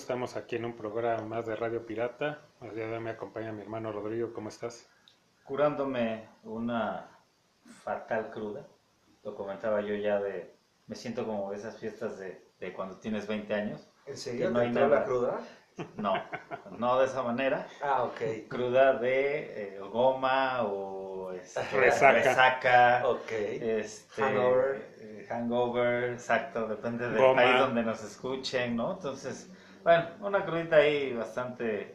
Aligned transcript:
Estamos 0.00 0.34
aquí 0.36 0.56
en 0.56 0.64
un 0.64 0.72
programa 0.76 1.22
más 1.22 1.46
de 1.46 1.54
Radio 1.54 1.84
Pirata. 1.84 2.40
El 2.62 2.74
día 2.74 2.86
de 2.86 2.94
hoy 2.94 3.00
me 3.00 3.10
acompaña 3.10 3.52
mi 3.52 3.60
hermano 3.62 3.92
Rodrigo. 3.92 4.32
¿Cómo 4.32 4.48
estás? 4.48 4.88
curándome 5.44 6.28
una 6.44 7.08
fatal 7.82 8.30
cruda. 8.30 8.64
Lo 9.24 9.34
comentaba 9.34 9.80
yo 9.80 9.94
ya 9.96 10.20
de, 10.20 10.54
me 10.86 10.94
siento 10.94 11.26
como 11.26 11.52
esas 11.52 11.76
fiestas 11.78 12.18
de, 12.18 12.40
de 12.60 12.72
cuando 12.72 12.98
tienes 12.98 13.26
20 13.26 13.52
años. 13.54 13.88
¿En 14.06 14.16
serio? 14.16 14.50
No 14.50 14.60
¿Te 14.60 14.66
hay 14.66 14.72
nada. 14.72 14.88
la 15.00 15.04
cruda? 15.04 15.40
No, 15.96 16.14
no 16.78 16.98
de 17.00 17.06
esa 17.06 17.22
manera. 17.24 17.66
Ah, 17.82 18.04
ok. 18.04 18.48
Cruda 18.48 18.94
de 18.94 19.74
eh, 19.76 19.78
goma 19.80 20.62
o 20.64 21.32
este, 21.32 21.62
Resaca. 21.76 22.12
resaca, 22.12 23.02
Ok. 23.08 23.30
este, 23.32 24.22
Hangover. 24.22 24.94
eh, 25.00 25.26
hangover, 25.28 26.12
exacto, 26.12 26.66
depende 26.68 27.08
del 27.08 27.18
Goma. 27.18 27.42
país 27.42 27.58
donde 27.58 27.82
nos 27.82 28.02
escuchen, 28.04 28.76
¿no? 28.76 28.92
Entonces, 28.92 29.50
bueno, 29.82 30.08
una 30.20 30.44
crudita 30.44 30.76
ahí 30.76 31.12
bastante, 31.12 31.94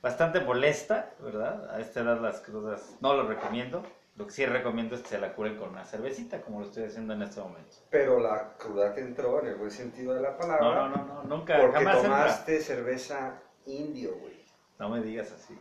bastante 0.00 0.40
molesta, 0.40 1.14
¿verdad? 1.20 1.74
A 1.74 1.80
esta 1.80 2.00
edad 2.00 2.20
las 2.20 2.40
crudas 2.40 2.96
no 3.00 3.14
lo 3.14 3.26
recomiendo. 3.26 3.82
Lo 4.16 4.26
que 4.26 4.32
sí 4.32 4.44
recomiendo 4.44 4.94
es 4.94 5.02
que 5.02 5.08
se 5.08 5.18
la 5.18 5.32
curen 5.34 5.56
con 5.56 5.70
una 5.70 5.84
cervecita, 5.84 6.42
como 6.42 6.60
lo 6.60 6.66
estoy 6.66 6.84
haciendo 6.84 7.14
en 7.14 7.22
este 7.22 7.40
momento. 7.40 7.76
Pero 7.88 8.20
la 8.20 8.52
cruda 8.58 8.92
te 8.92 9.00
entró 9.00 9.40
en 9.40 9.46
el 9.46 9.54
buen 9.54 9.70
sentido 9.70 10.12
de 10.14 10.20
la 10.20 10.36
palabra. 10.36 10.64
No, 10.66 10.88
no, 10.88 10.96
no, 10.96 11.04
no 11.04 11.22
nunca, 11.24 11.58
Porque 11.58 11.78
jamás 11.78 11.96
entra. 11.96 12.10
tomaste 12.10 12.60
cerveza 12.60 13.40
indio, 13.64 14.14
güey. 14.18 14.44
No 14.78 14.90
me 14.90 15.00
digas 15.00 15.32
así. 15.32 15.58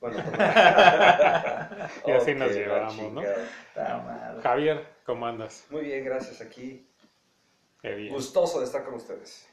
Bueno, 0.00 0.16
Y 2.06 2.10
así 2.10 2.34
nos 2.34 2.52
llevamos, 2.52 3.12
¿no? 3.12 3.22
Javier, 4.42 4.86
¿cómo 5.04 5.26
andas? 5.26 5.66
Muy 5.70 5.82
bien, 5.82 6.04
gracias. 6.04 6.40
Aquí. 6.40 6.88
Qué 7.82 7.94
bien. 7.94 8.12
Gustoso 8.12 8.60
de 8.60 8.66
estar 8.66 8.84
con 8.84 8.94
ustedes. 8.94 9.46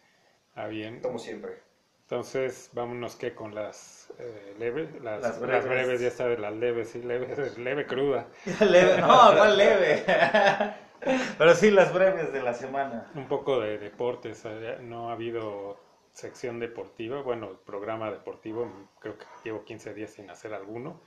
Ah, 0.58 0.68
bien. 0.68 1.00
Como 1.02 1.20
siempre. 1.20 1.62
Entonces, 2.04 2.70
vámonos 2.74 3.16
que 3.18 3.36
con 3.36 3.54
las 3.54 4.14
eh, 4.20 4.56
leves, 4.60 4.90
las, 5.02 5.22
Las 5.22 5.40
las 5.42 5.66
breves. 5.66 5.66
breves. 5.68 6.18
ya 6.18 6.28
de 6.28 6.38
las 6.38 6.54
leves, 6.54 6.90
sí, 6.90 7.02
leves, 7.04 7.58
leve 7.58 7.86
cruda. 7.86 8.28
Leve, 8.62 8.98
no, 9.02 9.08
¿cuál 9.08 9.58
leve? 9.58 10.04
Pero 11.38 11.54
sí, 11.56 11.72
las 11.72 11.94
breves 11.94 12.34
de 12.34 12.42
la 12.42 12.54
semana. 12.54 13.12
Un 13.14 13.28
poco 13.28 13.60
de 13.60 13.78
deportes, 13.78 14.44
eh, 14.46 14.78
no 14.82 15.10
ha 15.10 15.14
habido 15.14 15.78
sección 16.12 16.60
deportiva, 16.60 17.22
bueno, 17.22 17.60
programa 17.66 18.10
deportivo, 18.12 18.90
creo 19.00 19.18
que 19.18 19.26
llevo 19.44 19.64
15 19.66 19.94
días 19.94 20.12
sin 20.12 20.30
hacer 20.30 20.54
alguno. 20.54 21.02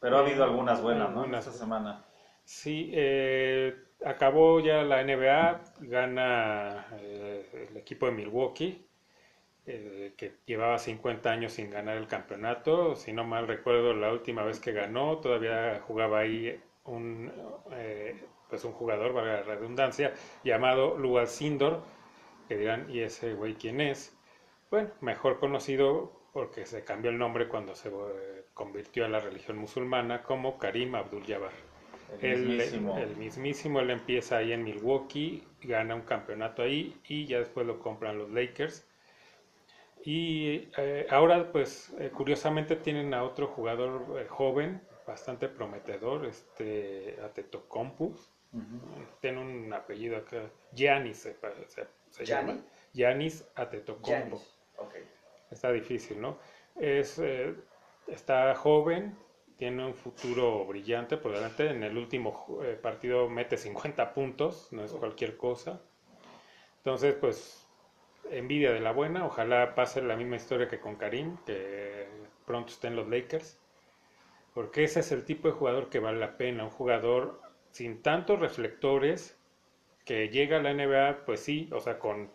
Pero 0.00 0.16
ha 0.16 0.20
habido 0.20 0.44
algunas 0.44 0.80
buenas, 0.82 1.10
¿no? 1.10 1.20
Algunas. 1.22 1.46
esta 1.46 1.58
semana. 1.58 2.04
Sí, 2.44 2.90
eh, 2.94 3.76
acabó 4.04 4.60
ya 4.60 4.82
la 4.84 5.02
NBA, 5.02 5.60
gana 5.80 6.86
eh, 7.00 7.66
el 7.70 7.76
equipo 7.76 8.06
de 8.06 8.12
Milwaukee, 8.12 8.85
eh, 9.66 10.12
que 10.16 10.32
llevaba 10.46 10.78
50 10.78 11.30
años 11.30 11.52
sin 11.52 11.70
ganar 11.70 11.96
el 11.96 12.06
campeonato. 12.06 12.94
Si 12.96 13.12
no 13.12 13.24
mal 13.24 13.46
recuerdo, 13.48 13.94
la 13.94 14.12
última 14.12 14.42
vez 14.44 14.60
que 14.60 14.72
ganó, 14.72 15.18
todavía 15.18 15.80
jugaba 15.86 16.20
ahí 16.20 16.60
un, 16.84 17.32
eh, 17.72 18.14
pues 18.48 18.64
un 18.64 18.72
jugador, 18.72 19.12
valga 19.12 19.32
la 19.38 19.42
redundancia, 19.42 20.12
llamado 20.44 20.96
Lual 20.96 21.26
Sindor, 21.28 21.82
que 22.48 22.56
dirán, 22.56 22.88
¿y 22.90 23.00
ese 23.00 23.34
güey 23.34 23.54
quién 23.54 23.80
es? 23.80 24.16
Bueno, 24.70 24.90
mejor 25.00 25.38
conocido 25.40 26.12
porque 26.32 26.66
se 26.66 26.84
cambió 26.84 27.10
el 27.10 27.18
nombre 27.18 27.48
cuando 27.48 27.74
se 27.74 27.88
eh, 27.88 28.44
convirtió 28.54 29.04
a 29.04 29.08
la 29.08 29.20
religión 29.20 29.56
musulmana 29.58 30.22
como 30.22 30.58
Karim 30.58 30.94
Abdul-Jabbar. 30.94 31.52
El 32.20 32.32
Él- 32.32 32.46
mismísimo. 32.46 32.98
el 32.98 33.16
mismísimo, 33.16 33.80
él 33.80 33.90
empieza 33.90 34.36
ahí 34.36 34.52
en 34.52 34.62
Milwaukee, 34.62 35.42
gana 35.62 35.94
un 35.94 36.02
campeonato 36.02 36.62
ahí 36.62 36.94
y 37.08 37.26
ya 37.26 37.38
después 37.38 37.66
lo 37.66 37.80
compran 37.80 38.18
los 38.18 38.30
Lakers. 38.30 38.86
Y 40.06 40.68
eh, 40.76 41.04
ahora, 41.10 41.50
pues, 41.50 41.92
eh, 41.98 42.10
curiosamente 42.10 42.76
tienen 42.76 43.12
a 43.12 43.24
otro 43.24 43.48
jugador 43.48 44.20
eh, 44.20 44.26
joven, 44.28 44.80
bastante 45.04 45.48
prometedor, 45.48 46.24
este 46.26 47.18
Atetokounmpo. 47.24 48.04
Ujú. 48.52 48.80
Tiene 49.20 49.40
un 49.40 49.72
apellido 49.72 50.16
acá, 50.16 50.48
Giannis 50.72 51.18
se, 51.18 51.36
se- 51.66 51.88
se 52.08 52.24
¿Gianni? 52.24 52.52
llama. 52.52 52.64
Giannis 52.94 53.44
Atetokounmpo. 53.56 54.36
Giannis. 54.36 54.56
Ok. 54.78 54.94
Está 55.50 55.72
difícil, 55.72 56.20
¿no? 56.20 56.38
Es, 56.76 57.18
eh, 57.18 57.52
está 58.06 58.54
joven, 58.54 59.18
tiene 59.56 59.84
un 59.86 59.94
futuro 59.94 60.64
brillante 60.66 61.16
por 61.16 61.32
delante. 61.32 61.68
En 61.68 61.82
el 61.82 61.98
último 61.98 62.60
eh, 62.62 62.78
partido 62.80 63.28
mete 63.28 63.56
50 63.56 64.14
puntos, 64.14 64.68
no 64.72 64.84
es 64.84 64.92
cualquier 64.92 65.36
cosa. 65.36 65.80
Entonces, 66.78 67.14
pues, 67.20 67.65
envidia 68.30 68.72
de 68.72 68.80
la 68.80 68.92
buena. 68.92 69.26
Ojalá 69.26 69.74
pase 69.74 70.02
la 70.02 70.16
misma 70.16 70.36
historia 70.36 70.68
que 70.68 70.80
con 70.80 70.96
Karim, 70.96 71.36
que 71.46 72.06
pronto 72.46 72.72
esté 72.72 72.88
en 72.88 72.96
los 72.96 73.08
Lakers. 73.08 73.58
Porque 74.54 74.84
ese 74.84 75.00
es 75.00 75.12
el 75.12 75.24
tipo 75.24 75.48
de 75.48 75.54
jugador 75.54 75.90
que 75.90 76.00
vale 76.00 76.18
la 76.18 76.36
pena. 76.38 76.64
Un 76.64 76.70
jugador 76.70 77.40
sin 77.70 78.02
tantos 78.02 78.40
reflectores, 78.40 79.38
que 80.04 80.28
llega 80.30 80.58
a 80.58 80.62
la 80.62 80.72
NBA, 80.72 81.24
pues 81.26 81.40
sí, 81.40 81.70
o 81.72 81.80
sea, 81.80 81.98
con 82.00 82.30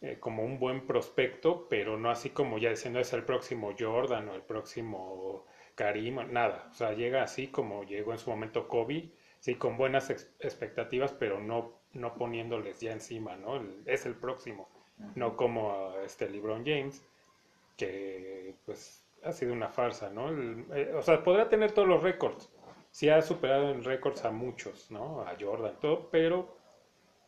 eh, 0.00 0.18
como 0.20 0.44
un 0.44 0.58
buen 0.58 0.86
prospecto, 0.86 1.66
pero 1.68 1.96
no 1.98 2.10
así 2.10 2.30
como 2.30 2.58
ya 2.58 2.70
diciendo 2.70 3.00
es 3.00 3.12
el 3.12 3.24
próximo 3.24 3.72
Jordan 3.78 4.28
o 4.28 4.34
el 4.34 4.42
próximo 4.42 5.46
Karim, 5.74 6.18
nada. 6.32 6.68
O 6.70 6.74
sea, 6.74 6.92
llega 6.92 7.22
así 7.22 7.48
como 7.48 7.84
llegó 7.84 8.12
en 8.12 8.18
su 8.18 8.30
momento 8.30 8.68
Kobe, 8.68 9.10
sí, 9.38 9.54
con 9.56 9.76
buenas 9.76 10.10
ex- 10.10 10.30
expectativas, 10.40 11.12
pero 11.12 11.40
no, 11.40 11.80
no 11.92 12.14
poniéndoles 12.14 12.80
ya 12.80 12.92
encima, 12.92 13.36
¿no? 13.36 13.56
El- 13.56 13.82
es 13.86 14.06
el 14.06 14.14
próximo, 14.16 14.68
no 15.14 15.36
como 15.36 15.94
este 16.04 16.28
LeBron 16.30 16.64
James, 16.66 17.04
que 17.76 18.56
pues 18.64 19.06
ha 19.24 19.32
sido 19.32 19.52
una 19.52 19.68
farsa, 19.70 20.10
¿no? 20.10 20.28
El- 20.30 20.66
eh, 20.74 20.92
o 20.94 21.02
sea, 21.02 21.22
podrá 21.24 21.48
tener 21.48 21.72
todos 21.72 21.88
los 21.88 22.02
récords, 22.02 22.52
sí 22.90 23.08
ha 23.08 23.22
superado 23.22 23.70
en 23.70 23.84
récords 23.84 24.24
a 24.24 24.30
muchos, 24.32 24.90
¿no? 24.90 25.22
A 25.22 25.36
Jordan, 25.40 25.78
todo, 25.80 26.10
pero 26.10 26.58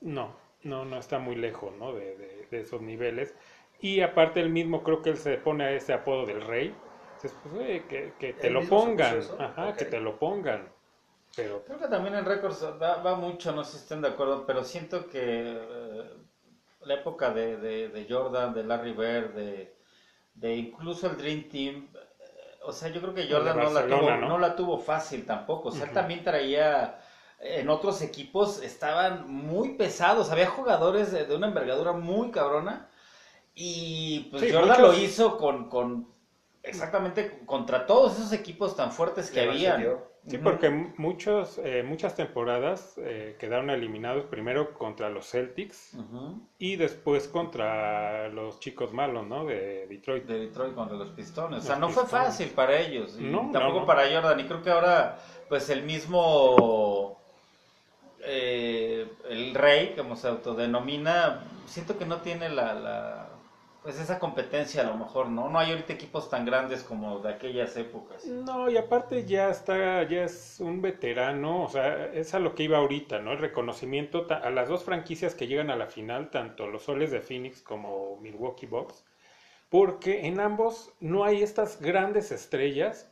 no, 0.01 0.37
no, 0.63 0.85
no 0.85 0.99
está 0.99 1.19
muy 1.19 1.37
lejos, 1.37 1.75
¿no? 1.77 1.93
De, 1.95 2.17
de- 2.17 2.47
de 2.51 2.61
esos 2.61 2.81
niveles. 2.83 3.37
Y 3.81 4.01
aparte 4.01 4.41
él 4.41 4.51
mismo 4.51 4.83
creo 4.83 5.03
que 5.03 5.11
él 5.11 5.17
se 5.19 5.37
pone 5.39 5.65
a 5.65 5.73
ese 5.73 5.93
apodo 5.93 6.27
del 6.27 6.43
rey. 6.43 6.83
Entonces, 7.17 7.41
pues, 7.43 7.55
oye, 7.55 7.87
que, 7.89 8.17
que 8.19 8.33
te 8.35 8.49
¿Él 8.49 8.55
lo 8.55 8.69
pongan, 8.69 9.33
ajá, 9.39 9.77
que 9.77 9.85
te 9.87 10.01
lo 10.01 10.19
pongan. 10.19 10.73
Pero 11.37 11.65
Creo 11.65 11.79
que 11.79 11.89
también 11.89 12.15
en 12.15 12.25
récords 12.27 12.63
va, 12.83 13.03
va 13.03 13.17
mucho, 13.17 13.53
no 13.53 13.65
sé 13.65 13.73
si 13.73 13.77
estén 13.79 14.03
de 14.03 14.09
acuerdo, 14.09 14.45
pero 14.47 14.63
siento 14.65 15.09
que 15.09 15.21
eh, 15.23 16.11
la 16.87 16.95
época 16.95 17.31
de, 17.33 17.57
de- 17.57 17.89
de 17.89 18.07
Jordan, 18.09 18.55
de 18.55 18.65
Larry 18.65 18.93
Bird, 18.93 19.35
de, 19.35 19.75
de 20.35 20.57
incluso 20.57 21.07
el 21.09 21.17
Dream 21.17 21.49
Team, 21.49 21.89
eh, 21.95 22.59
o 22.65 22.73
sea, 22.73 22.89
yo 22.91 23.01
creo 23.01 23.15
que 23.15 23.29
Jordan 23.31 23.57
no 23.59 23.71
la, 23.71 23.81
tuvo, 23.99 24.11
¿no? 24.21 24.29
¿no? 24.29 24.39
la 24.39 24.57
tuvo 24.57 24.79
fácil 24.79 25.25
tampoco. 25.27 25.69
O 25.69 25.73
sea, 25.73 25.85
él 25.85 25.93
también 25.95 26.25
traía, 26.25 26.99
en 27.41 27.69
otros 27.69 28.01
equipos 28.03 28.63
estaban 28.63 29.31
muy 29.31 29.71
pesados, 29.75 30.31
había 30.31 30.47
jugadores 30.49 31.13
de, 31.13 31.25
de 31.27 31.37
una 31.37 31.49
envergadura 31.49 31.93
muy 31.93 32.31
cabrona 32.31 32.89
y 33.55 34.29
pues 34.31 34.43
Sí, 34.43 34.53
Jordan 34.53 34.81
muchos- 34.81 34.97
lo 34.99 35.03
hizo 35.03 35.37
con, 35.39 35.69
con 35.69 36.09
exactamente 36.63 37.41
contra 37.47 37.87
todos 37.87 38.19
esos 38.19 38.33
equipos 38.33 38.75
tan 38.75 38.91
fuertes 38.93 39.31
que 39.31 39.45
Le 39.47 39.53
sí, 40.27 40.39
porque 40.39 40.71
muchos, 40.71 41.59
eh, 41.65 41.83
muchas 41.83 42.15
temporadas 42.17 42.95
eh, 42.99 43.37
quedaron 43.39 43.71
eliminados 43.71 44.25
primero 44.27 44.73
contra 44.75 45.11
los 45.11 45.29
Celtics 45.31 45.93
y 46.59 46.77
después 46.77 47.29
contra 47.29 48.29
los 48.29 48.59
chicos 48.61 48.93
malos, 48.93 49.27
¿no? 49.27 49.45
De 49.45 49.87
Detroit. 49.89 50.25
de 50.25 50.39
Detroit 50.47 50.75
contra 50.75 50.97
los 50.97 51.11
Pistones. 51.11 51.61
O 51.65 51.67
sea, 51.67 51.77
no 51.77 51.89
fue 51.91 52.07
fácil 52.07 52.49
para 52.51 52.79
ellos. 52.81 53.17
Y 53.19 53.25
No, 53.25 53.45
no, 53.45 53.53
tampoco 53.53 53.81
no. 53.81 53.87
para 53.87 54.03
Jordan. 54.13 54.41
Y 54.41 54.45
creo 54.45 54.63
que 54.63 54.71
ahora, 54.71 55.19
pues 55.49 55.69
el 55.71 55.83
mismo. 55.83 57.19
eh, 58.27 59.07
el 59.29 59.55
rey, 59.55 59.95
como 59.97 60.17
se 60.17 60.29
autodenomina, 60.29 61.45
siento 61.67 61.99
que 61.99 62.07
no 62.07 62.19
tiene 62.23 62.49
la, 62.49 62.75
la- 62.75 63.24
Pues 63.85 64.01
esa 64.01 64.19
competencia 64.19 64.83
a 64.83 64.85
lo 64.87 64.97
mejor, 64.97 65.29
¿no? 65.29 65.49
No 65.49 65.61
hay 65.61 65.71
ahorita 65.71 65.93
equipos 65.93 66.29
tan 66.29 66.45
grandes 66.45 66.83
como 66.83 67.21
de 67.21 67.33
aquellas 67.35 67.77
épocas. 67.77 68.35
No, 68.47 68.71
y 68.71 68.77
aparte 68.79 69.27
ya 69.27 69.51
está, 69.51 70.03
ya 70.09 70.25
es 70.25 70.59
un 70.59 70.81
veterano, 70.81 71.63
o 71.65 71.69
sea, 71.69 72.07
es 72.07 72.33
a 72.33 72.39
lo 72.39 72.55
que 72.55 72.63
iba 72.63 72.79
ahorita, 72.79 73.21
¿no? 73.21 73.33
El 73.33 73.39
reconocimiento 73.39 74.27
a 74.31 74.49
las 74.51 74.69
dos 74.69 74.83
franquicias 74.85 75.35
que 75.35 75.47
llegan 75.47 75.71
a 75.71 75.77
la 75.77 75.87
final, 75.89 76.31
tanto 76.31 76.67
los 76.67 76.85
Soles 76.85 77.11
de 77.11 77.21
Phoenix 77.21 77.61
como 77.63 78.17
Milwaukee 78.21 78.67
Bucks, 78.67 79.05
porque 79.71 80.27
en 80.27 80.41
ambos 80.41 80.93
no 81.01 81.25
hay 81.25 81.43
estas 81.43 81.81
grandes 81.81 82.33
estrellas. 82.33 83.11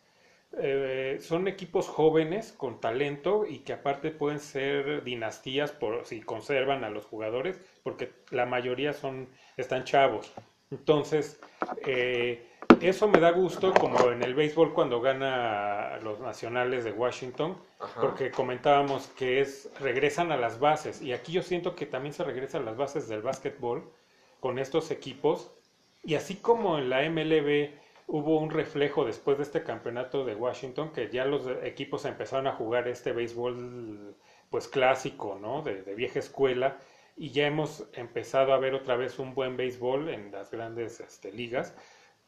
eh, 0.59 1.19
son 1.21 1.49
equipos 1.49 1.89
jóvenes 1.89 2.53
con 2.53 2.81
talento 2.81 3.47
y 3.47 3.61
que 3.61 3.75
aparte 3.75 4.11
pueden 4.13 4.41
ser 4.41 5.05
dinastías 5.05 5.73
por 5.73 6.07
si 6.07 6.23
conservan 6.23 6.85
a 6.85 6.91
los 6.91 7.07
jugadores, 7.07 7.61
porque 7.85 8.13
la 8.31 8.47
mayoría 8.47 8.93
son 8.95 9.29
están 9.59 9.85
chavos. 9.85 10.33
Entonces, 10.73 11.39
eh, 11.87 12.49
eso 12.81 13.07
me 13.07 13.21
da 13.21 13.31
gusto, 13.31 13.75
como 13.75 14.11
en 14.11 14.23
el 14.23 14.35
béisbol 14.35 14.73
cuando 14.73 15.03
gana 15.03 15.99
los 16.03 16.19
nacionales 16.19 16.83
de 16.83 16.93
Washington, 16.93 17.59
Ajá. 17.79 18.01
porque 18.01 18.31
comentábamos 18.31 19.09
que 19.09 19.41
es 19.43 19.71
regresan 19.81 20.33
a 20.33 20.39
las 20.39 20.59
bases 20.59 21.03
y 21.03 21.13
aquí 21.13 21.33
yo 21.33 21.43
siento 21.43 21.75
que 21.77 21.85
también 21.85 22.15
se 22.15 22.25
regresan 22.25 22.63
a 22.63 22.65
las 22.65 22.77
bases 22.79 23.07
del 23.07 23.21
básquetbol 23.21 23.85
con 24.41 24.59
estos 24.59 24.91
equipos 24.91 25.53
y 26.05 26.15
así 26.15 26.37
como 26.37 26.79
en 26.79 26.89
la 26.89 27.03
MLB 27.09 27.71
hubo 28.07 28.39
un 28.39 28.51
reflejo 28.51 29.05
después 29.05 29.37
de 29.37 29.45
este 29.45 29.63
campeonato 29.63 30.25
de 30.25 30.35
Washington 30.35 30.91
que 30.93 31.11
ya 31.11 31.27
los 31.27 31.47
equipos 31.63 32.07
empezaron 32.07 32.47
a 32.47 32.53
jugar 32.53 32.89
este 32.89 33.13
béisbol 33.13 34.17
pues 34.49 34.69
clásico, 34.69 35.39
¿no? 35.41 35.63
De, 35.63 35.83
de 35.83 35.95
vieja 35.95 36.19
escuela 36.19 36.79
y 37.17 37.31
ya 37.31 37.47
hemos 37.47 37.89
empezado 37.95 38.53
a 38.53 38.59
ver 38.59 38.75
otra 38.75 38.97
vez 38.97 39.19
un 39.19 39.35
buen 39.35 39.57
béisbol 39.57 40.09
en 40.11 40.33
las 40.33 40.51
grandes 40.51 41.01
este, 41.01 41.33
ligas. 41.33 41.75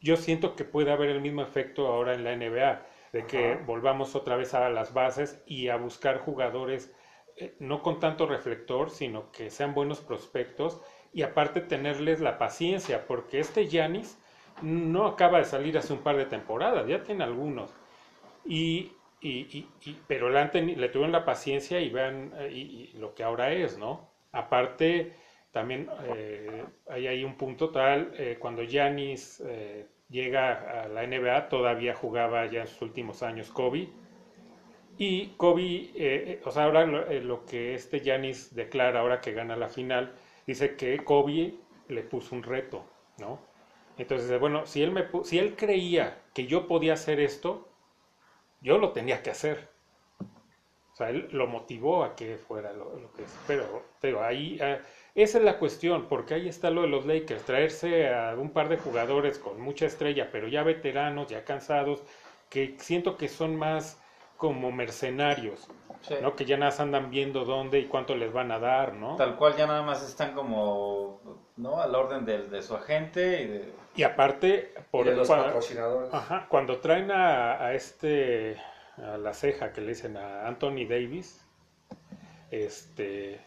Yo 0.00 0.16
siento 0.16 0.54
que 0.56 0.64
puede 0.64 0.92
haber 0.92 1.10
el 1.10 1.20
mismo 1.20 1.42
efecto 1.42 1.86
ahora 1.88 2.14
en 2.14 2.25
la 2.25 2.32
NBA, 2.32 2.86
de 3.12 3.26
que 3.26 3.54
Ajá. 3.54 3.66
volvamos 3.66 4.14
otra 4.14 4.36
vez 4.36 4.54
a 4.54 4.69
las 4.70 4.92
bases 4.92 5.42
y 5.46 5.69
a 5.69 5.76
buscar 5.76 6.19
jugadores 6.19 6.92
eh, 7.36 7.56
no 7.60 7.82
con 7.82 8.00
tanto 8.00 8.26
reflector, 8.26 8.90
sino 8.90 9.31
que 9.32 9.50
sean 9.50 9.75
buenos 9.75 10.00
prospectos 10.00 10.81
y 11.12 11.22
aparte 11.22 11.60
tenerles 11.60 12.20
la 12.20 12.38
paciencia, 12.38 13.06
porque 13.06 13.40
este 13.40 13.69
Yanis 13.69 14.19
no 14.60 15.06
acaba 15.06 15.38
de 15.38 15.44
salir 15.44 15.78
hace 15.78 15.92
un 15.92 16.02
par 16.02 16.16
de 16.16 16.26
temporadas, 16.26 16.86
ya 16.86 17.02
tiene 17.02 17.25
algunos. 17.25 17.75
Y, 18.44 19.02
y, 19.20 19.31
y- 19.58 19.76
y- 19.82 20.04
pero 20.08 20.31
le, 20.31 20.40
han 20.40 20.50
le 20.54 20.88
tuvieron 20.90 21.12
la 21.12 21.25
paciencia 21.25 21.81
y 21.81 21.90
vean 21.90 22.32
eh, 22.38 22.90
lo 22.94 23.14
que 23.14 23.25
ahora 23.25 23.52
es, 23.52 23.78
¿no? 23.78 24.13
Aparte, 24.34 25.12
también 25.52 25.88
eh, 26.02 26.64
hay 26.88 27.06
ahí 27.06 27.25
un 27.25 27.36
punto 27.36 27.70
tal, 27.70 28.12
eh, 28.19 28.36
cuando 28.40 28.64
Yanis 28.64 29.40
eh, 29.46 29.86
llega 30.08 30.82
a 30.82 30.88
la 30.88 31.04
NBA, 31.06 31.48
todavía 31.48 31.94
jugaba 31.94 32.44
ya 32.46 32.62
en 32.62 32.66
sus 32.66 32.82
últimos 32.82 33.22
años 33.22 33.50
Kobe. 33.50 33.88
Y 34.98 35.28
Kobe, 35.36 36.40
o 36.44 36.50
sea, 36.50 36.64
ahora 36.64 36.84
lo, 36.84 37.46
que 37.46 37.75
este 37.75 38.00
Yanis 38.00 38.54
declara 38.54 39.00
ahora 39.00 39.20
que 39.20 39.32
gana 39.32 39.56
la 39.56 39.69
final, 39.69 40.12
dice 40.46 40.76
que 40.76 40.98
Kobe 40.98 41.54
le 41.88 42.02
puso 42.02 42.34
un 42.34 42.42
reto, 42.42 42.84
¿no? 43.19 43.40
Entonces, 43.96 44.38
bueno, 44.40 44.66
si 44.66 44.82
él, 44.82 44.90
me, 44.90 45.04
si 45.22 45.38
él 45.38 45.54
creía 45.56 46.20
que 46.32 46.46
yo 46.46 46.66
podía 46.66 46.94
hacer 46.94 47.20
esto, 47.20 47.69
yo 48.60 48.78
lo 48.78 48.90
tenía 48.90 49.22
que 49.22 49.31
hacer. 49.31 49.74
O 50.94 50.96
sea, 50.96 51.11
él 51.11 51.29
lo 51.32 51.49
motivó 51.49 52.05
a 52.05 52.14
que 52.14 52.37
fuera 52.37 52.73
lo, 52.73 52.96
lo 52.96 53.12
que 53.12 53.25
es. 53.25 53.37
Pero, 53.49 53.82
pero 54.00 54.23
ahí, 54.25 54.56
eh, 54.61 54.79
esa 55.17 55.38
es 55.38 55.44
la 55.44 55.58
cuestión, 55.58 56.06
porque 56.08 56.35
ahí 56.35 56.49
está 56.49 56.70
lo 56.70 56.82
de 56.82 56.88
los 56.88 57.05
Lakers, 57.05 57.43
traerse 57.43 58.14
a 58.14 58.35
un 58.38 58.50
par 58.50 58.69
de 58.69 58.76
jugadores 58.79 59.38
con 59.41 59.61
mucha 59.61 59.87
estrella, 59.87 60.29
pero 60.31 60.46
ya 60.46 60.62
veteranos, 60.62 61.26
ya 61.29 61.44
cansados, 61.44 62.02
que 62.49 62.76
siento 62.79 63.17
que 63.17 63.29
son 63.29 63.56
más 63.56 64.00
como 64.37 64.70
mercenarios, 64.73 65.69
Sí. 66.02 66.14
¿no? 66.20 66.37
Que 66.37 66.44
ya 66.44 66.56
nada 66.58 66.70
más 66.70 66.81
andan 66.81 67.11
viendo 67.11 67.44
dónde 67.44 67.79
y 67.81 67.87
cuánto 67.87 68.14
les 68.14 68.32
van 68.32 68.52
a 68.52 68.58
dar, 68.58 68.93
¿no? 68.94 69.17
Tal 69.17 69.37
cual 69.37 69.56
ya 69.56 69.67
nada 69.67 69.82
más 69.82 70.06
están 70.06 70.32
como, 70.35 71.20
¿no? 71.56 71.81
Al 71.81 71.94
orden 71.94 72.25
del- 72.26 72.50
de, 72.50 72.62
su 72.62 72.76
agente 72.76 73.43
y 73.43 73.46
de... 73.46 73.73
Y 73.96 74.02
aparte, 74.02 74.75
por 74.91 75.06
y 75.06 75.11
de 75.11 75.17
los 75.17 75.29
cua- 75.31 75.44
patrocinadores. 75.46 76.12
Ajá, 76.12 76.46
cuando 76.49 76.79
traen 76.79 77.11
a, 77.11 77.55
a 77.64 77.75
este, 77.75 78.56
a 78.99 79.17
la 79.19 79.35
ceja 79.35 79.73
que 79.73 79.81
le 79.81 79.88
dicen 79.91 80.17
a 80.17 80.46
Anthony 80.49 80.87
Davis, 80.88 81.41
este, 82.50 83.41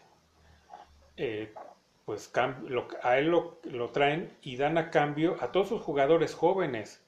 eh, 1.16 1.52
pues 2.04 2.32
lo- 2.68 2.88
a 3.02 3.18
él 3.18 3.28
lo, 3.28 3.60
lo 3.64 3.90
traen 3.90 4.32
y 4.42 4.56
dan 4.56 4.78
a 4.78 4.90
cambio 4.90 5.36
a 5.40 5.52
todos 5.52 5.68
sus 5.68 5.82
jugadores 5.82 6.34
jóvenes, 6.34 7.04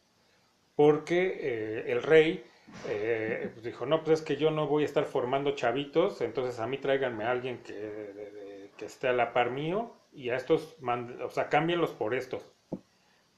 porque 0.76 1.38
eh, 1.40 1.92
el 1.92 2.02
rey 2.02 2.44
eh, 2.88 3.50
pues 3.52 3.64
dijo, 3.64 3.87
no, 3.87 4.04
pues 4.04 4.20
es 4.20 4.26
que 4.26 4.37
yo 4.37 4.50
no 4.50 4.66
voy 4.69 4.84
a 4.84 4.87
estar 4.87 5.04
formando 5.06 5.52
chavitos, 5.56 6.20
entonces 6.22 6.60
a 6.60 6.66
mí 6.69 6.78
tráiganme 6.78 7.25
a 7.25 7.32
alguien 7.32 7.62
que, 7.64 8.70
que 8.76 8.87
esté 8.87 9.08
a 9.08 9.12
la 9.14 9.32
par 9.32 9.50
mío 9.52 9.92
y 10.12 10.31
a 10.31 10.37
estos, 10.37 10.78
mand- 10.82 11.20
o 11.22 11.31
sea, 11.31 11.48
cámbienlos 11.50 11.92
por 11.92 12.14
estos. 12.14 12.44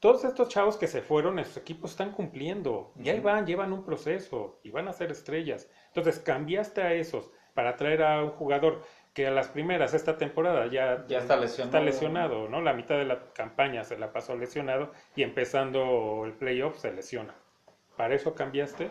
Todos 0.02 0.25
estos 0.25 0.49
chavos 0.49 0.76
que 0.76 0.88
se 0.88 1.00
fueron 1.00 1.38
en 1.38 1.44
sus 1.44 1.58
equipos 1.58 1.93
están 1.93 2.10
cumpliendo. 2.10 2.93
Y 3.00 3.08
ahí 3.08 3.20
van, 3.20 3.46
llevan 3.46 3.72
un 3.72 3.84
proceso 3.84 4.58
y 4.64 4.72
van 4.72 4.88
a 4.88 4.93
ser 4.93 5.12
estrellas. 5.12 5.70
Entonces 5.94 6.19
cambiaste 6.19 6.82
a 6.82 6.93
esos 6.93 7.31
para 7.54 7.76
traer 7.76 8.02
a 8.02 8.20
un 8.25 8.31
jugador 8.31 8.82
que 9.14 9.28
a 9.28 9.31
las 9.31 9.46
primeras 9.46 9.94
esta 9.94 10.19
temporada 10.19 10.66
ya, 10.66 11.06
Ya 11.06 11.19
está 11.19 11.37
lesionado. 11.37 11.78
está 11.78 11.81
lesionado, 11.81 12.49
¿no? 12.49 12.60
La 12.60 12.72
mitad 12.72 12.96
de 12.99 13.04
la 13.04 13.32
campaña 13.32 13.84
se 13.84 13.96
la 13.96 14.12
pasó 14.12 14.34
lesionado 14.34 14.90
y 15.14 15.22
empezando 15.22 16.25
el 16.25 16.32
playoff 16.32 16.78
se 16.78 16.93
lesiona. 16.93 17.37
¿Para 17.96 18.16
eso 18.16 18.34
cambiaste? 18.34 18.90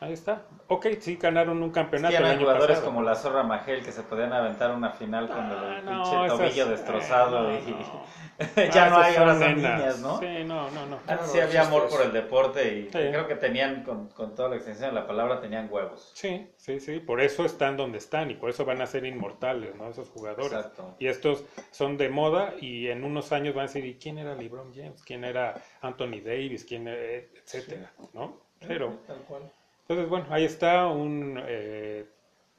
Ahí 0.00 0.12
está. 0.12 0.42
Ok, 0.68 0.86
sí 1.00 1.16
ganaron 1.16 1.60
un 1.60 1.70
campeonato 1.72 2.10
que 2.10 2.14
ya 2.14 2.20
no 2.20 2.26
el 2.26 2.30
hay 2.30 2.36
año 2.36 2.44
jugadores 2.46 2.76
pasado. 2.76 2.86
como 2.86 3.02
la 3.02 3.16
Zorra 3.16 3.42
Magel 3.42 3.82
que 3.84 3.90
se 3.90 4.02
podían 4.04 4.32
aventar 4.32 4.70
una 4.70 4.90
final 4.92 5.26
con 5.28 5.38
Ah, 5.40 5.78
el 5.80 5.84
no, 5.84 6.02
pinche 6.04 6.28
tobillo 6.28 6.66
eh, 6.66 6.70
destrozado 6.70 7.42
no, 7.42 7.58
y 7.58 7.62
no. 7.72 8.04
ya 8.72 8.86
Ah, 8.86 8.90
no 8.90 8.98
hay, 8.98 9.16
ahora 9.16 9.38
son 9.40 9.56
niñas, 9.56 9.98
¿no? 9.98 10.18
Sí, 10.20 10.44
no, 10.46 10.70
no, 10.70 10.86
no. 10.86 10.98
Antes 11.08 11.26
no 11.26 11.32
sí 11.32 11.40
había 11.40 11.62
amor 11.62 11.88
por 11.88 12.02
el 12.02 12.12
deporte 12.12 12.78
y 12.78 12.82
Sí. 12.84 12.90
creo 12.92 13.26
que 13.26 13.34
tenían, 13.34 13.82
con, 13.82 14.08
con 14.10 14.36
toda 14.36 14.50
la 14.50 14.54
extensión 14.56 14.90
de 14.90 15.00
la 15.00 15.04
palabra, 15.08 15.40
tenían 15.40 15.66
huevos. 15.68 16.12
Sí, 16.14 16.48
sí, 16.56 16.78
sí, 16.78 17.00
por 17.00 17.20
eso 17.20 17.44
están 17.44 17.76
donde 17.76 17.98
están 17.98 18.30
y 18.30 18.34
por 18.34 18.50
eso 18.50 18.64
van 18.64 18.80
a 18.80 18.86
ser 18.86 19.04
inmortales, 19.04 19.74
¿no? 19.74 19.88
Esos 19.90 20.08
jugadores. 20.10 20.52
Exacto. 20.52 20.94
Y 21.00 21.08
estos 21.08 21.44
son 21.72 21.96
de 21.96 22.08
moda 22.08 22.54
y 22.60 22.86
en 22.86 23.02
unos 23.02 23.32
años 23.32 23.52
van 23.56 23.64
a 23.64 23.66
decir, 23.66 23.84
¿y 23.84 23.96
quién 23.98 24.18
era 24.18 24.36
LeBron 24.36 24.72
James? 24.72 25.02
¿Quién 25.02 25.24
era 25.24 25.60
Anthony 25.80 26.20
Davis? 26.24 26.64
¿Quién 26.64 26.86
era? 26.86 27.00
etcétera, 27.42 27.90
¿no? 28.12 28.46
Pero, 28.66 28.98
Tal 29.06 29.18
cual. 29.28 29.42
Entonces, 29.88 30.08
bueno, 30.08 30.26
ahí 30.30 30.44
está 30.44 30.86
un, 30.88 31.40
eh, 31.46 32.06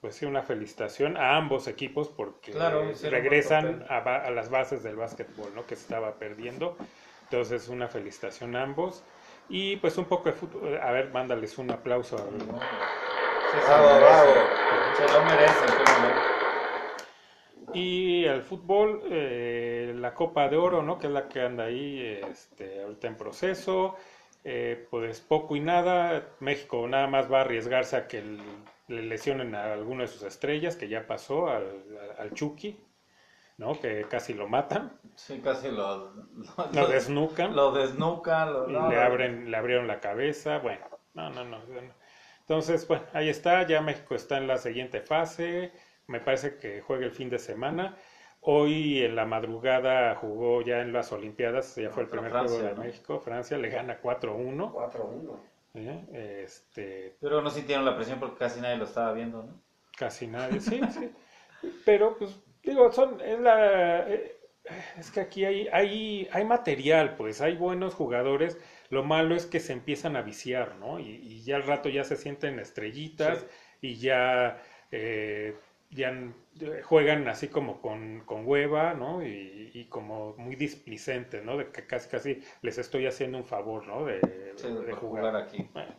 pues 0.01 0.15
sí, 0.15 0.25
una 0.25 0.41
felicitación 0.41 1.15
a 1.17 1.35
ambos 1.37 1.67
equipos 1.67 2.09
porque 2.09 2.51
Claro, 2.53 2.83
regresan 3.03 3.85
a, 3.87 3.97
a 3.99 4.31
las 4.31 4.49
bases 4.49 4.81
del 4.83 4.95
básquetbol, 4.95 5.53
¿no? 5.55 5.65
Que 5.67 5.75
se 5.75 5.83
estaba 5.83 6.17
perdiendo. 6.17 6.75
Entonces, 7.23 7.67
una 7.69 7.87
felicitación 7.87 8.55
a 8.55 8.63
ambos. 8.63 9.03
Y 9.47 9.77
pues 9.77 9.97
un 9.97 10.05
poco 10.05 10.29
de 10.29 10.33
fútbol. 10.33 10.77
A 10.81 10.91
ver, 10.91 11.11
mándales 11.11 11.57
un 11.57 11.69
aplauso 11.71 12.17
a, 12.17 12.21
Sí, 13.51 13.61
se 13.61 13.67
Bravo, 13.67 13.87
lo 13.87 13.99
bravo. 13.99 14.33
Se 14.95 15.07
lo 15.13 15.25
merecen, 15.25 15.69
no. 16.01 16.39
Y 17.73 18.25
el 18.25 18.41
fútbol, 18.41 19.01
eh, 19.11 19.93
la 19.95 20.13
Copa 20.13 20.47
de 20.49 20.57
Oro, 20.57 20.81
¿no? 20.81 20.97
Que 20.97 21.07
es 21.07 21.13
la 21.13 21.27
que 21.27 21.41
anda 21.41 21.65
ahí 21.65 22.01
este, 22.29 22.81
ahorita 22.81 23.07
en 23.07 23.15
proceso. 23.15 23.95
Eh, 24.43 24.87
pues 24.89 25.19
poco 25.21 25.55
y 25.55 25.59
nada. 25.59 26.25
México 26.39 26.87
nada 26.87 27.07
más 27.07 27.31
va 27.31 27.39
a 27.39 27.41
arriesgarse 27.41 27.95
a 27.97 28.07
que 28.07 28.19
el- 28.19 28.41
le 28.87 29.03
lesionen 29.03 29.53
a 29.55 29.73
alguno 29.73 30.01
de 30.01 30.07
sus 30.07 30.23
estrellas, 30.23 30.75
que 30.75 30.87
ya 30.87 31.05
pasó 31.05 31.49
al, 31.49 31.83
al 32.17 32.33
Chucky, 32.33 32.79
¿no? 33.57 33.79
Que 33.79 34.05
casi 34.09 34.33
lo 34.33 34.47
matan, 34.47 34.99
Sí, 35.15 35.41
casi 35.43 35.69
lo, 35.69 36.13
lo, 36.13 36.71
lo 36.73 36.87
desnucan 36.87 37.55
lo 37.55 37.71
desnucan. 37.71 38.53
Lo, 38.53 38.67
no, 38.67 38.89
le 38.89 38.97
abren, 39.01 39.51
le 39.51 39.57
abrieron 39.57 39.87
la 39.87 39.99
cabeza. 39.99 40.59
Bueno, 40.59 40.85
no, 41.13 41.29
no, 41.29 41.43
no. 41.43 41.59
no. 41.59 41.93
Entonces, 42.41 42.87
bueno, 42.87 43.05
ahí 43.13 43.29
está. 43.29 43.67
Ya 43.67 43.81
México 43.81 44.15
está 44.15 44.37
en 44.37 44.47
la 44.47 44.57
siguiente 44.57 45.01
fase. 45.01 45.71
Me 46.07 46.19
parece 46.19 46.57
que 46.57 46.81
juega 46.81 47.05
el 47.05 47.11
fin 47.11 47.29
de 47.29 47.37
semana. 47.39 47.97
Hoy 48.41 49.03
en 49.03 49.15
la 49.15 49.25
madrugada 49.25 50.15
jugó 50.15 50.61
ya 50.61 50.81
en 50.81 50.93
las 50.93 51.11
Olimpiadas, 51.11 51.75
ya 51.75 51.89
fue 51.89 52.03
el 52.03 52.09
primer 52.09 52.31
Francia, 52.31 52.47
juego 52.57 52.61
de 52.61 52.75
¿no? 52.75 52.83
México. 52.83 53.19
Francia 53.19 53.57
le 53.57 53.69
gana 53.69 54.01
4-1. 54.01 54.71
4-1. 54.71 55.39
¿eh? 55.75 56.43
Este, 56.43 57.17
Pero 57.19 57.41
no 57.41 57.49
sintieron 57.49 57.85
la 57.85 57.95
presión 57.95 58.19
porque 58.19 58.37
casi 58.37 58.61
nadie 58.61 58.77
lo 58.77 58.85
estaba 58.85 59.13
viendo, 59.13 59.43
¿no? 59.43 59.61
casi 59.97 60.27
nadie, 60.27 60.61
sí, 60.61 60.87
sí. 60.89 61.11
Pero, 61.85 62.17
pues, 62.17 62.39
digo, 62.63 62.91
son, 62.91 63.21
es 63.21 63.39
la, 63.39 64.09
eh, 64.09 64.37
es 64.97 65.11
que 65.11 65.19
aquí 65.21 65.45
hay, 65.45 65.67
hay, 65.71 66.27
hay 66.31 66.45
material, 66.45 67.15
pues, 67.15 67.41
hay 67.41 67.55
buenos 67.55 67.93
jugadores. 67.95 68.57
Lo 68.89 69.03
malo 69.03 69.35
es 69.35 69.45
que 69.45 69.59
se 69.59 69.73
empiezan 69.73 70.15
a 70.15 70.21
viciar, 70.21 70.75
¿no? 70.77 70.99
Y, 70.99 71.05
y 71.17 71.43
ya 71.43 71.57
al 71.57 71.63
rato 71.63 71.89
ya 71.89 72.03
se 72.03 72.15
sienten 72.15 72.59
estrellitas 72.59 73.45
y 73.81 73.95
ya, 73.97 74.61
eh, 74.91 75.55
ya 75.89 76.13
juegan 76.83 77.27
así 77.27 77.47
como 77.49 77.81
con, 77.81 78.21
con 78.25 78.47
hueva, 78.47 78.93
¿no? 78.93 79.23
Y, 79.25 79.71
y 79.73 79.85
como 79.85 80.35
muy 80.37 80.55
displicentes, 80.55 81.43
¿no? 81.43 81.57
De 81.57 81.71
que 81.71 81.85
casi, 81.87 82.09
casi 82.09 82.41
les 82.61 82.77
estoy 82.77 83.05
haciendo 83.07 83.37
un 83.37 83.45
favor, 83.45 83.85
¿no? 83.87 84.05
De, 84.05 84.19
Sí, 84.55 84.67
de 84.67 84.81
por 84.89 84.99
jugar. 84.99 85.23
jugar 85.23 85.35
aquí. 85.35 85.69
Bueno, 85.73 85.93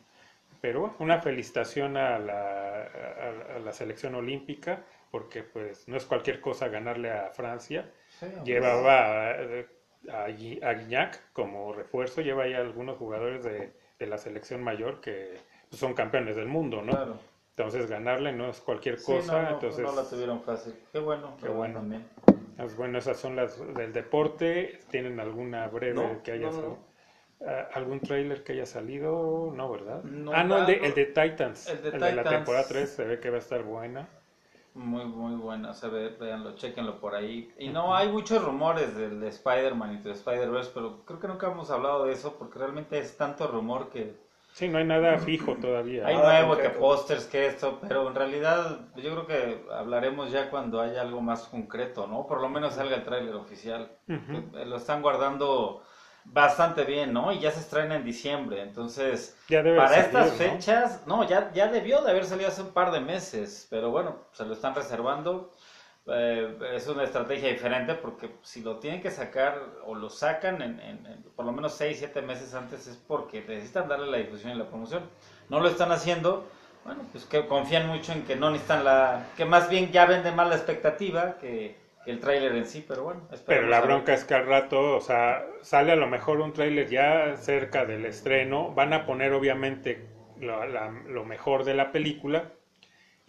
pero 0.61 0.81
bueno, 0.81 0.97
una 1.01 1.21
felicitación 1.21 1.97
a 1.97 2.19
la, 2.19 2.83
a, 2.85 3.57
a 3.57 3.59
la 3.61 3.73
selección 3.73 4.15
olímpica, 4.15 4.85
porque 5.11 5.43
pues 5.43 5.89
no 5.89 5.97
es 5.97 6.05
cualquier 6.05 6.41
cosa 6.41 6.69
ganarle 6.69 7.11
a 7.11 7.31
Francia. 7.31 7.91
Sí. 8.09 8.27
Llevaba 8.45 9.33
eh, 9.39 9.67
a, 10.11 10.25
a 10.25 10.75
Guiñac 10.75 11.33
como 11.33 11.73
refuerzo, 11.73 12.21
lleva 12.23 12.47
ya 12.49 12.59
algunos 12.59 12.97
jugadores 12.99 13.45
de, 13.45 13.73
de 13.99 14.07
la 14.07 14.19
selección 14.19 14.63
mayor 14.63 15.01
que 15.01 15.35
pues, 15.69 15.81
son 15.81 15.95
campeones 15.95 16.37
del 16.37 16.47
mundo, 16.49 16.83
¿no? 16.83 16.93
Claro. 16.93 17.19
Entonces 17.64 17.88
ganarle 17.90 18.33
no 18.33 18.49
es 18.49 18.61
cualquier 18.61 18.99
Sí, 18.99 19.05
cosa, 19.12 19.43
no, 19.43 19.50
no, 19.50 19.50
entonces 19.50 19.83
no 19.83 19.93
la 19.93 20.09
tuvieron 20.09 20.40
fácil. 20.43 20.75
Qué 20.93 20.99
bueno, 20.99 21.37
Qué 21.40 21.49
bueno. 21.49 21.59
bueno 21.59 21.75
también. 21.75 22.09
pues, 22.57 22.76
bueno, 22.76 22.99
esas 22.99 23.19
son 23.19 23.37
las 23.37 23.59
del 23.75 23.93
deporte. 23.93 24.81
¿Tienen 24.90 25.21
alguna 25.21 25.69
breve 25.69 25.95
No, 25.95 26.23
que 26.23 26.33
haya 26.33 26.50
no, 26.50 26.52
no, 26.52 26.52
salido? 26.52 26.79
Ah, 27.47 27.69
¿Algún 27.75 28.00
tráiler 28.00 28.45
que 28.45 28.52
haya 28.52 28.67
salido? 28.67 29.52
No, 29.55 29.71
¿verdad? 29.71 30.02
No, 30.02 30.33
ah, 30.35 30.45
no, 30.45 30.59
el 30.59 30.67
de, 30.67 30.75
el 30.87 30.95
de 30.95 31.07
Titans. 31.07 31.69
el 31.69 31.83
de 31.83 32.12
la 32.12 32.25
Titans. 32.25 32.29
temporada 32.29 32.67
3 32.69 32.90
se 32.90 33.05
ve 33.05 33.21
que 33.21 33.31
va 33.31 33.37
a 33.37 33.40
estar 33.40 33.62
buena. 33.62 34.09
Muy, 34.75 35.05
muy 35.05 35.35
buena. 35.37 35.75
Se 35.75 35.88
ve, 35.88 36.09
véanlo, 36.11 36.55
chequenlo 36.55 37.00
por 37.00 37.14
ahí. 37.14 37.52
Y 37.59 37.69
no, 37.71 37.95
hay 37.95 38.09
muchos 38.11 38.45
rumores 38.45 38.97
del 38.97 39.21
de 39.21 39.29
Spider-Man 39.29 39.95
y 39.95 40.02
de 40.02 40.12
Spider-Verse, 40.12 40.71
pero 40.75 41.05
creo 41.05 41.19
que 41.21 41.29
nunca 41.29 41.50
hemos 41.50 41.71
hablado 41.71 42.05
de 42.05 42.12
eso 42.12 42.37
porque 42.38 42.59
realmente 42.59 42.99
es 42.99 43.17
tanto 43.17 43.47
rumor 43.49 43.90
que 43.90 44.14
Sí, 44.52 44.69
no 44.69 44.78
hay 44.78 44.85
nada 44.85 45.19
fijo 45.19 45.57
todavía. 45.57 46.07
hay 46.07 46.16
Nada 46.16 46.42
nuevo, 46.42 46.57
que 46.57 46.71
pósters, 46.71 47.26
que 47.26 47.47
esto, 47.47 47.78
pero 47.88 48.07
en 48.09 48.14
realidad 48.14 48.80
yo 48.97 49.12
creo 49.12 49.26
que 49.26 49.64
hablaremos 49.73 50.30
ya 50.33 50.50
cuando 50.50 50.80
haya 50.80 51.00
algo 51.02 51.21
más 51.21 51.45
concreto, 51.49 52.07
¿no? 52.07 52.26
Por 52.26 52.40
lo 52.40 52.49
menos 52.49 52.75
salga 52.75 52.97
el 52.97 53.04
tráiler 53.04 53.35
oficial. 53.35 53.90
Eh, 54.09 54.64
Lo 54.66 54.76
están 54.76 55.02
guardando 55.02 55.83
bastante 56.25 56.85
bien, 56.85 57.12
¿no? 57.12 57.33
Y 57.33 57.38
ya 57.40 57.50
se 57.50 57.61
estrena 57.61 57.97
en 57.97 58.04
diciembre, 58.04 58.62
entonces 58.62 59.37
Ya 59.49 59.62
debe 59.62 59.76
para 59.76 59.88
salir, 59.88 60.04
estas 60.07 60.33
¿no? 60.40 60.59
fechas, 60.59 61.07
no, 61.07 61.26
ya, 61.26 61.50
ya 61.52 61.69
debió 61.69 62.02
de 62.02 62.11
haber 62.11 62.25
salido 62.26 62.49
hace 62.49 62.62
un 62.62 62.73
par 62.73 62.90
de 62.92 63.00
meses, 63.00 63.66
pero 63.71 63.90
bueno, 63.90 64.19
se 64.33 64.45
lo 64.45 64.52
están 64.54 64.75
reservando. 64.75 65.52
Eh, 66.12 66.59
es 66.75 66.88
una 66.88 67.05
estrategia 67.05 67.49
diferente 67.50 67.95
porque 67.95 68.31
si 68.43 68.62
lo 68.62 68.79
tienen 68.79 69.00
que 69.00 69.11
sacar 69.11 69.61
o 69.85 69.95
lo 69.95 70.11
sacan 70.11 70.61
en, 70.62 70.81
en- 70.81 71.07
en 71.07 71.23
por 71.37 71.45
lo 71.45 71.52
menos 71.52 71.75
6, 71.75 71.99
7 71.99 72.21
meses 72.23 72.55
antes 72.55 72.87
es 72.87 72.97
porque 72.97 73.45
necesitan 73.47 73.88
darle 73.88 74.11
la 74.11 74.17
difusión 74.19 74.52
y 74.52 74.57
la 74.59 74.67
promoción. 74.69 75.02
No 75.49 75.61
lo 75.61 75.69
están 75.69 75.93
haciendo, 75.93 76.45
bueno, 76.85 77.02
pues 77.12 77.25
que 77.26 77.47
confían 77.47 77.87
mucho 77.87 78.12
en 78.12 78.25
que 78.25 78.35
no 78.37 78.50
necesitan 78.50 78.85
la... 78.85 79.26
que 79.37 79.45
más 79.45 79.69
bien 79.69 79.93
ya 79.93 80.07
vende 80.07 80.33
más 80.33 80.49
la 80.49 80.57
expectativa 80.57 81.37
que, 81.38 81.76
que 82.05 82.11
el 82.11 82.19
tráiler 82.21 82.55
en 82.57 82.67
sí, 82.67 82.85
pero 82.87 83.05
bueno. 83.05 83.21
Pero 83.47 83.67
la 83.69 83.81
bronca 83.81 84.12
es 84.14 84.25
que 84.25 84.35
al 84.35 84.47
rato, 84.47 84.97
o 84.97 85.00
sea, 85.00 85.45
sale 85.62 85.93
a 85.93 85.97
lo 85.97 86.07
mejor 86.07 86.40
un 86.40 86.52
tráiler 86.52 86.88
ya 86.88 87.37
cerca 87.37 87.85
del 87.85 88.05
estreno, 88.07 88.73
van 88.75 88.93
a 88.93 89.07
poner 89.07 89.33
obviamente 89.33 90.00
lo, 90.40 90.64
la- 90.67 90.90
lo 91.09 91.25
mejor 91.25 91.64
de 91.64 91.75
la 91.75 91.93
película, 91.93 92.50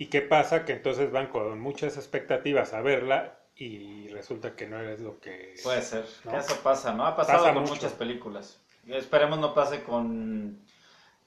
y 0.01 0.07
qué 0.07 0.23
pasa 0.23 0.65
que 0.65 0.73
entonces 0.73 1.11
van 1.11 1.27
con 1.27 1.59
muchas 1.59 1.95
expectativas 1.95 2.73
a 2.73 2.81
verla 2.81 3.37
y 3.55 4.07
resulta 4.07 4.55
que 4.55 4.65
no 4.65 4.81
es 4.81 4.99
lo 4.99 5.19
que... 5.19 5.53
Puede 5.63 5.83
ser, 5.83 6.05
¿no? 6.23 6.35
eso 6.39 6.55
pasa, 6.63 6.91
¿no? 6.91 7.05
Ha 7.05 7.15
pasado 7.15 7.37
Pasa 7.37 7.53
con 7.53 7.61
mucho. 7.61 7.75
muchas 7.75 7.93
películas. 7.93 8.59
Esperemos 8.87 9.37
no 9.37 9.53
pase 9.53 9.83
con... 9.83 10.59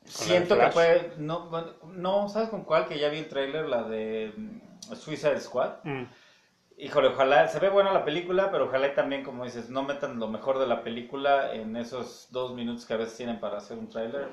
Siento 0.05 0.59
que 0.59 0.67
puede... 0.67 1.13
No, 1.19 2.29
¿sabes 2.29 2.49
con 2.49 2.65
cuál? 2.65 2.89
Que 2.89 2.99
ya 2.99 3.11
vi 3.11 3.19
el 3.19 3.29
tráiler, 3.29 3.69
la 3.69 3.85
de 3.85 4.33
mm, 4.37 4.97
Suicide 4.97 5.41
Squad. 5.41 5.75
Mm, 5.85 6.07
Híjole, 6.77 7.09
ojalá, 7.09 7.47
se 7.47 7.61
ve 7.61 7.69
buena 7.69 7.93
la 7.93 8.05
película, 8.05 8.51
pero 8.51 8.65
ojalá 8.65 8.89
y 8.89 8.95
también, 8.95 9.23
como 9.23 9.45
dices, 9.45 9.71
no 9.71 9.85
metan 9.85 10.19
lo 10.19 10.27
mejor 10.27 10.59
de 10.59 10.67
la 10.67 10.83
película 10.83 11.55
en 11.55 11.77
esos 11.77 12.27
dos 12.33 12.53
minutos 12.53 12.85
que 12.85 12.95
a 12.95 12.97
veces 12.97 13.17
tienen 13.17 13.39
para 13.39 13.59
hacer 13.59 13.79
un 13.79 13.89
tráiler. 13.89 14.27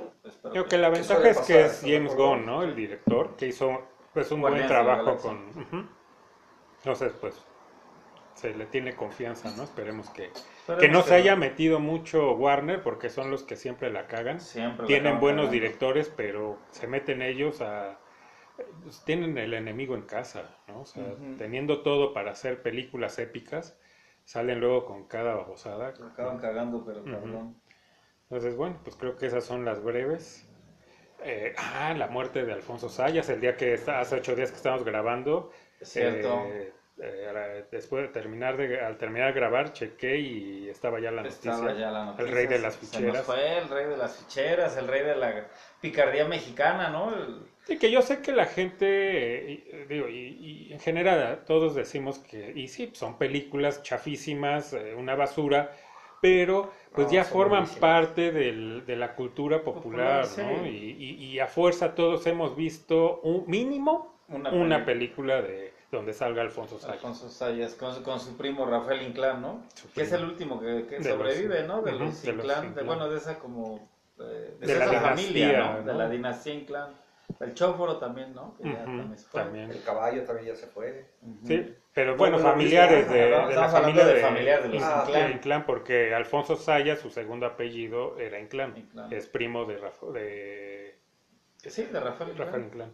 Creo 0.52 0.66
que 0.66 0.80
la 0.80 0.92
¿Qué 0.92 1.00
ventaja 1.00 1.30
es 1.30 1.40
que 1.42 1.62
es 1.62 1.68
¿Estás 1.68 1.82
de 1.84 1.94
James? 1.94 2.16
Gunn, 2.16 2.46
¿no? 2.48 2.64
El 2.64 2.76
director, 2.76 3.36
que 3.36 3.48
hizo 3.48 3.84
pues 4.14 4.32
un 4.32 4.42
buen 4.42 4.68
trabajo 4.68 5.18
con... 5.18 5.50
ujú. 5.50 5.86
Entonces, 6.80 7.14
pues, 7.22 7.36
se 8.36 8.54
le 8.56 8.66
tiene 8.66 8.96
confianza, 8.96 9.52
¿no? 9.56 9.64
Esperemos 9.64 10.10
que... 10.10 10.26
Esperemos 10.26 10.80
Que 10.80 10.90
no 10.90 11.02
se 11.04 11.16
haya 11.16 11.36
metido 11.36 11.80
mucho 11.80 12.34
Warner, 12.34 12.82
porque 12.82 13.10
son 13.10 13.30
los 13.32 13.44
que 13.44 13.56
siempre 13.56 13.92
la 13.92 14.08
cagan. 14.08 14.40
Siempre 14.40 14.88
Tienen 14.88 15.20
buenos 15.20 15.46
cagando. 15.46 15.52
directores, 15.52 16.12
pero 16.16 16.58
se 16.72 16.88
meten 16.88 17.22
ellos 17.22 17.62
a... 17.62 18.00
pues, 18.84 19.04
tienen 19.06 19.38
el 19.38 19.54
enemigo 19.54 19.96
en 19.96 20.04
casa, 20.04 20.58
¿no? 20.68 20.82
O 20.82 20.86
sea, 20.86 21.04
teniendo 21.38 21.82
todo 21.84 22.14
para 22.14 22.32
hacer 22.32 22.62
películas 22.64 23.20
épicas, 23.20 23.78
salen 24.26 24.60
luego 24.60 24.86
con 24.86 25.08
cada 25.08 25.36
babosada. 25.36 25.90
Acaban 25.90 26.40
cagando, 26.40 26.84
pero 26.86 27.02
Ujú. 27.02 27.12
cabrón. 27.12 27.56
Entonces, 28.24 28.56
bueno, 28.56 28.78
pues 28.84 28.96
creo 28.96 29.18
que 29.18 29.28
esas 29.28 29.44
son 29.44 29.66
las 29.66 29.84
breves. 29.84 30.48
Eh, 31.24 31.54
ah, 31.58 31.94
la 31.96 32.08
muerte 32.08 32.44
de 32.46 32.54
Alfonso 32.54 32.90
Sayas, 32.90 33.30
el 33.30 33.42
día 33.42 33.56
que 33.56 33.74
está, 33.74 34.00
hace 34.00 34.16
ocho 34.16 34.36
días 34.36 34.50
que 34.52 34.58
estamos 34.58 34.84
grabando. 34.84 35.52
Cierto. 35.82 36.44
eh, 36.48 36.74
eh, 37.04 37.66
después 37.72 38.04
de 38.04 38.10
terminar 38.10 38.58
de, 38.58 38.80
al 38.80 38.98
terminar 38.98 39.34
de 39.34 39.40
grabar, 39.40 39.74
chequé 39.74 40.18
y 40.20 40.70
estaba 40.70 41.00
ya 41.00 41.12
la 41.12 41.24
noticia. 41.24 41.52
Estaba 41.52 41.74
ya 41.74 41.90
la 41.92 42.06
noticia. 42.06 42.26
El 42.26 42.32
rey 42.32 42.48
de 42.48 42.60
las 42.60 42.76
Se 42.76 42.82
nos 42.86 42.92
ficheras. 42.96 43.26
fue 43.26 43.58
el 43.58 43.70
rey 43.70 43.86
de 43.86 43.98
las 43.98 44.16
ficheras, 44.18 44.78
el 44.78 44.88
rey 44.88 45.04
de 45.04 45.16
la 45.16 45.48
picardía 45.80 46.26
mexicana, 46.26 46.90
¿no? 46.90 47.16
El- 47.16 47.52
Sí, 47.66 47.78
que 47.78 47.92
yo 47.92 48.02
sé 48.02 48.22
que 48.22 48.32
la 48.32 48.46
gente, 48.46 48.88
eh, 49.54 49.86
digo, 49.88 50.08
y, 50.10 50.68
y 50.70 50.74
en 50.74 50.80
general 50.80 51.44
todos 51.46 51.76
decimos 51.76 52.18
que, 52.20 52.52
y 52.56 52.68
sí, 52.68 52.90
son 52.94 53.18
películas 53.20 53.84
chafísimas, 53.84 54.74
eh, 54.74 54.96
una 54.96 55.14
basura, 55.16 55.72
pero 56.22 56.72
pues 56.94 57.08
No, 57.08 57.14
ya 57.14 57.24
son 57.24 57.34
forman 57.34 57.66
parte 57.80 58.32
del- 58.32 58.86
de 58.86 58.96
la 58.96 59.16
cultura 59.16 59.64
popular, 59.64 60.28
Popular, 60.28 60.56
¿no? 60.62 60.64
sí. 60.66 60.70
Y, 60.70 61.04
y- 61.06 61.26
y 61.34 61.40
a 61.40 61.48
fuerza 61.48 61.96
todos 61.96 62.26
hemos 62.28 62.56
visto 62.56 63.20
un 63.24 63.44
mínimo 63.48 64.14
Una, 64.30 64.52
una 64.52 64.86
película 64.86 65.42
de 65.42 65.74
donde 65.92 66.14
salga 66.14 66.42
Alfonso 66.42 66.80
Sayas. 66.80 66.96
Alfonso 66.96 67.28
Sayas 67.30 67.76
con, 67.76 67.94
su- 67.94 68.04
con 68.04 68.20
su 68.20 68.38
primo 68.38 68.66
Rafael 68.66 69.02
Inclán, 69.02 69.42
¿no? 69.42 69.64
Que 69.94 70.04
es 70.04 70.12
el 70.14 70.24
último 70.24 70.60
que, 70.62 70.86
que 70.88 71.00
De 71.00 71.10
sobrevive, 71.12 71.60
los- 71.60 71.68
¿no? 71.68 71.82
De 71.82 71.92
Ujú, 71.94 72.04
los 72.06 72.22
de 72.22 72.32
los 72.34 72.46
Inclán, 72.46 72.76
de, 72.76 72.84
bueno, 72.84 73.10
de 73.10 73.18
esa 73.18 73.40
como... 73.40 73.90
eh, 74.20 74.56
de, 74.60 74.68
De 74.68 74.76
la 74.76 74.86
esa 74.86 75.00
familia, 75.02 75.48
dinastía, 75.50 75.82
¿no? 75.82 75.84
De 75.84 75.94
la 75.98 76.10
dinastía 76.10 76.54
Inclán. 76.54 76.94
El 77.40 77.54
Chóforo 77.54 77.98
también, 77.98 78.34
¿no? 78.34 78.56
Que 78.58 78.64
ya 78.70 78.84
también 78.84 79.18
se 79.18 79.28
fue. 79.28 79.42
también. 79.42 79.72
El 79.72 79.84
caballo 79.84 80.24
también 80.24 80.48
ya 80.48 80.56
se 80.56 80.68
fue. 80.68 81.06
Sí, 81.46 81.76
pero 81.94 82.16
bueno, 82.16 82.38
¿Cómo 82.38 82.48
lo 82.50 82.54
familiares 82.56 83.10
de, 83.10 83.16
de 83.16 83.30
Estamos 83.30 83.56
la 83.56 83.68
familia 83.70 84.06
de 84.06 84.14
de, 84.16 84.22
familiares 84.22 84.64
de 84.64 84.70
los 84.70 84.84
Ah, 84.84 85.04
Inclán. 85.08 85.28
de 85.28 85.32
Inclán, 85.36 85.66
porque 85.66 86.14
Alfonso 86.16 86.56
Sayas, 86.56 87.00
su 87.00 87.10
segundo 87.10 87.46
apellido 87.46 88.18
era 88.20 88.40
Inclán, 88.40 88.76
Inclán. 88.78 89.12
es 89.14 89.28
primo 89.28 89.66
de, 89.66 89.78
Rafa- 89.78 90.08
de 90.14 91.00
Sí, 91.58 91.84
de 91.84 92.00
Rafael 92.00 92.32
Inclán. 92.32 92.48
Rafael 92.48 92.64
Inclán. 92.66 92.92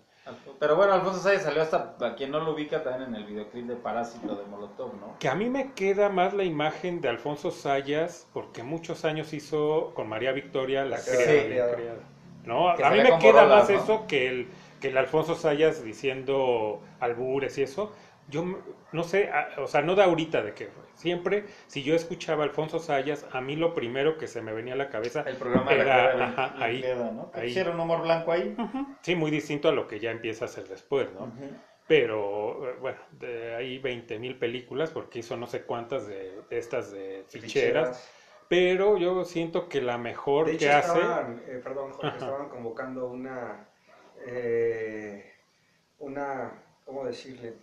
Pero 0.60 0.75
bueno, 0.75 0.91
Alfonso 0.91 1.22
Sayas 1.22 1.44
salió 1.44 1.62
hasta, 1.62 1.96
a 2.01 2.15
quien 2.15 2.32
no 2.32 2.41
lo 2.41 2.51
ubica, 2.51 2.84
también 2.84 3.10
en 3.10 3.15
el 3.15 3.24
videoclip 3.24 3.65
de 3.65 3.75
Parásito 3.77 4.36
de 4.36 4.44
Molotov, 4.46 4.94
¿no? 4.96 5.15
Que 5.20 5.29
a 5.29 5.36
mí 5.36 5.50
me 5.50 5.72
queda 5.72 6.10
más 6.10 6.34
la 6.34 6.44
imagen 6.44 7.00
de 7.00 7.08
Alfonso 7.08 7.50
Sayas, 7.50 8.27
porque 8.34 8.62
muchos 8.63 9.06
años 9.06 9.32
hizo 9.32 9.94
con 9.94 10.10
María 10.10 10.34
Victoria 10.34 10.84
la 10.84 10.98
Sí. 10.98 11.12
criada. 11.15 11.32
Sí. 11.32 11.50
la 11.70 11.75
criada. 11.75 12.00
¿No? 12.48 12.74
Que 12.75 12.84
a 12.84 12.89
mí 12.89 12.98
me 13.01 13.18
queda 13.20 13.46
más 13.46 13.70
¿no? 13.70 13.75
eso 13.75 14.08
que 14.08 14.27
el, 14.27 14.48
que 14.82 14.88
el 14.88 14.98
Alfonso 14.98 15.36
Sayas 15.36 15.84
diciendo 15.84 16.82
albures 17.00 17.58
y 17.58 17.63
eso. 17.63 17.94
Yo 18.30 18.44
no 18.92 19.04
sé, 19.04 19.30
a- 19.30 19.62
o 19.62 19.68
sea, 19.68 19.82
no 19.82 19.96
da 19.96 20.04
ahorita 20.06 20.42
de 20.42 20.54
qué 20.54 20.66
fue. 20.68 20.84
Siempre, 20.96 21.46
si 21.68 21.84
yo 21.84 21.96
escuchaba 21.96 22.44
a 22.44 22.48
Alfonso 22.48 22.80
Sayas, 22.80 23.25
a 23.32 23.39
mí 23.39 23.56
lo 23.56 23.74
primero 23.74 24.18
que 24.18 24.27
se 24.27 24.42
me 24.42 24.51
venía 24.51 24.74
a 24.74 24.77
la 24.77 24.89
cabeza 24.89 25.24
El 25.25 25.38
programa 25.38 25.72
de 25.72 25.77
la 25.77 25.84
era, 26.13 26.25
ajá, 26.25 26.48
bien- 26.50 26.63
ahí, 26.63 26.82
queda, 26.82 27.12
¿no? 27.12 27.32
Que 27.32 27.39
ahí. 27.39 27.50
Hicieron 27.51 27.80
humor 27.80 28.01
blanco 28.01 28.32
ahí. 28.34 28.54
Sí, 29.01 29.16
muy 29.16 29.32
distinto 29.32 29.70
a 29.70 29.72
lo 29.72 29.88
que 29.88 30.00
ya 30.00 30.12
empieza 30.12 30.44
a 30.44 30.48
hacer 30.48 30.68
después, 30.68 31.08
¿no? 31.13 31.32
Pero, 31.88 32.70
eh, 32.70 32.75
bueno, 32.82 32.98
de 33.12 33.56
ahí 33.56 33.77
20 33.80 34.20
mil 34.20 34.38
películas, 34.38 34.92
porque 34.92 35.20
hizo 35.20 35.38
no 35.38 35.48
sé 35.48 35.62
cuántas 35.63 36.06
de, 36.06 36.42
de 36.50 36.58
estas 36.58 36.92
de 36.92 37.24
ficheras. 37.30 38.12
Pero 38.50 38.98
yo 38.98 39.25
siento 39.25 39.68
que 39.68 39.82
la 39.82 39.98
mejor 39.98 40.46
De 40.48 40.54
hecho, 40.54 40.60
que 40.68 40.72
hace. 40.72 41.00
estaban, 41.00 41.42
eh, 41.48 41.62
perdón, 41.63 41.92
Jorge, 41.92 42.08
Ajá. 42.08 42.18
estaban 42.18 42.50
convocando 42.50 43.08
una, 43.08 43.68
eh, 44.25 45.34
una, 46.00 46.51
¿cómo 46.86 47.06
decirle? 47.06 47.54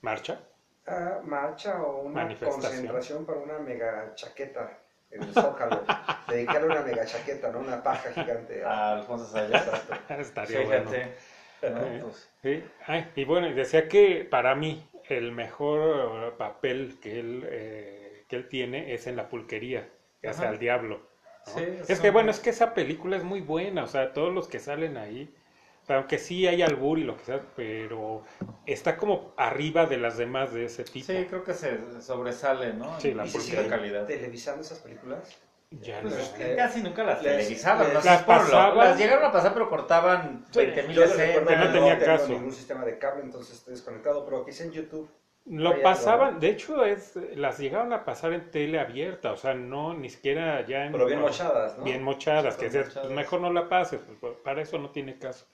Marcha. 0.00 0.40
Ah, 0.86 1.20
marcha 1.24 1.80
o 1.82 2.02
una 2.02 2.28
concentración 2.38 3.24
para 3.24 3.38
una 3.38 3.58
mega 3.60 4.12
chaqueta 4.16 4.78
en 5.10 5.22
el 5.22 5.32
Zócalo. 5.32 5.82
Dedicarle 6.28 6.66
una 6.68 6.82
mega 6.82 7.04
chaqueta, 7.06 7.50
¿no? 7.52 7.60
Una 7.60 7.82
paja 7.82 8.10
gigante. 8.12 8.64
a- 8.64 8.68
A 8.70 8.92
Alfonso 8.98 9.26
Sayas. 9.26 9.68
Estaría 10.10 10.60
bueno. 10.64 10.90
Fíjate. 10.90 11.12
Eh, 11.62 11.70
No, 12.00 12.06
pues, 12.08 12.28
Sí. 12.42 12.64
Ay, 12.86 13.08
y 13.14 13.24
bueno, 13.24 13.46
y 13.48 13.52
decía 13.54 13.88
que 13.88 14.26
para 14.28 14.54
mí 14.56 14.84
el 15.08 15.30
mejor 15.32 16.24
eh, 16.26 16.34
papel 16.36 16.98
que 17.00 17.20
él, 17.20 17.46
eh, 17.48 18.24
que 18.28 18.34
él 18.36 18.48
tiene 18.48 18.92
es 18.94 19.06
en 19.06 19.14
la 19.14 19.28
pulquería, 19.28 19.88
que 20.22 20.28
hace 20.28 20.46
al 20.46 20.58
diablo. 20.58 21.00
¿no? 21.46 21.52
Sí, 21.54 21.64
es 21.88 22.00
que 22.00 22.10
bueno, 22.12 22.30
es 22.30 22.38
que 22.38 22.50
esa 22.50 22.72
película 22.72 23.16
es 23.16 23.24
muy 23.24 23.40
buena, 23.40 23.82
o 23.84 23.88
sea, 23.88 24.12
todos 24.12 24.32
los 24.32 24.46
que 24.46 24.60
salen 24.60 24.96
ahí, 24.96 25.34
o 25.82 25.84
sea, 25.86 25.96
aunque 25.96 26.18
sí 26.18 26.46
hay 26.46 26.62
albur 26.62 27.00
y 27.00 27.02
lo 27.02 27.16
que 27.16 27.24
sea, 27.24 27.40
pero 27.56 28.22
está 28.64 28.96
como 28.96 29.34
arriba 29.36 29.86
de 29.86 29.98
las 29.98 30.16
demás 30.16 30.52
de 30.52 30.66
ese 30.66 30.84
tipo. 30.84 31.04
Sí, 31.04 31.26
creo 31.28 31.42
que 31.42 31.52
se 31.52 32.00
sobresale, 32.00 32.72
¿no? 32.74 33.00
Sí, 33.00 33.12
la 33.12 33.26
¿Y 33.26 33.30
siguen 33.30 33.68
calidad. 33.68 34.06
televisando 34.06 34.62
esas 34.62 34.78
películas? 34.78 35.36
Ya 35.72 36.00
Pues 36.02 36.14
no. 36.14 36.20
es 36.20 36.28
que 36.28 36.54
casi 36.54 36.82
nunca 36.82 37.02
las 37.02 37.22
Les- 37.22 37.32
televisaban, 37.38 37.84
les- 37.86 37.94
no 37.94 38.00
Las 38.04 38.22
pasaban. 38.22 38.78
Las 38.78 38.98
llegaron 38.98 39.24
a 39.24 39.32
pasar, 39.32 39.54
pero 39.54 39.68
cortaban 39.70 40.44
Sí, 40.52 40.58
20 40.58 40.82
mil 40.84 40.94
Yo 40.96 41.00
les 41.06 41.16
recuerdo 41.16 41.48
que 41.48 41.56
no 41.56 41.62
que 41.66 41.72
tenía 41.72 41.98
tengo 41.98 42.12
caso. 42.18 42.28
ningún 42.28 42.52
sistema 42.52 42.84
de 42.84 42.98
cable, 42.98 43.22
entonces 43.24 43.56
estoy 43.56 43.72
desconectado, 43.74 44.24
pero 44.24 44.42
aquí 44.42 44.50
está 44.50 44.64
en 44.64 44.72
YouTube. 44.72 45.10
Lo 45.44 45.82
pasaban, 45.82 46.38
de 46.38 46.50
hecho, 46.50 46.84
es, 46.84 47.18
las 47.34 47.58
llegaron 47.58 47.92
a 47.92 48.04
pasar 48.04 48.32
en 48.32 48.50
tele 48.50 48.78
abierta, 48.78 49.32
o 49.32 49.36
sea, 49.36 49.54
no, 49.54 49.92
ni 49.92 50.08
siquiera 50.08 50.64
ya 50.64 50.86
en... 50.86 50.92
Pero 50.92 51.06
bien 51.06 51.20
mochadas, 51.20 51.76
¿no? 51.78 51.84
Bien 51.84 52.02
mochadas, 52.02 52.56
que 52.56 52.66
decías, 52.66 52.86
mochadas. 52.86 53.06
pues, 53.08 53.16
mejor 53.16 53.40
no 53.40 53.52
la 53.52 53.68
pases, 53.68 54.00
pues, 54.06 54.18
pues, 54.20 54.34
para 54.44 54.62
eso 54.62 54.78
no 54.78 54.90
tiene 54.90 55.18
caso. 55.18 55.46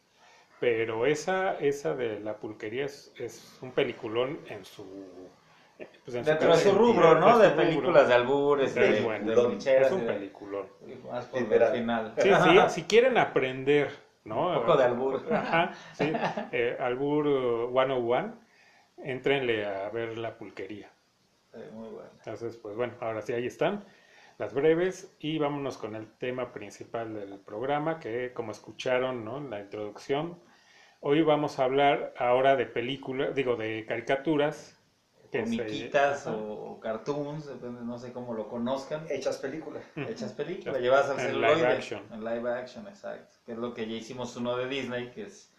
Pero 0.60 1.06
esa, 1.06 1.58
esa 1.58 1.94
de 1.94 2.20
la 2.20 2.34
pulquería 2.36 2.84
es, 2.84 3.12
es 3.16 3.58
un 3.62 3.72
peliculón 3.72 4.40
en 4.48 4.64
su... 4.64 4.84
pues, 6.04 6.16
en 6.16 6.24
Dentro 6.24 6.48
de 6.50 6.56
su 6.58 6.72
rubro, 6.72 7.18
¿no? 7.18 7.36
su 7.36 7.38
De 7.40 7.50
películas 7.50 8.08
de 8.08 8.14
albures, 8.14 8.68
Es 8.68 8.74
de, 8.74 9.00
bueno, 9.00 9.24
de 9.26 9.32
es 9.32 9.38
un- 9.38 9.44
loncheras 9.44 9.86
Es 9.86 9.92
un 9.92 10.06
de- 10.06 10.12
peliculón. 10.12 10.66
más 11.10 11.24
por 11.26 11.40
el 11.40 11.46
final. 11.72 12.14
Sí, 12.18 12.28
sí, 12.44 12.58
si 12.68 12.82
quieren 12.84 13.16
aprender, 13.16 13.90
¿no? 14.24 14.48
Un 14.50 14.54
poco 14.56 14.76
de 14.76 14.84
albur. 14.84 15.22
Ajá, 15.32 15.72
sí. 15.94 16.12
eh, 16.52 16.76
albur 16.78 17.26
uh, 17.26 17.72
101, 17.72 18.34
entrenle 19.02 19.66
a 19.66 19.88
ver 19.90 20.18
la 20.18 20.36
pulquería. 20.36 20.90
Sí, 21.52 21.60
muy 21.72 21.88
bueno. 21.88 22.10
Entonces, 22.18 22.56
pues 22.56 22.76
bueno, 22.76 22.94
ahora 23.00 23.22
sí, 23.22 23.32
ahí 23.32 23.46
están 23.46 23.84
las 24.38 24.54
breves 24.54 25.14
y 25.18 25.38
vámonos 25.38 25.78
con 25.78 25.96
el 25.96 26.06
tema 26.18 26.52
principal 26.52 27.14
del 27.14 27.38
programa, 27.40 27.98
que 27.98 28.32
como 28.32 28.52
escucharon, 28.52 29.24
¿no? 29.24 29.38
En 29.38 29.50
la 29.50 29.60
introducción, 29.60 30.38
hoy 31.00 31.22
vamos 31.22 31.58
a 31.58 31.64
hablar 31.64 32.14
ahora 32.18 32.56
de 32.56 32.66
películas, 32.66 33.34
digo, 33.34 33.56
de 33.56 33.84
caricaturas. 33.86 34.74
se- 35.30 35.40
Comiquitas 35.42 36.26
Ajá. 36.26 36.36
o 36.36 36.80
cartoons, 36.80 37.46
depende, 37.46 37.82
no 37.82 37.98
sé 37.98 38.12
cómo 38.12 38.32
lo 38.34 38.48
conozcan. 38.48 39.04
Hechas 39.10 39.36
películas. 39.38 39.82
Hechas 39.96 40.32
películas, 40.32 40.80
llevadas 40.80 41.10
al 41.10 41.20
en 41.20 41.26
celuloide. 41.26 41.56
live 41.56 41.66
action. 41.68 42.02
En 42.12 42.24
live 42.24 42.50
action, 42.50 42.88
exacto. 42.88 43.36
Que 43.44 43.52
es 43.52 43.58
lo 43.58 43.74
que 43.74 43.86
ya 43.86 43.96
hicimos 43.96 44.34
uno 44.36 44.56
de 44.56 44.68
Disney, 44.68 45.10
que 45.10 45.24
es 45.24 45.52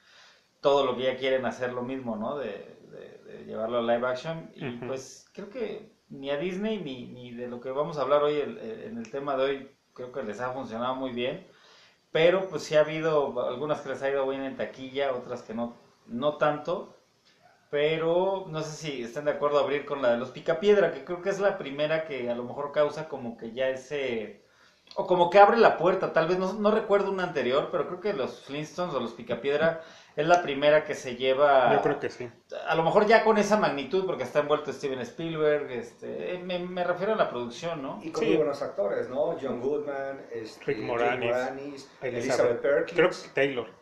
todo 0.62 0.86
lo 0.86 0.96
que 0.98 1.03
ya 1.03 1.17
quieren 1.17 1.46
hacer 1.46 1.74
lo 1.74 1.84
mismo, 1.84 2.15
¿no? 2.15 2.38
De, 2.38 2.78
de- 2.91 3.17
de 3.24 3.46
llevarlo 3.46 3.79
a 3.79 3.81
live 3.81 4.08
action. 4.08 4.51
Y 4.55 4.62
pues 4.88 5.27
creo 5.34 5.50
que 5.50 5.91
ni 6.10 6.29
a 6.31 6.38
Disney 6.38 6.79
ni, 6.79 7.05
ni 7.08 7.31
de 7.31 7.48
lo 7.48 7.60
que 7.62 7.72
vamos 7.72 7.98
a 7.98 8.01
hablar 8.01 8.24
hoy 8.24 8.36
el- 8.38 8.58
el- 8.58 8.81
en 8.84 8.98
el 8.98 9.10
tema 9.12 9.36
de 9.38 9.43
hoy, 9.43 9.72
creo 9.93 10.12
que 10.12 10.24
les 10.24 10.39
ha 10.41 10.51
funcionado 10.53 10.96
muy 10.96 11.12
bien. 11.12 11.46
Pero 12.12 12.50
pues 12.50 12.63
sí 12.63 12.75
ha 12.75 12.81
habido 12.81 13.48
algunas 13.48 13.81
que 13.81 13.89
les 13.89 14.01
ha 14.03 14.10
ido 14.10 14.27
bien 14.27 14.43
en 14.43 14.58
taquilla, 14.58 15.13
otras 15.13 15.43
que 15.43 15.53
no, 15.53 15.75
no 16.08 16.38
tanto. 16.38 16.96
Pero 17.69 18.46
no 18.50 18.62
sé 18.63 18.72
si 18.75 19.03
están 19.03 19.25
de 19.25 19.31
acuerdo 19.31 19.60
a 19.60 19.63
abrir 19.63 19.86
con 19.86 20.01
la 20.01 20.12
de 20.12 20.17
los 20.17 20.31
Picapiedra, 20.31 20.91
que 20.91 21.05
creo 21.05 21.22
que 21.22 21.29
es 21.29 21.39
la 21.39 21.58
primera 21.58 22.05
que 22.05 22.29
a 22.29 22.36
lo 22.36 22.43
mejor 22.43 22.72
causa 22.72 23.08
como 23.08 23.38
que 23.38 23.51
ya 23.53 23.69
ese... 23.69 24.43
O 24.96 25.08
como 25.08 25.29
que 25.29 25.39
abre 25.39 25.58
la 25.58 25.77
puerta, 25.77 26.12
tal 26.13 26.27
vez, 26.27 26.38
no, 26.39 26.53
no 26.53 26.72
recuerdo 26.72 27.12
una 27.12 27.24
anterior, 27.24 27.69
pero 27.72 27.88
creo 27.88 28.01
que 28.01 28.13
los 28.13 28.41
Flintstones 28.41 28.93
o 28.96 29.00
los 29.00 29.13
Picapiedra 29.13 29.81
es 30.15 30.27
la 30.27 30.41
primera 30.41 30.84
que 30.84 30.96
se 30.96 31.15
lleva... 31.15 31.72
Yo 31.74 31.81
creo 31.81 32.00
que 32.00 32.10
sí. 32.10 32.29
A 32.67 32.75
lo 32.75 32.84
mejor 32.84 33.05
ya 33.05 33.24
con 33.24 33.38
esa 33.38 33.55
magnitud, 33.55 34.05
porque 34.05 34.24
está 34.24 34.39
envuelto 34.39 34.74
Steven 34.74 35.00
Spielberg, 35.01 35.72
este, 35.72 36.41
me, 36.43 36.60
me 36.60 36.84
refiero 36.84 37.13
a 37.13 37.15
la 37.15 37.29
producción, 37.29 37.81
¿no? 37.81 38.00
Y 38.03 38.12
con 38.12 38.24
Sí. 38.24 38.29
muy 38.29 38.38
buenos 38.38 38.62
actores, 38.62 39.08
¿no? 39.10 39.38
John 39.41 39.62
Goodman, 39.62 40.25
este, 40.31 40.65
Rick 40.65 40.79
Moranis, 40.79 41.29
Moranis, 41.29 41.89
Elizabeth, 42.01 42.24
Elizabeth 42.24 42.62
Perkins. 42.62 42.98
creo 42.98 43.10
que 43.10 43.29
Taylor. 43.34 43.78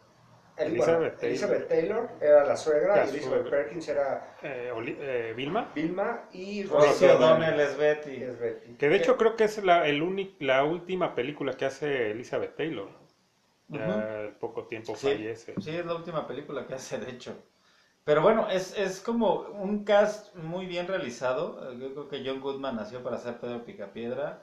El- 0.57 0.67
Elizabeth 0.69 0.97
bueno, 0.97 1.11
Taylor. 1.19 1.29
Elizabeth 1.29 1.67
Taylor 1.67 2.09
era 2.19 2.43
la 2.45 2.57
suegra 2.57 2.95
La 2.95 3.05
y 3.05 3.09
Elizabeth 3.09 3.41
suegra. 3.43 3.49
Perkins 3.51 3.87
era 3.89 4.35
Eh, 4.41 4.71
Oli- 4.75 4.97
eh, 4.99 5.33
Vilma. 5.35 5.71
Vilma 5.75 6.23
y 6.33 6.63
Rosie 6.63 7.11
O'Donnell 7.11 7.59
es 7.59 7.77
Betty. 7.77 8.23
es 8.23 8.39
Betty. 8.39 8.73
Que 8.75 8.89
de 8.89 8.95
hecho 8.95 9.17
creo 9.17 9.35
que 9.35 9.43
es 9.45 9.63
la, 9.63 9.87
el 9.87 10.35
la 10.39 10.63
última 10.63 11.13
película 11.15 11.53
que 11.53 11.65
hace 11.65 12.11
Elizabeth 12.11 12.55
Taylor. 12.55 12.89
Ya 13.69 14.21
al 14.21 14.35
poco 14.37 14.65
tiempo 14.65 14.95
Sí, 14.95 15.07
fallece. 15.07 15.53
sí, 15.61 15.75
es 15.75 15.85
la 15.85 15.93
última 15.95 16.25
película 16.27 16.65
que 16.65 16.75
hace, 16.75 16.97
de 16.99 17.11
hecho. 17.11 17.35
Pero 18.05 18.21
bueno, 18.21 18.47
es, 18.49 18.77
es 18.77 19.01
como 19.01 19.41
un 19.41 19.83
cast 19.83 20.33
muy 20.35 20.65
bien 20.65 20.87
realizado. 20.87 21.69
Eh, 21.71 21.77
Yo 21.77 21.91
creo 21.93 22.07
que 22.07 22.23
John 22.25 22.39
Goodman 22.39 22.77
nació 22.77 23.03
para 23.03 23.17
ser 23.17 23.37
Pedro 23.39 23.65
Picapiedra. 23.65 24.41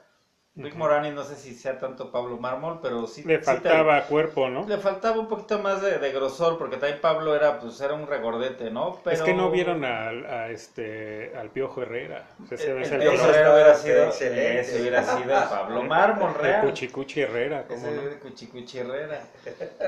Rick 0.57 0.71
Ujú. 0.73 0.79
Moranis, 0.79 1.13
no 1.13 1.23
sé 1.25 1.35
si 1.35 1.53
sea 1.53 1.77
tanto 1.79 2.11
Pablo 2.11 2.37
Mármol, 2.37 2.79
pero 2.81 3.07
sí. 3.07 3.23
Le 3.23 3.35
sí 3.35 3.39
te- 3.39 3.45
faltaba 3.45 4.03
cuerpo, 4.03 4.47
¿no? 4.49 4.65
le 4.65 4.77
faltaba 4.77 5.19
un 5.19 5.27
poquito 5.27 5.59
más 5.59 5.81
de, 5.81 5.99
de 5.99 6.11
grosor, 6.13 6.57
porque 6.57 6.77
también 6.77 7.01
Pablo 7.01 7.35
era, 7.35 7.59
pues, 7.59 7.81
era 7.81 7.93
un 7.93 8.07
regordete, 8.07 8.71
¿no? 8.71 8.99
Pero... 9.03 9.13
Es 9.17 9.21
que 9.21 9.33
no 9.33 9.51
vieron 9.51 9.83
al, 9.83 10.25
a 10.25 10.49
este, 10.49 11.33
al 11.37 11.49
Piojo 11.49 11.81
Herrera. 11.81 12.25
Ese 12.49 12.71
El, 12.71 12.83
el 12.83 12.93
el, 12.93 12.99
Piojo 13.01 13.25
Herrera 13.29 13.53
hubiera 13.53 13.75
sido, 13.75 14.05
excelente. 14.05 14.59
ese 14.61 14.81
hubiera 14.81 15.03
sido 15.03 15.37
el 15.37 15.43
Pablo 15.49 15.83
Mármol, 15.83 16.29
el 16.29 16.35
real. 16.35 16.65
Cuchicuchi 16.67 17.21
Herrera, 17.21 17.65
¿cómo 17.67 17.79
Ese 17.87 17.91
no? 17.95 18.01
de 18.03 18.19
Cuchicuchi 18.19 18.77
Herrera. 18.77 19.21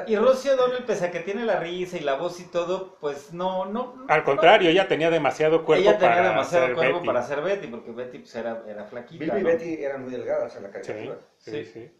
Y 0.06 0.16
Rocío 0.18 0.54
O'Donnell, 0.56 0.84
pese 0.84 1.06
a 1.06 1.12
que 1.12 1.22
tiene 1.22 1.46
la 1.46 1.60
risa 1.62 1.96
y 1.98 2.02
la 2.02 2.16
voz 2.16 2.42
y 2.42 2.44
todo, 2.46 2.98
pues 3.00 3.32
no, 3.32 3.66
no. 3.66 3.96
no- 3.96 4.06
Al 4.10 4.24
contrario, 4.26 4.70
ella 4.70 4.88
tenía 4.90 5.10
demasiado 5.10 5.64
cuerpo 5.64 5.82
ella 5.82 5.98
tenía 5.98 6.16
para 6.18 6.30
demasiado 6.30 6.66
ser 6.68 6.76
cuerpo 6.76 6.96
Betty. 6.96 7.08
para 7.08 7.22
ser 7.24 7.42
Betty, 7.42 7.68
porque 7.68 7.92
Betty 7.92 8.20
pues 8.20 8.36
era, 8.36 8.64
era 8.68 8.84
flaquita. 8.84 9.24
Vilma 9.24 9.40
y 9.40 9.44
¿no? 9.44 9.48
Betty 9.50 9.84
eran 9.84 10.02
muy 10.02 10.12
delgadas 10.12 10.57
en 10.58 10.63
la 10.63 10.72
caricatura. 10.72 11.20
sí, 11.38 11.52
Sí. 11.52 11.65
sí. 11.65 11.91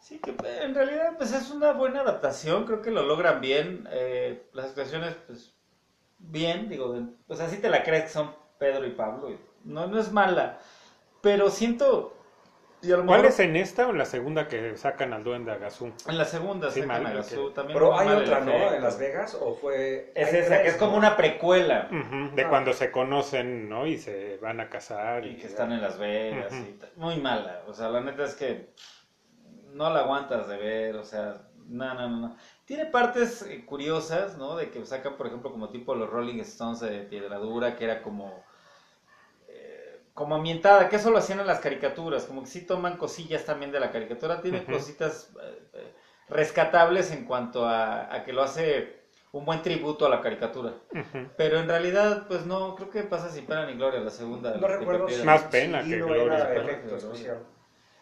Sí, 0.00 0.18
que 0.18 0.30
en 0.62 0.74
realidad 0.74 1.12
pues 1.18 1.30
es 1.32 1.50
una 1.50 1.72
buena 1.72 2.00
adaptación, 2.00 2.64
creo 2.64 2.80
que 2.80 2.90
lo 2.90 3.02
logran 3.02 3.40
bien. 3.42 3.86
eh, 3.90 4.48
las 4.54 4.66
actuaciones, 4.66 5.14
pues, 5.26 5.52
bien, 6.18 6.68
digo, 6.70 6.96
pues 7.26 7.38
así 7.40 7.58
te 7.58 7.68
la 7.68 7.82
crees 7.82 8.04
que 8.04 8.08
son 8.10 8.34
Pedro 8.58 8.86
y 8.86 8.92
Pablo. 8.92 9.30
y 9.30 9.38
no, 9.64 9.86
no 9.88 9.98
es 10.00 10.10
mala, 10.10 10.58
pero 11.20 11.50
siento. 11.50 12.16
Y 12.82 12.92
a 12.92 12.96
lo 12.96 13.04
¿Cuál 13.04 13.22
mejor 13.22 13.26
es 13.26 13.38
en 13.40 13.56
esta 13.56 13.86
o 13.86 13.90
en 13.90 13.98
la 13.98 14.04
segunda 14.06 14.48
que 14.48 14.76
sacan 14.76 15.12
al 15.12 15.22
duende 15.22 15.52
Agazú? 15.52 15.92
en 16.08 16.18
la 16.18 16.24
segunda 16.24 16.70
Sí, 16.70 16.80
sacan 16.80 17.02
mal, 17.02 17.06
a 17.06 17.12
Gazú, 17.12 17.46
ok. 17.48 17.54
también 17.54 17.78
Pero 17.78 17.98
hay 17.98 18.08
otra, 18.08 18.40
¿no? 18.40 18.52
efecto. 18.52 18.74
En 18.76 18.82
Las 18.82 18.98
Vegas, 18.98 19.34
o 19.40 19.54
fue... 19.54 20.12
Es 20.14 20.32
esa, 20.32 20.46
tres, 20.48 20.62
que 20.62 20.68
es 20.68 20.76
como 20.76 20.92
¿no? 20.92 20.98
una 20.98 21.16
precuela. 21.16 21.88
De 22.34 22.48
cuando 22.48 22.72
se 22.72 22.90
conocen, 22.90 23.68
¿no? 23.68 23.86
Y 23.86 23.98
se 23.98 24.38
van 24.38 24.60
a 24.60 24.68
casar. 24.70 25.26
Y 25.26 25.30
Y 25.30 25.36
que 25.36 25.46
están 25.46 25.72
en 25.72 25.82
Las 25.82 25.98
Vegas. 25.98 26.52
Y 26.54 26.72
tal. 26.78 26.90
muy 26.96 27.16
mala. 27.18 27.62
O 27.66 27.74
sea, 27.74 27.88
la 27.90 28.00
neta 28.00 28.24
es 28.24 28.34
que 28.34 28.72
no 29.72 29.90
la 29.90 30.00
aguantas 30.00 30.48
de 30.48 30.56
ver. 30.56 30.96
O 30.96 31.04
sea, 31.04 31.42
no, 31.66 31.94
no, 31.94 32.08
no. 32.08 32.16
no. 32.28 32.36
Tiene 32.64 32.86
partes 32.86 33.42
eh, 33.42 33.64
curiosas, 33.66 34.38
¿no? 34.38 34.56
De 34.56 34.70
que 34.70 34.84
sacan, 34.86 35.16
por 35.16 35.26
ejemplo, 35.26 35.50
como 35.50 35.70
tipo 35.70 35.94
los 35.94 36.08
Rolling 36.08 36.40
Stones 36.40 36.80
de 36.80 37.02
Piedradura, 37.02 37.76
que 37.76 37.84
era 37.84 38.02
como. 38.02 38.42
Como 40.20 40.34
ambientada, 40.34 40.90
que 40.90 40.96
eso 40.96 41.10
lo 41.10 41.16
hacían 41.16 41.40
en 41.40 41.46
las 41.46 41.60
caricaturas, 41.60 42.24
como 42.26 42.42
que 42.42 42.48
sí 42.48 42.60
toman 42.66 42.98
cosillas 42.98 43.46
también 43.46 43.72
de 43.72 43.80
la 43.80 43.90
caricatura, 43.90 44.42
tiene 44.42 44.58
Ujú. 44.58 44.72
cositas 44.72 45.30
eh, 45.72 45.94
rescatables 46.28 47.10
en 47.10 47.24
cuanto 47.24 47.64
a, 47.64 48.14
a 48.14 48.22
que 48.22 48.34
lo 48.34 48.42
hace 48.42 49.00
un 49.32 49.46
buen 49.46 49.62
tributo 49.62 50.04
a 50.04 50.10
la 50.10 50.20
caricatura. 50.20 50.74
Pero 51.38 51.58
en 51.58 51.66
realidad, 51.66 52.26
pues 52.28 52.44
no, 52.44 52.74
creo 52.74 52.90
que 52.90 53.02
pasa 53.04 53.30
sin 53.30 53.46
pena 53.46 53.64
ni 53.64 53.72
gloria 53.78 54.00
la 54.00 54.10
segunda. 54.10 54.54
No 54.58 54.66
recuerdo 54.68 55.08
si, 55.08 55.24
Más 55.24 55.44
pena 55.44 55.80
que 55.80 55.86
Dino 55.86 56.06
gloria. 56.08 56.50
Dino, 56.52 57.40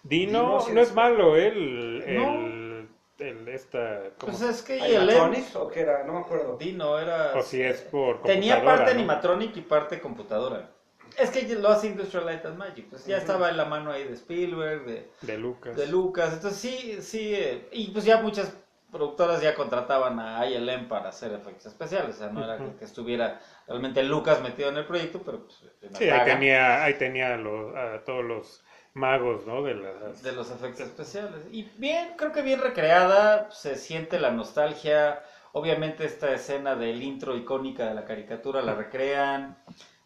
Dino 0.02 0.48
no 0.72 0.80
es- 0.80 0.88
es 0.88 0.94
malo, 0.96 1.36
él. 1.36 2.02
No. 2.08 2.30
El, 2.34 2.88
el, 3.20 3.48
esta. 3.48 4.00
¿cómo 4.18 4.32
Pues 4.32 4.42
es 4.42 4.62
que 4.62 4.76
el 4.76 5.08
¿Animatronic 5.08 5.54
o 5.54 5.68
qué 5.68 5.80
era? 5.82 6.02
No 6.02 6.14
me 6.14 6.18
acuerdo. 6.18 6.56
Dino 6.56 6.98
era. 6.98 7.32
o 7.36 7.42
si 7.42 7.62
es 7.62 7.80
por. 7.82 8.22
Tenía 8.22 8.64
parte 8.64 8.86
¿no? 8.86 8.90
animatronic 8.98 9.56
y 9.56 9.60
parte 9.60 10.00
computadora. 10.00 10.70
Es 11.18 11.30
que 11.30 11.42
lo 11.56 11.68
hace 11.68 11.88
Industrial 11.88 12.24
Light 12.26 12.44
and 12.46 12.56
Magic. 12.58 12.88
Pues 12.88 13.06
ya 13.06 13.16
estaba 13.16 13.50
en 13.50 13.56
la 13.56 13.64
mano 13.64 13.90
ahí 13.90 14.04
de 14.04 14.14
Spielberg, 14.14 14.84
de, 14.86 15.10
De 15.22 15.36
Lucas. 15.38 15.76
de 15.76 15.86
Lucas. 15.86 16.34
Entonces 16.34 16.58
sí, 16.60 17.02
sí. 17.02 17.34
eh, 17.34 17.68
y 17.72 17.90
pues 17.90 18.04
ya 18.04 18.18
muchas 18.22 18.54
productoras 18.90 19.42
ya 19.42 19.54
contrataban 19.54 20.18
a 20.18 20.46
ILM 20.46 20.88
para 20.88 21.08
hacer 21.10 21.32
efectos 21.32 21.66
especiales. 21.66 22.16
O 22.16 22.18
sea, 22.18 22.28
no 22.30 22.44
era 22.44 22.56
que, 22.56 22.74
que 22.76 22.84
estuviera 22.84 23.40
realmente 23.66 24.02
Lucas 24.02 24.40
metido 24.40 24.68
en 24.70 24.76
el 24.78 24.86
proyecto, 24.86 25.20
pero 25.24 25.44
pues. 25.44 25.62
Sí, 25.98 26.08
ahí 26.08 26.24
tenía, 26.24 26.84
ahí 26.84 26.94
tenía 26.94 27.36
los, 27.36 27.74
a 27.76 28.04
todos 28.04 28.24
los 28.24 28.64
magos, 28.94 29.46
¿no? 29.46 29.62
De 29.62 29.74
las. 29.74 30.22
de 30.22 30.32
los 30.32 30.50
efectos 30.50 30.86
especiales. 30.86 31.40
Y 31.50 31.64
bien, 31.76 32.14
creo 32.16 32.32
que 32.32 32.42
bien 32.42 32.60
recreada, 32.60 33.50
se 33.50 33.76
siente 33.76 34.18
la 34.20 34.30
nostalgia. 34.30 35.22
Obviamente 35.52 36.04
esta 36.04 36.32
escena 36.32 36.76
del 36.76 37.02
intro 37.02 37.36
icónica 37.36 37.86
de 37.86 37.94
la 37.94 38.04
caricatura 38.04 38.62
la 38.62 38.74
recrean. 38.74 39.58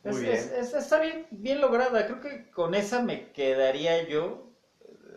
Es- 0.04 0.20
bien. 0.20 0.32
es- 0.34 0.52
es- 0.52 0.74
está 0.74 0.98
bien, 1.00 1.26
bien 1.30 1.60
lograda. 1.60 2.06
Creo 2.06 2.20
que 2.20 2.50
con 2.50 2.74
esa 2.74 3.02
me 3.02 3.30
quedaría 3.32 4.08
yo. 4.08 4.48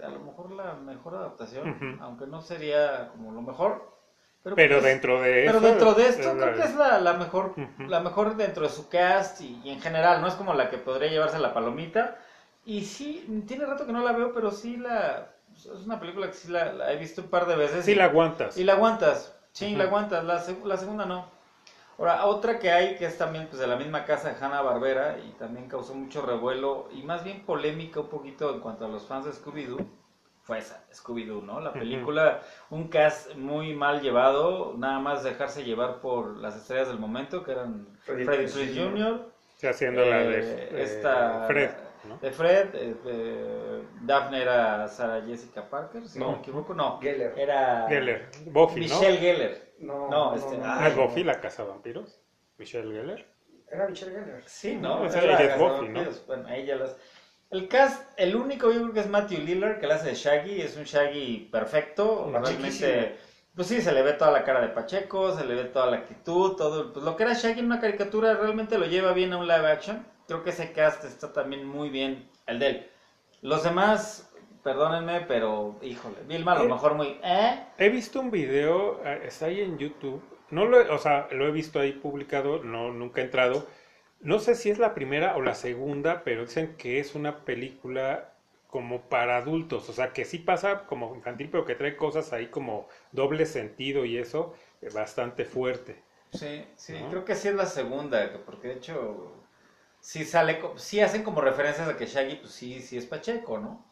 A 0.03 0.09
lo 0.09 0.19
mejor 0.19 0.51
la 0.51 0.73
mejor 0.75 1.15
adaptación, 1.15 1.69
Ujú. 1.71 2.03
aunque 2.03 2.27
no 2.27 2.41
sería 2.41 3.09
como 3.09 3.31
lo 3.31 3.41
mejor. 3.41 3.95
Pero, 4.43 4.55
Pero 4.55 4.75
pues, 4.75 4.83
dentro 4.83 5.21
de 5.21 5.43
pero 5.45 5.57
eso, 5.57 5.67
dentro 5.67 5.93
de 5.95 6.07
esto 6.07 6.29
es 6.29 6.35
creo 6.35 6.55
que 6.55 6.61
es 6.61 6.75
la, 6.75 6.99
la 6.99 7.13
mejor 7.13 7.53
Ujú. 7.57 7.83
la 7.87 7.99
mejor 8.01 8.35
dentro 8.35 8.63
de 8.63 8.69
su 8.69 8.87
cast 8.89 9.41
y, 9.41 9.59
y 9.63 9.71
en 9.71 9.81
general, 9.81 10.21
no 10.21 10.27
es 10.27 10.35
como 10.35 10.53
la 10.53 10.69
que 10.69 10.77
podría 10.77 11.09
llevarse 11.09 11.39
la 11.39 11.53
palomita. 11.53 12.17
Y 12.63 12.83
sí, 12.83 13.43
tiene 13.47 13.65
rato 13.65 13.87
que 13.87 13.93
no 13.93 14.03
la 14.03 14.11
veo, 14.11 14.33
pero 14.33 14.51
sí 14.51 14.77
la 14.77 15.31
es 15.55 15.65
una 15.85 15.99
película 15.99 16.27
que 16.27 16.33
sí 16.33 16.49
la, 16.49 16.73
la 16.73 16.91
he 16.93 16.97
visto 16.97 17.21
un 17.23 17.29
par 17.29 17.47
de 17.47 17.55
veces. 17.55 17.85
Sí 17.85 17.93
y, 17.93 17.95
la 17.95 18.05
aguantas. 18.05 18.57
y 18.57 18.63
la 18.63 18.73
aguantas. 18.73 19.33
Sí, 19.53 19.69
Ujú. 19.69 19.77
la 19.77 19.83
aguantas. 19.85 20.23
La, 20.25 20.43
la 20.65 20.77
segunda 20.77 21.05
no. 21.05 21.25
Ahora, 21.97 22.25
otra 22.25 22.59
que 22.59 22.71
hay 22.71 22.95
que 22.95 23.05
es 23.05 23.17
también 23.17 23.47
pues, 23.47 23.59
de 23.59 23.67
la 23.67 23.77
misma 23.77 24.03
casa 24.03 24.29
de 24.33 24.43
Hanna 24.43 24.61
Barbera 24.61 25.17
y 25.25 25.31
también 25.39 25.67
causó 25.69 25.93
mucho 25.93 26.21
revuelo 26.25 26.89
y 26.93 27.03
más 27.03 27.23
bien 27.23 27.45
polémica 27.45 28.01
un 28.01 28.09
poquito 28.09 28.53
en 28.53 28.59
cuanto 28.59 28.85
a 28.85 28.89
los 28.89 29.05
fans 29.05 29.25
de 29.25 29.31
Scooby-Doo. 29.31 29.85
Fue 30.43 30.59
esa, 30.59 30.83
Scooby-Doo, 30.93 31.41
¿no? 31.41 31.59
La 31.59 31.73
película, 31.73 32.41
un 32.69 32.89
cast 32.89 33.33
muy 33.35 33.73
mal 33.73 34.01
llevado, 34.01 34.75
nada 34.77 34.99
más 34.99 35.23
dejarse 35.23 35.63
llevar 35.63 36.01
por 36.01 36.37
las 36.37 36.55
estrellas 36.55 36.87
del 36.89 36.99
momento, 36.99 37.43
que 37.43 37.51
eran 37.53 37.87
Freddie 38.01 38.25
Freddie 38.25 38.47
Prinze 38.49 38.79
Jr., 38.79 39.25
haciendo 39.67 40.05
la 40.05 40.17
de 40.19 40.39
Eh, 40.39 40.43
eh, 40.71 40.83
esta- 40.83 41.45
Fred, 41.47 41.71
¿no? 42.07 42.17
De 42.19 42.29
Fred, 42.31 42.75
eh, 42.75 42.95
eh, 43.05 43.83
Daphne 44.01 44.41
era 44.43 44.87
Sarah 44.87 45.23
Jessica 45.25 45.63
Parker, 45.67 46.07
si 46.07 46.19
no, 46.19 46.25
No. 46.25 46.31
me 46.33 46.37
equivoco, 46.39 46.73
no. 46.75 46.99
Geller. 47.01 47.33
Era 47.35 47.87
Geller, 47.89 48.29
Buffy, 48.45 48.81
¿no? 48.81 48.99
Michelle 48.99 49.17
Geller. 49.17 49.64
No, 49.79 50.09
No, 50.09 50.35
este, 50.35 50.57
¿No 50.57 50.65
ay, 50.65 50.91
es 50.91 50.95
Buffy 50.95 51.23
la 51.23 51.39
casa 51.39 51.63
vampiros? 51.63 52.21
Michelle 52.57 52.93
Geller. 52.93 53.25
Era 53.71 53.87
Michelle 53.87 54.11
Geller. 54.11 54.43
Sí, 54.45 54.75
¿no? 54.75 55.05
Esa 55.05 55.21
Era 55.21 55.41
ella 55.41 55.53
es 55.53 55.59
la 55.59 55.67
Buffy, 55.67 55.89
¿no? 55.89 56.03
Bueno, 56.27 56.49
ella 56.49 56.75
las... 56.75 56.95
El 57.51 57.67
cast, 57.67 58.11
el 58.17 58.35
único 58.35 58.71
yo 58.71 58.81
creo 58.81 58.93
que 58.93 58.99
es 59.01 59.09
Matthew 59.09 59.39
Lillard, 59.39 59.79
que 59.79 59.87
la 59.87 59.95
hace 59.95 60.09
de 60.09 60.15
Shaggy, 60.15 60.61
es 60.61 60.75
un 60.77 60.83
Shaggy 60.83 61.49
perfecto, 61.51 62.29
realmente... 62.31 63.17
Pues 63.55 63.67
sí, 63.67 63.81
se 63.81 63.93
le 63.93 64.01
ve 64.01 64.11
toda 64.13 64.31
la 64.31 64.43
cara 64.43 64.59
de 64.59 64.67
Pacheco, 64.67 65.33
se 65.33 65.45
le 65.45 65.55
ve 65.55 65.63
toda 65.65 65.85
la 65.85 65.97
actitud, 65.97 66.55
todo... 66.57 66.91
Pues 66.91 67.05
lo 67.05 67.15
que 67.15 67.23
era 67.23 67.33
Shaggy 67.33 67.59
en 67.59 67.67
una 67.67 67.79
caricatura 67.79 68.33
realmente 68.33 68.77
lo 68.77 68.85
lleva 68.85 69.13
bien 69.13 69.31
a 69.31 69.37
un 69.37 69.47
live 69.47 69.67
action. 69.67 70.05
Creo 70.27 70.43
que 70.43 70.49
ese 70.49 70.73
cast 70.73 71.05
está 71.05 71.31
también 71.31 71.65
muy 71.65 71.89
bien, 71.89 72.29
el 72.47 72.59
de 72.59 72.67
él. 72.67 72.89
Los 73.41 73.63
demás, 73.63 74.29
perdónenme, 74.65 75.21
pero, 75.21 75.77
híjole, 75.81 76.17
Vilma 76.27 76.53
a 76.53 76.59
lo 76.59 76.65
Eh. 76.65 76.67
mejor 76.73 76.95
muy... 76.95 77.19
¿Eh? 77.23 77.65
He 77.77 77.89
visto 77.89 78.19
un 78.19 78.31
video, 78.31 79.01
eh, 79.05 79.21
está 79.27 79.45
ahí 79.47 79.61
en 79.61 79.77
YouTube. 79.77 80.21
No 80.49 80.65
lo, 80.65 80.93
o 80.93 80.97
sea, 80.97 81.27
lo 81.31 81.47
he 81.47 81.51
visto 81.51 81.79
ahí 81.79 81.93
publicado, 81.93 82.63
no 82.63 82.91
nunca 82.91 83.21
he 83.21 83.25
entrado. 83.25 83.67
No 84.21 84.39
sé 84.39 84.55
si 84.55 84.69
es 84.69 84.79
la 84.79 84.93
primera 84.95 85.35
o 85.37 85.41
la 85.41 85.55
segunda, 85.55 86.23
pero 86.23 86.41
dicen 86.45 86.75
que 86.77 86.99
es 86.99 87.15
una 87.15 87.45
película 87.45 88.33
como 88.67 89.01
para 89.09 89.37
adultos, 89.37 89.89
o 89.89 89.93
sea, 89.93 90.11
que 90.13 90.25
sí 90.25 90.39
pasa 90.39 90.85
como 90.87 91.15
infantil, 91.15 91.49
pero 91.49 91.65
que 91.65 91.75
trae 91.75 91.95
cosas 91.97 92.33
ahí 92.33 92.47
como 92.47 92.87
doble 93.11 93.45
sentido 93.45 94.05
y 94.05 94.17
eso 94.17 94.53
eh, 94.81 94.89
bastante 94.89 95.45
fuerte. 95.45 96.03
Sí, 96.31 96.65
sí, 96.75 96.93
¿No? 96.93 97.09
creo 97.09 97.23
que 97.25 97.35
sí 97.35 97.47
es 97.47 97.55
la 97.55 97.65
segunda, 97.65 98.31
que- 98.31 98.37
porque 98.39 98.67
de 98.69 98.73
hecho 98.75 99.33
sí 99.99 100.25
sale, 100.25 100.61
sí 100.77 100.99
hacen 101.01 101.23
como 101.23 101.41
referencias 101.41 101.87
a 101.89 101.97
que 101.97 102.07
Shaggy, 102.07 102.37
pues 102.37 102.53
sí, 102.53 102.81
sí 102.81 102.97
es 102.97 103.05
Pacheco, 103.07 103.59
¿no? 103.59 103.85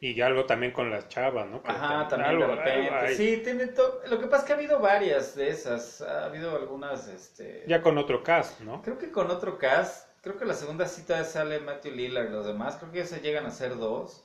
Y 0.00 0.20
algo 0.20 0.44
también 0.46 0.72
con 0.72 0.90
las 0.90 1.08
chavas, 1.08 1.46
¿no? 1.48 1.62
Que 1.62 1.70
Ajá, 1.70 2.04
tam- 2.04 2.08
también 2.08 2.38
de 2.38 2.44
algo- 2.44 2.56
repente. 2.56 2.88
algo 2.88 3.06
ahí. 3.06 3.14
Sí, 3.14 3.40
tiene 3.44 3.66
to- 3.68 4.00
Lo 4.08 4.18
que 4.20 4.26
pasa 4.26 4.42
es 4.42 4.46
que 4.46 4.52
ha 4.52 4.56
habido 4.56 4.78
varias 4.80 5.34
de 5.34 5.48
esas, 5.50 6.00
ha 6.02 6.24
habido 6.26 6.56
algunas, 6.56 7.08
este... 7.08 7.64
Ya 7.66 7.82
con 7.82 7.98
otro 7.98 8.22
cast, 8.22 8.60
¿no? 8.60 8.82
Creo 8.82 8.98
que 8.98 9.10
con 9.10 9.30
otro 9.30 9.58
cast, 9.58 10.08
creo 10.22 10.36
que 10.36 10.44
la 10.44 10.54
segunda 10.54 10.86
cita 10.86 11.22
sale 11.24 11.60
Matthew 11.60 11.92
Lillard 11.92 12.28
y 12.28 12.32
los 12.32 12.46
demás, 12.46 12.76
creo 12.76 12.90
que 12.92 12.98
ya 12.98 13.06
se 13.06 13.20
llegan 13.20 13.46
a 13.46 13.50
ser 13.50 13.76
dos, 13.76 14.24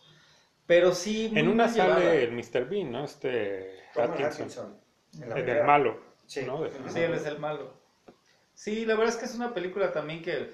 pero 0.66 0.94
sí... 0.94 1.30
muy 1.32 1.40
En 1.42 1.48
una 1.50 1.68
llevada. 1.68 1.96
sale 1.96 2.24
el 2.24 2.32
Mr. 2.32 2.66
Bean, 2.70 2.92
¿no? 2.92 3.04
Este 3.06 3.80
la 3.96 4.06
el 4.06 5.30
del 5.30 5.44
primera. 5.44 5.66
malo, 5.66 6.00
Sí. 6.26 6.44
¿no? 6.46 6.64
De- 6.64 6.72
Sí, 6.90 7.00
él 7.00 7.14
es 7.14 7.26
el 7.26 7.40
malo. 7.40 7.74
Sí, 8.54 8.86
la 8.86 8.96
verdad 8.96 9.14
es 9.14 9.20
que 9.20 9.26
es 9.26 9.36
una 9.36 9.54
película 9.54 9.92
también 9.92 10.22
que, 10.24 10.52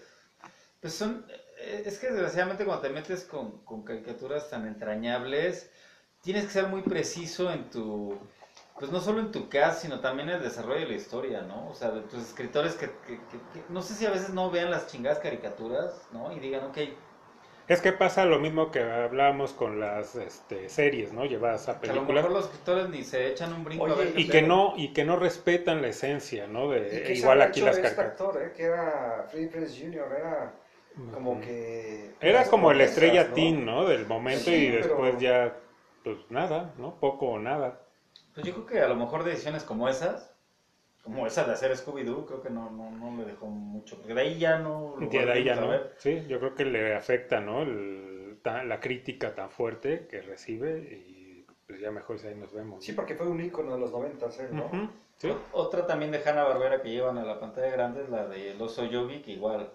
pues 0.82 0.94
son, 0.94 1.26
eh, 1.30 1.41
es 1.86 2.00
que 2.00 2.08
desgraciadamente 2.12 2.66
cuando 2.66 2.82
te 2.84 2.90
metes 2.94 3.24
con, 3.26 3.64
con 3.66 3.84
caricaturas 3.84 4.50
tan 4.50 4.68
entrañables, 4.68 5.72
tienes 6.22 6.46
que 6.46 6.52
ser 6.52 6.68
muy 6.68 6.82
preciso 6.84 7.52
en 7.52 7.70
tu, 7.70 8.30
pues 8.78 8.92
no 8.92 9.00
solo 9.02 9.20
en 9.22 9.32
tu 9.32 9.50
cast, 9.50 9.82
sino 9.84 10.00
también 10.02 10.30
en 10.30 10.36
el 10.38 10.44
desarrollo 10.44 10.82
de 10.82 10.88
la 10.88 10.96
historia, 10.96 11.42
¿no? 11.42 11.70
O 11.70 11.74
sea, 11.76 11.92
de 11.92 12.02
tus 12.02 12.22
escritores 12.24 12.76
que, 12.76 13.00
que- 13.02 13.28
que- 13.28 13.48
que- 13.50 13.66
no 13.70 13.82
sé 13.82 13.94
si 13.96 14.06
a 14.06 14.12
veces 14.12 14.30
no 14.32 14.52
vean 14.52 14.72
las 14.72 14.88
chingadas 14.88 15.20
caricaturas, 15.20 16.08
¿no? 16.12 16.32
Y 16.32 16.40
digan, 16.40 16.66
ok, 16.66 16.78
Es 17.68 17.82
que 17.82 17.92
pasa 17.92 18.26
lo 18.26 18.38
mismo 18.38 18.70
que 18.70 18.82
hablábamos 18.84 19.54
con 19.54 19.80
las 19.80 20.16
este, 20.16 20.70
series, 20.70 21.12
¿no? 21.12 21.26
Llevadas 21.26 21.70
a 21.70 21.80
que 21.82 21.92
a 21.92 21.94
lo 21.94 22.02
películas. 22.02 22.24
mejor 22.24 22.32
los 22.32 22.46
escritores 22.46 22.90
ni 22.90 23.04
se 23.04 23.28
echan 23.28 23.54
un 23.54 23.64
brinco 23.64 23.84
Oye, 23.84 23.94
a 23.94 23.96
ver 23.98 24.14
Y 24.18 24.30
que 24.30 24.42
no, 24.42 24.74
y 24.78 24.94
que 24.94 25.06
no 25.06 25.16
respetan 25.18 25.82
la 25.82 25.88
esencia, 25.90 26.48
¿no? 26.48 26.70
¿Y 26.70 26.74
De, 26.74 27.14
igual 27.16 27.42
aquí 27.42 27.62
las 27.62 27.76
este 27.78 27.82
caricaturas. 27.82 28.12
actor, 28.12 28.42
eh? 28.42 28.54
Que 28.56 28.64
era 28.64 29.26
Freddie 29.30 29.48
Prinze 29.50 29.80
Jr., 29.80 30.12
era 30.20 30.54
como 31.14 31.40
que... 31.42 32.14
Era 32.20 32.46
como 32.46 32.68
promesas, 32.70 32.92
estrella 32.94 33.28
¿no? 33.30 33.34
teen, 33.34 33.66
¿no? 33.66 33.86
Del 33.86 34.06
momento 34.06 34.46
Sí, 34.46 34.56
y 34.56 34.70
después 34.72 35.16
pero- 35.16 35.20
ya, 35.20 35.58
pues 36.04 36.18
nada, 36.30 36.74
¿no? 36.78 36.96
Poco 37.00 37.28
o 37.28 37.40
nada. 37.40 37.82
Pues 38.34 38.46
yo 38.46 38.54
creo 38.54 38.66
que 38.66 38.80
a 38.82 38.88
lo 38.88 38.96
mejor 38.96 39.24
decisiones 39.24 39.64
como 39.64 39.90
esas, 39.90 40.34
como 41.04 41.26
esa 41.28 41.44
de 41.46 41.54
hacer 41.54 41.72
Scooby-Doo, 41.76 42.26
creo 42.26 42.42
que 42.42 42.50
no, 42.50 42.70
no, 42.70 42.92
no 42.92 43.18
le 43.18 43.26
dejó 43.26 43.48
mucho, 43.48 43.98
porque 43.98 44.14
de 44.14 44.22
ahí 44.22 44.38
ya 44.40 44.60
no 44.60 44.96
lo 44.98 45.08
de 45.10 45.32
ahí 45.32 45.44
ya 45.44 45.56
no. 45.56 45.68
ver. 45.70 45.94
Sí, 45.98 46.24
yo 46.28 46.40
creo 46.40 46.56
que 46.56 46.66
le 46.66 46.96
afecta, 46.96 47.40
¿no? 47.42 47.62
El- 47.64 48.40
ta- 48.44 48.64
la 48.64 48.80
crítica 48.80 49.36
tan 49.36 49.50
fuerte 49.52 50.08
que 50.10 50.22
recibe 50.22 50.78
y 50.80 51.46
pues 51.68 51.80
ya 51.80 51.92
mejor 51.92 52.20
si 52.20 52.28
ahí 52.28 52.36
nos 52.36 52.54
vemos. 52.54 52.84
Sí, 52.84 52.94
porque 52.94 53.16
fue 53.16 53.28
un 53.28 53.40
ícono 53.42 53.74
de 53.74 53.80
los 53.80 53.92
noventas, 53.92 54.40
¿eh? 54.40 54.48
¿no? 54.52 54.66
Ujú, 54.66 54.90
sí. 55.18 55.28
Ot- 55.30 55.40
Otra 55.54 55.86
también 55.88 56.12
de 56.12 56.22
Hanna 56.24 56.44
Barbera 56.44 56.82
que 56.82 56.90
llevan 56.90 57.18
a 57.18 57.24
la 57.24 57.40
pantalla 57.40 57.70
grande 57.72 58.04
es 58.04 58.10
la 58.10 58.28
de 58.28 58.52
El 58.52 58.62
oso 58.62 58.86
Yogi, 58.86 59.22
que 59.22 59.32
igual 59.32 59.72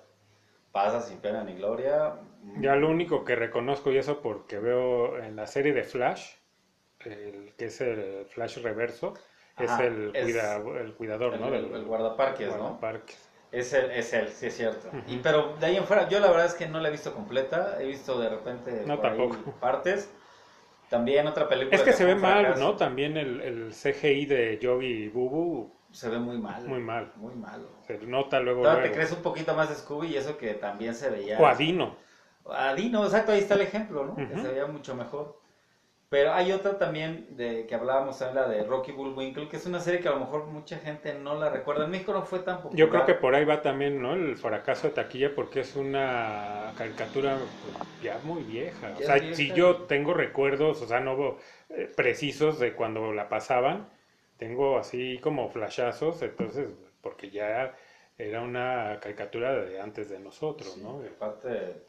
pasa 0.76 1.00
sin 1.00 1.18
pena 1.18 1.42
ni 1.42 1.54
gloria. 1.54 2.12
Ya 2.60 2.76
lo 2.76 2.90
único 2.90 3.24
que 3.24 3.34
reconozco 3.34 3.90
y 3.90 3.96
eso 3.96 4.20
porque 4.20 4.58
veo 4.58 5.18
en 5.18 5.34
la 5.34 5.46
serie 5.46 5.72
de 5.72 5.82
Flash, 5.84 6.32
el 7.00 7.54
que 7.56 7.66
es 7.66 7.80
el 7.80 8.26
Flash 8.26 8.58
reverso, 8.62 9.14
es 9.58 9.70
el, 9.80 10.10
es 10.14 10.24
cuida- 10.24 10.56
el 10.82 10.92
cuidador, 10.92 11.34
el, 11.34 11.40
¿no? 11.40 11.48
el- 11.48 11.74
el 11.74 11.84
guardaparques, 11.84 12.48
¿no? 12.48 12.58
guardaparques. 12.58 13.30
Es 13.52 13.72
él, 13.72 13.90
es 13.90 14.12
él, 14.12 14.28
sí 14.28 14.46
es 14.48 14.56
cierto. 14.56 14.90
Y, 15.06 15.16
pero 15.18 15.54
de 15.58 15.66
ahí 15.66 15.76
en 15.76 15.84
fuera, 15.84 16.08
yo 16.10 16.20
la 16.20 16.26
verdad 16.28 16.44
es 16.46 16.54
que 16.54 16.68
no 16.68 16.78
la 16.78 16.88
he 16.88 16.90
visto 16.90 17.14
completa, 17.14 17.80
he 17.80 17.86
visto 17.86 18.20
de 18.20 18.28
repente 18.28 18.82
No, 18.84 18.96
por 18.96 19.06
ahí 19.06 19.28
partes. 19.60 20.10
También 20.90 21.26
otra 21.26 21.48
película 21.48 21.74
Es 21.76 21.82
que 21.82 21.92
se 21.94 22.04
ve 22.04 22.16
mal. 22.16 22.58
¿no? 22.58 22.76
También 22.76 23.16
el, 23.16 23.40
el 23.40 23.72
CGI 23.72 24.26
de 24.26 24.58
Yogi 24.58 25.04
y 25.04 25.08
Bubu 25.08 25.75
Se 25.96 26.10
ve 26.10 26.18
muy 26.18 26.36
mal. 26.36 26.62
Muy 26.66 26.80
mal. 26.80 27.10
Muy 27.16 27.34
malo. 27.34 27.68
se 27.86 27.96
nota 28.06 28.38
luego. 28.38 28.60
Todavía 28.60 28.82
te 28.84 28.92
crees 28.92 29.12
un 29.12 29.22
poquito 29.22 29.54
más 29.54 29.70
de 29.70 29.76
Scooby 29.76 30.08
y 30.08 30.16
eso 30.16 30.36
que 30.36 30.52
también 30.52 30.94
se 30.94 31.08
veía. 31.08 31.38
O 31.40 31.46
Adino. 31.46 31.96
Adino, 32.44 33.02
exacto, 33.02 33.32
ahí 33.32 33.38
está 33.38 33.54
el 33.54 33.62
ejemplo, 33.62 34.04
¿no? 34.04 34.14
Que 34.14 34.34
Ujú. 34.34 34.42
se 34.42 34.48
veía 34.48 34.66
mucho 34.66 34.94
mejor. 34.94 35.40
Pero 36.10 36.34
hay 36.34 36.52
otra 36.52 36.78
también 36.78 37.26
de 37.30 37.66
que 37.66 37.74
hablábamos 37.74 38.18
también, 38.18 38.42
la 38.42 38.48
de 38.48 38.64
Rocky 38.64 38.92
Bullwinkle, 38.92 39.48
que 39.48 39.56
es 39.56 39.64
una 39.64 39.80
serie 39.80 40.00
que 40.00 40.08
a 40.08 40.12
lo 40.12 40.20
mejor 40.20 40.44
mucha 40.44 40.76
gente 40.76 41.14
no 41.14 41.34
la 41.34 41.48
recuerda. 41.48 41.86
En 41.86 41.90
México 41.90 42.12
no 42.12 42.22
fue 42.22 42.40
tan 42.40 42.56
popular. 42.58 42.76
Yo 42.78 42.90
creo 42.90 43.06
que 43.06 43.14
por 43.14 43.34
ahí 43.34 43.46
va 43.46 43.62
también, 43.62 44.02
¿no? 44.02 44.12
El 44.12 44.36
fracaso 44.36 44.88
de 44.88 44.92
taquilla 44.92 45.34
porque 45.34 45.60
es 45.60 45.76
una 45.76 46.74
caricatura 46.76 47.38
pues, 47.62 47.74
ya 48.02 48.20
muy 48.22 48.42
vieja. 48.42 48.92
O 48.94 49.00
Ya 49.00 49.06
sea, 49.06 49.14
vieja. 49.16 49.34
si 49.34 49.50
yo 49.54 49.84
tengo 49.84 50.12
recuerdos, 50.12 50.82
o 50.82 50.86
sea, 50.86 51.00
no 51.00 51.38
eh, 51.70 51.90
precisos 51.96 52.58
de 52.60 52.74
cuando 52.74 53.12
la 53.14 53.30
pasaban, 53.30 53.88
tengo 54.38 54.78
así 54.78 55.18
como 55.22 55.48
flashazos, 55.48 56.22
entonces, 56.22 56.70
porque 57.00 57.30
ya 57.30 57.74
era 58.18 58.42
una 58.42 58.98
caricatura 59.00 59.54
de 59.64 59.80
antes 59.80 60.08
de 60.08 60.18
nosotros, 60.20 60.74
Sí, 60.74 60.82
¿no? 60.82 61.00
aparte 61.16 61.82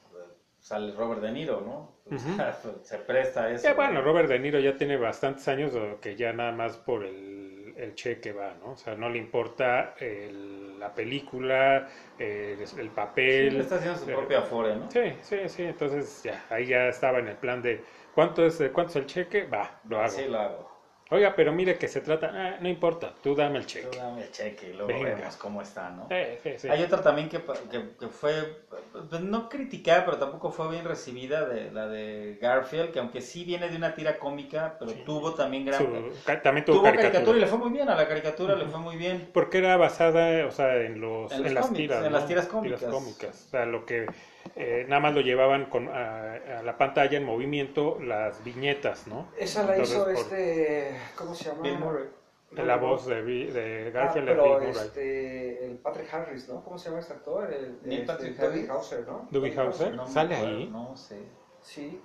sale 0.60 0.94
Robert 0.94 1.22
De 1.22 1.32
Niro, 1.32 1.62
¿no? 1.62 1.94
Se 2.84 2.98
presta 3.00 3.44
a 3.44 3.52
eso. 3.52 3.68
Ya, 3.68 3.74
bueno, 3.74 4.02
Robert 4.02 4.30
De 4.30 4.40
Niro 4.40 4.60
ya 4.60 4.76
tiene 4.76 4.98
bastantes 4.98 5.48
años 5.48 5.74
que 6.02 6.16
ya 6.16 6.32
nada 6.34 6.52
más 6.52 6.78
por 6.78 7.04
el, 7.04 7.74
el 7.76 7.96
cheque 7.96 8.32
va, 8.32 8.54
¿no? 8.54 8.72
O 8.72 8.76
sea, 8.78 8.96
no 8.96 9.10
le 9.10 9.18
importa 9.18 9.94
el- 10.00 10.80
la 10.80 10.94
película, 10.94 11.86
el, 12.18 12.62
el 12.62 12.68
Sí, 12.68 12.94
papel. 12.94 13.58
le 13.58 13.62
está 13.62 13.76
haciendo 13.76 13.98
su 14.00 14.06
eh, 14.08 14.12
propia 14.12 14.40
afore, 14.40 14.76
¿no? 14.76 14.90
Sí, 14.90 15.00
sí, 15.22 15.50
sí, 15.50 15.64
entonces 15.64 16.24
ya, 16.24 16.46
ahí 16.50 16.68
ya 16.68 16.88
estaba 16.88 17.20
en 17.20 17.28
el 17.28 17.38
plan 17.38 17.62
de 17.62 17.84
¿cuánto 18.12 18.46
es, 18.46 18.62
cuánto 18.74 18.92
es 18.92 18.96
el 18.98 19.06
cheque? 19.06 19.44
Va, 19.46 19.80
lo 19.84 20.00
hago. 20.00 20.18
Sí, 20.18 20.28
lo 20.28 20.40
hago. 20.40 20.77
Oiga, 21.10 21.34
pero 21.36 21.54
mire 21.54 21.78
que 21.78 21.88
se 21.88 22.02
trata, 22.02 22.32
ah, 22.34 22.58
no 22.60 22.68
importa, 22.68 23.14
tú 23.24 23.34
dame 23.34 23.60
el 23.60 23.64
Tú 23.64 23.70
cheque. 23.70 23.98
dame 23.98 24.24
el 24.24 24.32
cheque 24.32 24.70
y 24.72 24.74
luego 24.74 24.88
Venga. 24.88 25.16
vemos 25.16 25.38
cómo 25.38 25.62
está, 25.62 25.90
¿no? 25.90 26.08
Sí. 26.10 26.68
Hay 26.68 26.84
otra 26.84 27.02
también 27.02 27.30
que, 27.30 27.40
que, 27.72 27.96
que 27.98 28.08
fue, 28.10 28.66
pues, 28.92 29.22
no 29.22 29.48
criticada, 29.48 30.04
pero 30.04 30.18
tampoco 30.18 30.52
fue 30.52 30.70
bien 30.70 30.84
recibida, 30.84 31.46
de 31.48 31.72
la 31.72 31.88
de 31.88 32.38
Garfield, 32.42 32.92
que 32.92 33.00
aunque 33.00 33.22
sí 33.22 33.46
viene 33.46 33.70
de 33.70 33.78
una 33.78 33.96
tira 33.96 34.20
cómica, 34.20 34.76
pero 34.80 34.92
Sí. 34.92 35.04
tuvo 35.06 35.34
también 35.34 35.66
gran... 35.66 35.80
Su- 35.80 36.14
también 36.44 36.66
tuvo, 36.66 36.76
tuvo 36.78 36.84
caricatura. 36.84 37.12
caricatura 37.14 37.38
y 37.38 37.42
le 37.42 37.48
fue 37.48 37.58
muy 37.58 37.70
bien, 37.70 37.90
a 37.90 37.96
la 37.96 38.08
caricatura 38.08 38.56
le 38.56 38.66
fue 38.66 38.80
muy 38.80 38.98
bien. 38.98 39.30
Porque 39.34 39.60
era 39.60 39.78
basada, 39.78 40.46
o 40.46 40.52
sea, 40.52 40.76
en 40.76 41.00
los, 41.00 41.32
En 41.32 41.38
en, 41.38 41.44
los 41.46 41.54
las 41.54 41.66
cómics, 41.68 41.82
tiras, 41.84 42.06
en 42.06 42.12
¿no? 42.12 42.18
las 42.18 42.28
tiras 42.28 42.46
cómicas. 42.48 42.84
cómicas. 42.84 43.46
O 43.48 43.50
sea, 43.52 43.66
lo 43.66 43.86
que 43.86 44.08
eh, 44.56 44.86
nada 44.88 45.02
más 45.02 45.14
lo 45.14 45.22
llevaban 45.22 45.66
con, 45.66 45.88
a, 45.90 46.34
a 46.60 46.64
la 46.64 46.78
pantalla 46.78 47.18
en 47.18 47.24
movimiento 47.26 48.00
las 48.02 48.44
viñetas, 48.44 49.08
¿no? 49.08 49.28
Esa 49.38 49.64
la 49.64 49.72
Entonces, 49.74 49.96
hizo 49.96 50.04
por- 50.06 50.14
este... 50.14 50.98
¿Cómo 51.16 51.34
se 51.36 51.46
llama? 51.46 51.62
Bill 51.64 51.80
Murray. 51.80 52.06
La 52.52 52.78
voz 52.78 53.06
de, 53.08 53.24
de 53.24 53.88
Ah, 53.88 53.92
Garfield 53.92 54.30
es 54.30 54.36
pero 54.36 54.44
Bill 54.60 54.68
Murray. 54.70 54.86
este, 54.86 55.66
el 55.66 55.78
Patrick 55.80 56.14
Harris, 56.14 56.48
¿no? 56.48 56.64
¿Cómo 56.64 56.78
se 56.78 56.90
llama 56.90 57.02
este 57.02 57.14
actor? 57.14 57.52
El, 57.54 57.80
Neil 57.84 58.02
este, 58.02 58.14
Patrick 58.14 58.40
Harris. 58.40 58.70
Hauser, 58.70 59.08
¿no? 59.08 59.28
Toby 59.32 59.54
Hauser. 59.58 59.94
No 59.96 60.08
¿Sale 60.08 60.36
ahí? 60.36 60.70
No 60.72 60.96
sé. 60.96 61.22
Sí. 61.62 62.00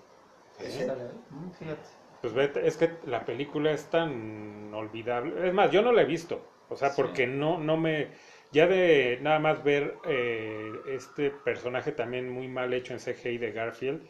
Sí. 0.59 0.67
Ese. 0.67 0.87
¿Sale 0.87 1.03
ahí? 1.03 1.21
Mm, 1.31 1.51
Fíjate. 1.53 1.81
Pues 2.21 2.35
vete, 2.35 2.67
es 2.67 2.77
que 2.77 2.91
la 3.07 3.25
película 3.25 3.71
es 3.73 3.87
tan 3.87 4.73
olvidable. 4.75 5.49
Es 5.49 5.55
más, 5.55 5.71
yo 5.71 5.81
no 5.83 5.93
la 5.93 6.03
he 6.03 6.07
visto. 6.07 6.41
O 6.69 6.77
sea, 6.77 6.91
Sí. 6.91 7.01
porque 7.03 7.27
no, 7.27 7.59
no 7.59 7.77
me. 7.77 8.09
Ya 8.53 8.67
de 8.67 9.19
nada 9.23 9.39
más 9.39 9.65
ver 9.65 9.97
eh, 10.05 10.73
este 10.87 11.31
personaje 11.31 11.93
también 11.93 12.31
muy 12.31 12.49
mal 12.49 12.73
hecho 12.75 12.93
en 12.93 13.01
CGI 13.01 13.39
de 13.39 13.53
Garfield. 13.53 14.07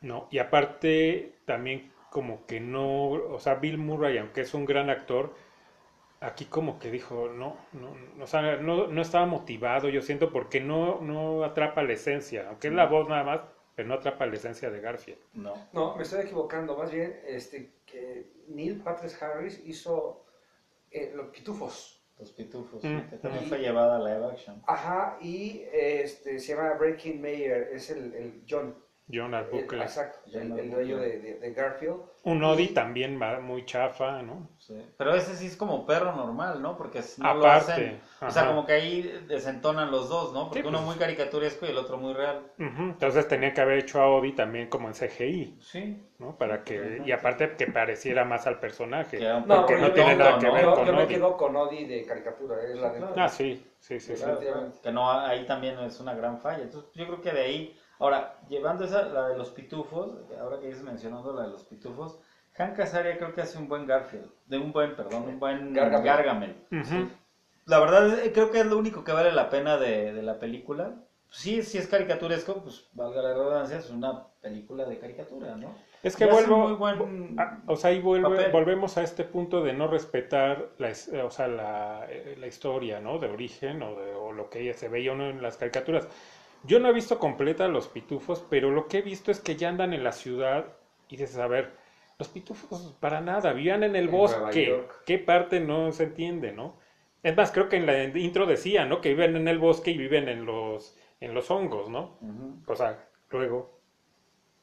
No, 0.00 0.28
y 0.30 0.38
aparte 0.38 1.34
también 1.44 1.92
como 2.10 2.46
que 2.46 2.60
no. 2.60 3.10
O 3.10 3.40
sea, 3.40 3.56
Bill 3.56 3.78
Murray, 3.78 4.18
aunque 4.18 4.42
es 4.42 4.54
un 4.54 4.64
gran 4.64 4.90
actor, 4.90 5.34
aquí 6.20 6.44
como 6.46 6.78
que 6.78 6.90
dijo, 6.90 7.28
no, 7.28 7.56
no, 7.72 7.94
no, 8.16 8.24
o 8.24 8.26
sea, 8.26 8.56
no, 8.56 8.86
no 8.86 9.02
estaba 9.02 9.26
motivado, 9.26 9.88
yo 9.88 10.02
siento, 10.02 10.32
porque 10.32 10.60
no, 10.60 11.00
no 11.00 11.44
atrapa 11.44 11.82
la 11.82 11.92
esencia, 11.92 12.48
aunque 12.48 12.68
es 12.68 12.74
la 12.74 12.86
voz 12.86 13.08
nada 13.08 13.24
más, 13.24 13.40
pero 13.74 13.88
no 13.88 13.94
atrapa 13.94 14.26
la 14.26 14.34
esencia 14.34 14.70
de 14.70 14.80
Garfield. 14.80 15.18
No. 15.34 15.54
No, 15.72 15.96
me 15.96 16.02
estoy 16.02 16.22
equivocando. 16.22 16.76
Más 16.76 16.90
bien, 16.92 17.20
este, 17.26 17.72
que 17.86 18.30
Neil 18.48 18.80
Patrick 18.82 19.20
Harris 19.22 19.60
hizo 19.64 20.24
eh, 20.90 21.12
Los 21.14 21.28
Pitufos. 21.28 21.97
Los 22.18 22.32
pitufos, 22.32 22.82
Mm. 22.82 22.98
que 23.10 23.16
también 23.18 23.44
Y- 23.44 23.48
fue 23.48 23.58
llevada 23.58 23.96
a 23.96 23.98
live 24.00 24.26
action. 24.32 24.60
Ajá, 24.66 25.18
y 25.20 25.62
este, 25.72 26.38
se 26.40 26.54
llama 26.54 26.74
Breaking 26.74 27.20
Mayer, 27.22 27.70
es 27.72 27.90
el, 27.90 28.12
el 28.14 28.42
John. 28.48 28.74
John 29.10 29.28
el- 29.28 29.34
Arbuckle. 29.36 29.82
exacto, 29.82 30.18
John 30.32 30.52
el, 30.52 30.58
el 30.58 30.70
dueño 30.70 30.98
de, 30.98 31.18
de- 31.18 31.34
de 31.38 31.52
Garfield. 31.52 31.96
Un 32.24 32.44
Odi 32.44 32.64
Y- 32.64 32.68
también 32.74 33.18
va 33.20 33.40
muy 33.40 33.64
chafa, 33.64 34.20
¿no? 34.22 34.50
Sí. 34.58 34.74
Pero 34.98 35.14
ese 35.14 35.34
sí 35.34 35.46
es 35.46 35.56
como 35.56 35.86
perro 35.86 36.12
normal, 36.14 36.60
¿no? 36.60 36.76
Porque 36.76 37.00
si 37.02 37.22
no 37.22 37.32
lo 37.34 37.40
Aparte, 37.46 37.72
hacen. 37.72 38.00
O 38.20 38.30
sea, 38.30 38.42
ajá. 38.42 38.50
como 38.50 38.66
que 38.66 38.72
ahí 38.72 39.24
desentonan 39.26 39.90
los 39.90 40.10
dos, 40.10 40.34
¿no? 40.34 40.44
Porque 40.48 40.60
Sí, 40.60 40.68
uno 40.68 40.78
pues. 40.78 40.86
muy 40.90 40.96
caricaturesco 40.98 41.64
y 41.64 41.70
el 41.70 41.78
otro 41.78 41.96
muy 41.96 42.12
real. 42.12 42.42
Ujú, 42.58 42.82
Entonces 42.82 43.26
tenía 43.28 43.54
que 43.54 43.60
haber 43.62 43.78
hecho 43.78 44.00
a 44.02 44.08
Odi 44.10 44.32
también 44.34 44.68
como 44.68 44.88
en 44.88 44.94
CGI, 44.94 45.58
Sí. 45.62 46.02
¿no? 46.18 46.36
Para 46.36 46.62
que, 46.64 46.78
Ajá. 46.98 47.06
y 47.06 47.12
aparte 47.12 47.54
que 47.56 47.66
pareciera 47.68 48.24
más 48.26 48.46
al 48.46 48.60
personaje. 48.60 49.18
No, 49.20 49.46
Porque 49.46 49.76
no 49.76 49.88
yo, 49.88 49.94
tiene 49.94 50.10
yo- 50.12 50.18
nada 50.18 50.38
que 50.38 50.46
yo- 50.46 50.52
ver 50.52 50.64
yo 50.64 50.74
con 50.74 50.84
me 50.96 51.02
Odi. 51.04 51.14
quedo 51.14 51.36
con 51.38 51.56
Odi 51.56 51.84
de 51.86 52.04
caricatura, 52.04 52.56
es 52.62 52.76
la 52.78 52.92
claro. 52.92 53.14
Ah, 53.16 53.28
sí, 53.28 53.64
sí, 53.78 53.98
sí, 54.00 54.16
sí. 54.16 54.24
Que 54.82 54.92
no, 54.92 55.10
ahí 55.10 55.46
también 55.46 55.78
es 55.78 55.98
una 56.00 56.12
gran 56.14 56.38
falla. 56.40 56.64
Entonces, 56.64 56.90
yo 56.94 57.06
creo 57.06 57.22
que 57.22 57.32
de 57.32 57.40
ahí. 57.40 57.78
Ahora, 57.98 58.38
llevando 58.48 58.84
esa, 58.84 59.02
la 59.08 59.28
de 59.28 59.36
los 59.38 59.50
pitufos, 59.50 60.10
ahora 60.40 60.60
que 60.60 60.68
dices 60.68 60.82
mencionando 60.82 61.32
la 61.32 61.42
de 61.42 61.48
los 61.48 61.64
pitufos, 61.64 62.18
Hank 62.54 62.78
Azaria 62.80 63.18
creo 63.18 63.34
que 63.34 63.40
hace 63.40 63.58
un 63.58 63.68
buen 63.68 63.86
Garfield. 63.86 64.30
De 64.46 64.58
un 64.58 64.72
buen, 64.72 64.94
perdón, 64.96 65.24
un 65.28 65.38
buen 65.40 65.72
Gargamel. 65.72 66.04
Gargamel. 66.06 66.56
La 67.66 67.78
verdad, 67.80 68.18
es- 68.20 68.32
creo 68.32 68.50
que 68.50 68.60
es 68.60 68.66
lo 68.66 68.78
único 68.78 69.04
que 69.04 69.12
vale 69.12 69.30
la 69.32 69.50
pena 69.50 69.76
de, 69.76 70.12
de 70.14 70.22
la 70.22 70.38
película. 70.38 70.94
Sí, 71.30 71.62
sí 71.62 71.76
es 71.76 71.86
caricaturesco, 71.88 72.62
pues 72.62 72.88
valga 72.94 73.20
la 73.20 73.34
redundancia, 73.34 73.76
es 73.76 73.90
una 73.90 74.24
película 74.40 74.86
de 74.86 74.98
caricatura, 74.98 75.56
¿no? 75.56 75.74
Es 76.02 76.16
que 76.16 76.24
vuelvo, 76.26 76.56
muy 76.68 76.72
buen 76.74 77.34
ah, 77.38 77.58
o 77.66 77.76
sea, 77.76 77.90
ahí 77.90 78.00
vuelve- 78.00 78.50
volvemos 78.52 78.96
a 78.96 79.02
este 79.02 79.24
punto 79.24 79.62
de 79.62 79.74
no 79.74 79.88
respetar 79.88 80.68
la, 80.78 80.88
es- 80.88 81.08
o 81.12 81.30
sea, 81.30 81.48
la, 81.48 82.06
eh, 82.08 82.36
la 82.38 82.46
historia, 82.46 83.00
¿no? 83.00 83.18
De 83.18 83.28
origen 83.28 83.82
o, 83.82 83.94
de, 83.96 84.14
o 84.14 84.32
lo 84.32 84.48
que 84.48 84.72
se 84.72 84.88
veía 84.88 85.12
uno 85.12 85.28
en 85.28 85.42
las 85.42 85.58
caricaturas. 85.58 86.08
Yo 86.64 86.80
no 86.80 86.88
he 86.88 86.92
visto 86.92 87.18
completa 87.18 87.68
los 87.68 87.88
pitufos, 87.88 88.44
pero 88.50 88.70
lo 88.70 88.88
que 88.88 88.98
he 88.98 89.02
visto 89.02 89.30
es 89.30 89.40
que 89.40 89.56
ya 89.56 89.68
andan 89.68 89.92
en 89.92 90.04
la 90.04 90.12
ciudad 90.12 90.66
y 91.08 91.16
dices, 91.16 91.38
a 91.38 91.46
ver, 91.46 91.72
los 92.18 92.28
pitufos 92.28 92.96
para 93.00 93.20
nada, 93.20 93.52
vivían 93.52 93.84
en 93.84 93.96
el 93.96 94.06
En 94.06 94.10
bosque. 94.10 94.84
¿Qué 95.06 95.18
parte 95.18 95.60
no 95.60 95.92
se 95.92 96.04
entiende, 96.04 96.52
no? 96.52 96.76
Es 97.22 97.36
más, 97.36 97.52
creo 97.52 97.68
que 97.68 97.76
en 97.76 97.86
la 97.86 98.04
intro 98.04 98.46
decía, 98.46 98.84
¿no? 98.84 99.00
Que 99.00 99.10
viven 99.10 99.36
en 99.36 99.48
el 99.48 99.58
bosque 99.58 99.90
y 99.92 99.98
viven 99.98 100.28
en 100.28 100.44
los, 100.46 100.96
en 101.20 101.34
los 101.34 101.50
hongos, 101.50 101.88
¿no? 101.88 102.18
O 102.66 102.74
sea, 102.74 103.08
luego. 103.30 103.78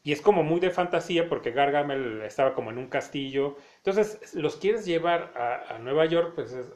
Y 0.04 0.12
es 0.12 0.22
como 0.22 0.44
muy 0.44 0.60
de 0.60 0.70
fantasía 0.70 1.28
porque 1.28 1.52
Gargamel 1.52 2.22
estaba 2.22 2.54
como 2.54 2.70
en 2.72 2.78
un 2.78 2.88
castillo. 2.88 3.58
Entonces, 3.78 4.36
los 4.36 4.58
quieres 4.58 4.86
llevar 4.86 5.34
a, 5.36 5.76
a 5.76 5.80
Nueva 5.80 6.06
York, 6.06 6.34
pues 6.36 6.54
es. 6.54 6.72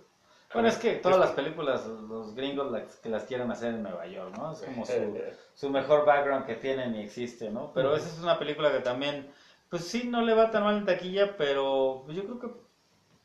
Bueno, 0.52 0.68
es 0.68 0.78
que 0.78 0.96
todas 0.96 1.20
las 1.20 1.32
películas, 1.32 1.86
los 1.86 2.34
gringos 2.34 2.72
las, 2.72 2.96
que 2.98 3.10
las 3.10 3.24
quieren 3.26 3.52
hacer 3.52 3.76
en 3.76 3.84
Nueva 3.84 4.08
York, 4.08 4.36
¿no? 4.38 4.52
Es 4.52 4.62
como 4.64 4.86
su, 4.86 5.24
su 5.54 5.70
mejor 5.70 6.06
background 6.06 6.46
que 6.46 6.56
tienen 6.56 6.96
y 6.96 7.02
existe, 7.02 7.50
¿no? 7.52 7.72
Pero 7.74 7.96
esa 7.96 8.08
es 8.08 8.20
una 8.20 8.40
película 8.40 8.72
que 8.72 8.80
también, 8.80 9.32
pues 9.70 9.84
sí, 9.86 10.06
no 10.06 10.22
le 10.24 10.34
va 10.34 10.50
tan 10.50 10.64
mal 10.64 10.78
en 10.78 10.86
taquilla, 10.86 11.38
pero 11.38 12.04
yo 12.08 12.24
creo 12.26 12.40
que, 12.40 12.48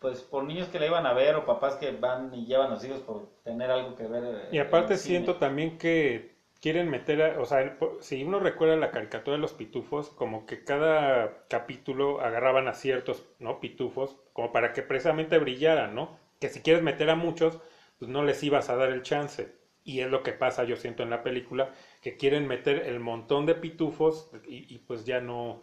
pues 0.01 0.23
por 0.23 0.45
niños 0.45 0.69
que 0.69 0.79
la 0.79 0.87
iban 0.87 1.07
a 1.07 1.15
ver 1.15 1.37
o 1.37 1.47
papás 1.47 1.77
que 1.77 1.93
van 1.93 2.35
y 2.35 2.47
llevan 2.47 2.69
a 2.69 2.75
los 2.75 2.85
hijos 2.85 3.01
por 3.01 3.27
tener 3.43 3.71
algo 3.71 3.95
que 3.95 4.07
ver. 4.07 4.25
eh, 4.25 4.49
Y 4.53 4.59
aparte 4.59 4.97
siento 4.97 5.37
también 5.37 5.79
que 5.79 6.35
quieren 6.61 6.89
meter, 6.89 7.23
a- 7.23 7.41
o 7.41 7.45
sea, 7.47 7.77
si 8.01 8.23
uno 8.25 8.39
recuerda 8.41 8.77
la 8.77 8.91
caricatura 8.91 9.37
de 9.37 9.41
los 9.41 9.53
pitufos, 9.53 10.11
como 10.11 10.47
que 10.47 10.65
cada 10.65 11.47
capítulo 11.49 12.21
agarraban 12.21 12.69
a 12.69 12.75
ciertos, 12.75 13.25
¿no? 13.39 13.61
Pitufos, 13.61 14.17
como 14.33 14.53
para 14.53 14.73
que 14.73 14.83
precisamente 14.83 15.39
brillaran, 15.39 15.95
¿no? 15.95 16.17
Que 16.41 16.49
si 16.49 16.61
quieres 16.61 16.83
meter 16.83 17.11
a 17.11 17.17
muchos, 17.17 17.61
pues 17.99 18.11
no 18.11 18.25
les 18.25 18.43
ibas 18.43 18.71
a 18.71 18.77
dar 18.77 18.91
el 18.91 19.03
chance. 19.03 19.55
Y 19.85 20.01
es 20.01 20.11
lo 20.11 20.23
que 20.23 20.33
pasa, 20.33 20.65
yo 20.65 20.77
siento 20.77 21.03
en 21.03 21.11
la 21.11 21.23
película, 21.23 21.73
que 22.01 22.17
quieren 22.17 22.47
meter 22.49 22.87
el 22.87 23.01
montón 23.01 23.47
de 23.47 23.55
pitufos 23.55 24.31
y, 24.47 24.75
y 24.75 24.79
pues 24.79 25.05
ya 25.05 25.21
no, 25.21 25.63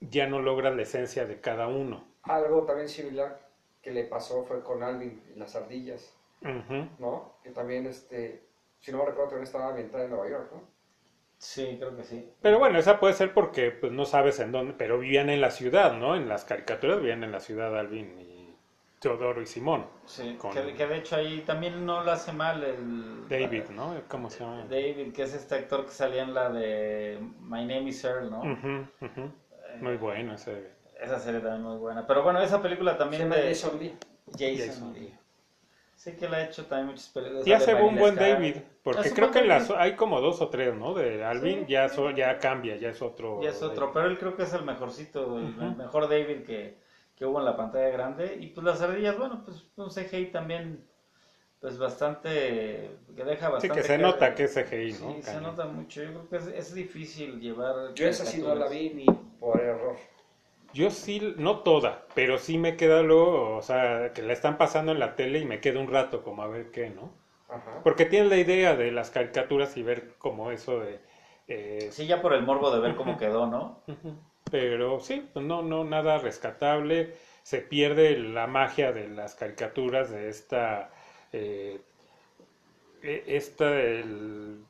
ya 0.00 0.26
no 0.26 0.40
logran 0.40 0.76
la 0.76 0.82
esencia 0.82 1.24
de 1.26 1.40
cada 1.40 1.68
uno. 1.68 2.04
Algo 2.22 2.64
también 2.64 2.88
similar 2.88 3.40
que 3.82 3.90
le 3.90 4.04
pasó 4.04 4.44
fue 4.44 4.62
con 4.62 4.82
Alvin 4.82 5.22
y 5.34 5.38
las 5.38 5.54
ardillas. 5.56 6.14
¿no? 6.98 7.34
Que 7.42 7.50
también, 7.50 7.86
este, 7.86 8.42
si 8.80 8.92
no 8.92 8.98
me 8.98 9.06
recuerdo, 9.06 9.30
también 9.30 9.44
estaba 9.44 9.68
ambientada 9.68 10.04
en 10.04 10.10
Nueva 10.10 10.28
York, 10.28 10.50
¿no? 10.52 10.62
Sí, 11.38 11.76
creo 11.78 11.96
que 11.96 12.04
sí. 12.04 12.30
Pero 12.42 12.58
bueno, 12.58 12.78
esa 12.78 13.00
puede 13.00 13.14
ser 13.14 13.32
porque 13.32 13.70
pues 13.70 13.92
no 13.92 14.04
sabes 14.04 14.40
en 14.40 14.52
dónde, 14.52 14.74
pero 14.76 14.98
vivían 14.98 15.30
en 15.30 15.40
la 15.40 15.50
ciudad, 15.50 15.94
¿no? 15.94 16.14
En 16.14 16.28
las 16.28 16.44
caricaturas 16.44 16.98
vivían 16.98 17.24
en 17.24 17.32
la 17.32 17.40
ciudad 17.40 17.78
Alvin 17.78 18.20
y 18.20 18.29
Teodoro 19.00 19.40
y 19.42 19.46
Simón. 19.46 19.86
Sí, 20.06 20.36
Con- 20.38 20.52
que, 20.52 20.74
que 20.74 20.86
de 20.86 20.98
hecho 20.98 21.16
ahí 21.16 21.40
también 21.46 21.84
no 21.86 22.04
lo 22.04 22.12
hace 22.12 22.32
mal 22.32 22.62
el... 22.62 23.26
David, 23.28 23.64
¿no? 23.70 23.94
¿Cómo 24.08 24.28
se 24.28 24.40
llama? 24.40 24.64
David, 24.68 25.12
que 25.14 25.22
es 25.22 25.34
este 25.34 25.54
actor 25.54 25.86
que 25.86 25.92
salía 25.92 26.22
en 26.22 26.34
la 26.34 26.50
de 26.50 27.18
My 27.40 27.60
Name 27.64 27.88
is 27.88 28.04
Earl, 28.04 28.30
¿no? 28.30 28.40
Ujú, 28.40 28.86
ujú. 29.00 29.30
Muy 29.80 29.96
bueno 29.96 30.34
ese. 30.34 30.70
Esa 31.00 31.18
serie 31.18 31.40
también 31.40 31.62
muy 31.62 31.78
buena. 31.78 32.06
Pero 32.06 32.22
bueno, 32.22 32.42
esa 32.42 32.60
película 32.60 32.92
Se 32.92 32.98
también 32.98 33.22
llama 33.22 33.36
de 33.36 33.48
Jason 33.48 33.78
Lee. 33.78 33.96
Jason, 34.32 34.66
Jason 34.68 34.92
Lee. 34.92 35.14
Sí 35.96 36.12
que 36.16 36.28
le 36.28 36.36
ha 36.36 36.44
hecho 36.44 36.66
también 36.66 36.88
muchas 36.88 37.08
películas. 37.08 37.46
Y 37.46 37.52
hace 37.52 37.72
Sale 37.72 37.82
un 37.82 37.96
buen 37.96 38.16
David, 38.16 38.56
porque 38.82 39.10
creo 39.12 39.30
que 39.30 39.42
las, 39.44 39.70
hay 39.70 39.96
como 39.96 40.20
dos 40.20 40.40
o 40.42 40.48
tres, 40.48 40.74
¿no? 40.74 40.92
De 40.94 41.24
Alvin 41.24 41.60
Sí. 41.66 41.72
ya, 41.72 41.88
so- 41.88 42.10
ya 42.10 42.38
cambia, 42.38 42.76
ya 42.76 42.90
es 42.90 43.00
otro. 43.00 43.38
Y 43.42 43.46
es 43.46 43.62
otro, 43.62 43.92
pero 43.92 44.06
él 44.08 44.18
creo 44.18 44.36
que 44.36 44.42
es 44.42 44.52
el 44.52 44.64
mejorcito, 44.64 45.38
el 45.38 45.54
mejor 45.76 46.08
David 46.08 46.44
que, 46.44 46.78
que 47.20 47.26
hubo 47.26 47.38
en 47.38 47.44
la 47.44 47.54
pantalla 47.56 47.90
grande. 47.90 48.38
Y 48.40 48.46
pues 48.48 48.64
las 48.64 48.80
ardillas, 48.80 49.18
bueno, 49.18 49.42
pues 49.44 49.70
un 49.76 49.90
CGI 49.90 50.32
también, 50.32 50.88
pues 51.60 51.78
bastante, 51.78 52.96
que 53.14 53.24
deja 53.24 53.50
Sí, 53.60 53.68
bastante... 53.68 53.74
que 53.74 53.82
se 53.82 53.96
que- 53.98 54.02
nota 54.02 54.34
que 54.34 54.44
es 54.44 54.54
CGI, 54.54 54.92
Sí, 54.92 55.04
¿no? 55.04 55.22
se 55.22 55.40
nota 55.42 55.66
mucho. 55.66 56.02
Yo 56.02 56.10
creo 56.12 56.28
que 56.30 56.36
es, 56.38 56.46
es 56.46 56.74
difícil 56.74 57.38
llevar... 57.38 57.92
Yo 57.94 58.06
esa 58.06 58.24
sí 58.24 58.38
no 58.40 58.54
la 58.54 58.68
vi 58.68 58.90
ni 58.94 59.04
por 59.38 59.60
error. 59.60 59.96
Yo 60.72 60.88
sí, 60.90 61.34
no 61.36 61.58
toda, 61.58 62.06
pero 62.14 62.38
sí 62.38 62.56
me 62.56 62.76
queda 62.76 63.02
luego, 63.02 63.56
o 63.56 63.62
sea, 63.62 64.12
que 64.14 64.22
la 64.22 64.32
están 64.32 64.56
pasando 64.56 64.92
en 64.92 65.00
la 65.00 65.14
tele 65.16 65.40
y 65.40 65.44
me 65.44 65.60
quedo 65.60 65.80
un 65.80 65.88
rato 65.88 66.22
como 66.22 66.42
a 66.42 66.46
ver 66.48 66.70
qué, 66.70 66.88
¿no? 66.90 67.12
Ajá. 67.48 67.80
Porque 67.82 68.04
tienes 68.06 68.30
la 68.30 68.38
idea 68.38 68.76
de 68.76 68.92
las 68.92 69.10
caricaturas 69.10 69.76
y 69.76 69.82
ver 69.82 70.14
como 70.18 70.50
eso 70.52 70.80
de... 70.80 71.00
eh, 71.48 71.88
Sí, 71.90 72.06
ya 72.06 72.22
por 72.22 72.32
el 72.32 72.42
morbo 72.44 72.70
de 72.70 72.80
ver 72.80 72.94
cómo 72.96 73.18
quedó, 73.18 73.46
¿no? 73.46 73.82
Pero 74.50 75.00
sí, 75.00 75.30
no, 75.34 75.62
no, 75.62 75.84
nada 75.84 76.18
rescatable. 76.18 77.14
Se 77.42 77.60
pierde 77.62 78.18
la 78.18 78.46
magia 78.46 78.92
de 78.92 79.08
las 79.08 79.34
caricaturas, 79.34 80.10
de 80.10 80.28
esta, 80.28 80.90
eh, 81.32 81.80
e- 83.02 83.24
esta, 83.26 83.70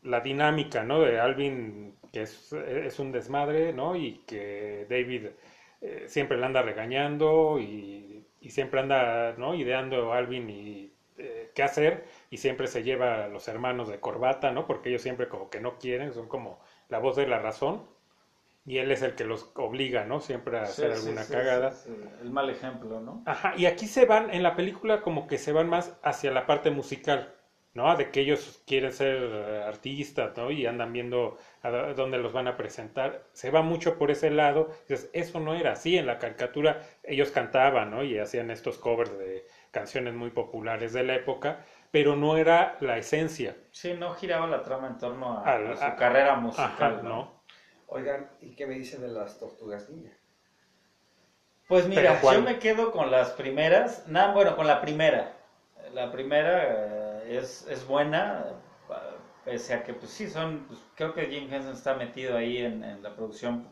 la 0.02 0.20
dinámica, 0.20 0.82
¿no? 0.84 1.00
De 1.00 1.18
Alvin, 1.18 1.96
que 2.12 2.22
es, 2.22 2.52
es 2.52 2.98
un 2.98 3.12
desmadre, 3.12 3.72
¿no? 3.72 3.96
Y 3.96 4.18
que 4.26 4.86
David 4.88 5.26
eh, 5.80 6.04
siempre 6.08 6.38
le 6.38 6.46
anda 6.46 6.62
regañando 6.62 7.58
y, 7.60 8.24
y 8.40 8.50
siempre 8.50 8.80
anda, 8.80 9.34
¿no? 9.36 9.54
Ideando 9.54 10.12
a 10.12 10.18
Alvin 10.18 10.48
y 10.50 10.92
eh, 11.18 11.50
qué 11.54 11.62
hacer 11.62 12.04
y 12.30 12.36
siempre 12.38 12.66
se 12.66 12.82
lleva 12.82 13.24
a 13.24 13.28
los 13.28 13.48
hermanos 13.48 13.88
de 13.88 14.00
corbata, 14.00 14.50
¿no? 14.52 14.66
Porque 14.66 14.88
ellos 14.90 15.02
siempre 15.02 15.28
como 15.28 15.50
que 15.50 15.60
no 15.60 15.78
quieren, 15.78 16.12
son 16.12 16.28
como 16.28 16.60
la 16.88 16.98
voz 16.98 17.16
de 17.16 17.26
la 17.26 17.38
razón 17.38 17.84
y 18.66 18.78
él 18.78 18.90
es 18.90 19.02
el 19.02 19.14
que 19.14 19.24
los 19.24 19.50
obliga, 19.56 20.04
¿no? 20.04 20.20
Siempre 20.20 20.58
a 20.58 20.62
Sí, 20.64 20.70
hacer 20.72 20.92
sí, 20.94 20.96
alguna 20.98 21.22
sí, 21.22 21.32
cagada. 21.32 21.72
El 22.22 22.30
mal 22.30 22.48
ejemplo, 22.50 23.00
¿no? 23.00 23.22
Ajá, 23.24 23.54
y 23.56 23.66
aquí 23.66 23.86
se 23.86 24.04
van, 24.06 24.30
en 24.34 24.42
la 24.42 24.56
película 24.56 25.00
como 25.02 25.26
que 25.26 25.38
se 25.38 25.52
van 25.52 25.68
más 25.68 25.98
hacia 26.02 26.30
la 26.32 26.46
parte 26.46 26.70
musical, 26.70 27.34
¿no? 27.74 27.94
De 27.96 28.10
que 28.10 28.20
ellos 28.20 28.62
quieren 28.66 28.92
ser 28.92 29.16
eh, 29.22 29.62
artistas, 29.66 30.36
¿no? 30.36 30.50
Y 30.50 30.66
andan 30.66 30.92
viendo 30.92 31.38
a 31.62 31.70
dó- 31.70 31.94
dónde 31.94 32.18
los 32.18 32.32
van 32.32 32.48
a 32.48 32.56
presentar. 32.56 33.24
Se 33.32 33.50
va 33.50 33.62
mucho 33.62 33.96
por 33.98 34.10
ese 34.10 34.30
lado. 34.30 34.70
Dices, 34.88 35.10
eso 35.12 35.40
no 35.40 35.54
era 35.54 35.72
así. 35.72 35.96
En 35.98 36.06
la 36.06 36.18
caricatura 36.18 36.82
ellos 37.04 37.30
cantaban, 37.30 37.90
¿no? 37.90 38.02
Y 38.04 38.18
hacían 38.18 38.50
estos 38.50 38.78
covers 38.78 39.16
de 39.18 39.46
canciones 39.70 40.14
muy 40.14 40.30
populares 40.30 40.92
de 40.92 41.04
la 41.04 41.14
época, 41.14 41.64
pero 41.92 42.16
no 42.16 42.36
era 42.36 42.76
la 42.80 42.98
esencia. 42.98 43.56
Sí, 43.72 43.94
no 43.94 44.14
giraba 44.14 44.46
la 44.46 44.62
trama 44.62 44.86
en 44.88 44.98
torno 44.98 45.38
a, 45.38 45.42
Al- 45.44 45.72
a 45.72 45.76
su 45.76 45.82
a- 45.84 45.96
carrera 45.96 46.36
musical, 46.36 47.00
Ajá, 47.00 47.02
¿no? 47.02 47.10
¿no? 47.10 47.39
Oigan, 47.90 48.30
¿y 48.40 48.54
qué 48.56 48.66
me 48.66 48.76
dicen 48.76 49.02
de 49.02 49.08
las 49.08 49.38
tortugas 49.38 49.90
ninja? 49.90 50.16
Pues 51.66 51.86
mira, 51.86 52.20
yo 52.22 52.42
me 52.42 52.58
quedo 52.58 52.90
con 52.90 53.10
las 53.10 53.30
primeras. 53.30 54.06
Nada, 54.08 54.32
bueno, 54.34 54.56
con 54.56 54.66
la 54.66 54.80
primera. 54.80 55.36
La 55.92 56.10
primera 56.10 57.22
eh, 57.22 57.38
es, 57.38 57.66
es 57.68 57.86
buena, 57.86 58.44
eh, 58.90 58.94
pese 59.44 59.74
a 59.74 59.82
que, 59.82 59.94
pues 59.94 60.10
sí, 60.10 60.28
son. 60.28 60.66
pues, 60.66 60.80
creo 60.96 61.14
que 61.14 61.26
Jim 61.28 61.52
Henson 61.52 61.72
está 61.72 61.94
metido 61.94 62.36
ahí 62.36 62.58
en, 62.58 62.82
en 62.84 63.02
la 63.02 63.14
producción 63.14 63.68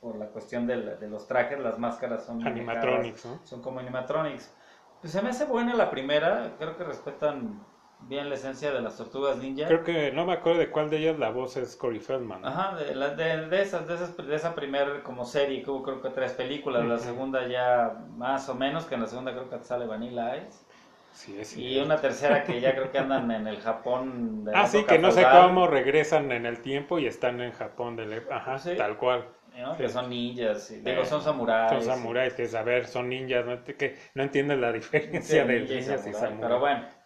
por 0.00 0.16
la 0.16 0.26
cuestión 0.28 0.66
de, 0.66 0.76
la- 0.76 0.94
de 0.94 1.08
los 1.08 1.26
trajes, 1.26 1.58
las 1.58 1.78
máscaras 1.78 2.24
son. 2.24 2.46
Animatronics, 2.46 3.24
¿no? 3.26 3.40
Son 3.44 3.60
como 3.60 3.80
animatronics. 3.80 4.54
Pues 5.00 5.12
se 5.12 5.22
me 5.22 5.30
hace 5.30 5.44
buena 5.44 5.74
la 5.74 5.90
primera, 5.90 6.54
creo 6.58 6.76
que 6.76 6.84
respetan 6.84 7.66
bien 8.08 8.28
la 8.28 8.34
esencia 8.34 8.72
de 8.72 8.80
las 8.80 8.96
tortugas 8.96 9.36
ninja. 9.38 9.66
Creo 9.68 9.84
que 9.84 10.12
no 10.12 10.24
me 10.26 10.32
acuerdo 10.32 10.60
de 10.60 10.70
cuál 10.70 10.90
de 10.90 10.98
ellas 10.98 11.18
la 11.18 11.30
voz 11.30 11.56
es 11.56 11.76
Corey 11.76 12.00
Feldman. 12.00 12.44
Ajá, 12.44 12.76
de, 12.76 12.94
de, 12.94 13.46
de 13.48 13.62
esas, 13.62 13.86
de, 13.86 13.94
esas, 13.94 14.16
de 14.16 14.34
esa 14.34 14.54
primera 14.54 15.02
como 15.02 15.24
serie, 15.24 15.62
que 15.62 15.70
hubo 15.70 15.82
creo 15.82 16.00
que 16.02 16.10
tres 16.10 16.32
películas, 16.32 16.84
la 16.86 16.98
segunda 16.98 17.46
ya 17.46 17.96
más 18.16 18.48
o 18.48 18.54
menos, 18.54 18.84
que 18.86 18.94
en 18.94 19.02
la 19.02 19.06
segunda 19.06 19.32
creo 19.32 19.48
que 19.50 19.58
sale 19.64 19.86
Vanilla 19.86 20.36
Ice, 20.36 20.64
Sí, 21.12 21.36
es 21.38 21.56
y 21.56 21.78
una 21.78 22.00
tercera 22.00 22.44
que 22.44 22.60
ya 22.60 22.72
creo 22.74 22.90
que 22.90 22.98
andan 23.04 23.30
en 23.30 23.46
el 23.46 23.60
Japón 23.60 24.44
de 24.44 24.52
la 24.52 24.62
Ah, 24.62 24.66
sí, 24.66 24.84
que 24.84 24.98
no 24.98 25.10
sé 25.10 25.22
cómo 25.24 25.66
regresan 25.66 26.32
en 26.32 26.46
el 26.46 26.60
tiempo 26.60 26.98
y 26.98 27.06
están 27.06 27.40
en 27.40 27.52
Japón. 27.52 27.96
De 27.96 28.06
la- 28.06 28.22
Ajá, 28.36 28.58
Sí. 28.58 28.76
tal 28.76 28.96
cual. 28.96 29.26
¿no? 29.58 29.76
que 29.76 29.88
son 29.88 30.08
ninjas, 30.08 30.70
y- 30.70 30.76
digo, 30.80 31.02
Eh, 31.02 31.06
son 31.06 31.20
samuráis. 31.22 31.84
Son 31.84 31.94
samuráis, 31.96 32.34
que 32.34 32.44
es, 32.44 32.54
a 32.54 32.62
ver, 32.62 32.86
son 32.86 33.08
ninjas, 33.08 33.44
¿no? 33.44 33.62
que 33.64 33.96
no 34.14 34.22
entienden 34.22 34.60
la 34.60 34.72
diferencia 34.72 35.44
de 35.44 35.60
ninjas 35.60 35.82
y 35.82 35.82
samurái, 35.82 36.12
samuráis. 36.12 36.40
Pero 36.40 36.60
bueno, 36.60 36.80
eh, 36.84 36.99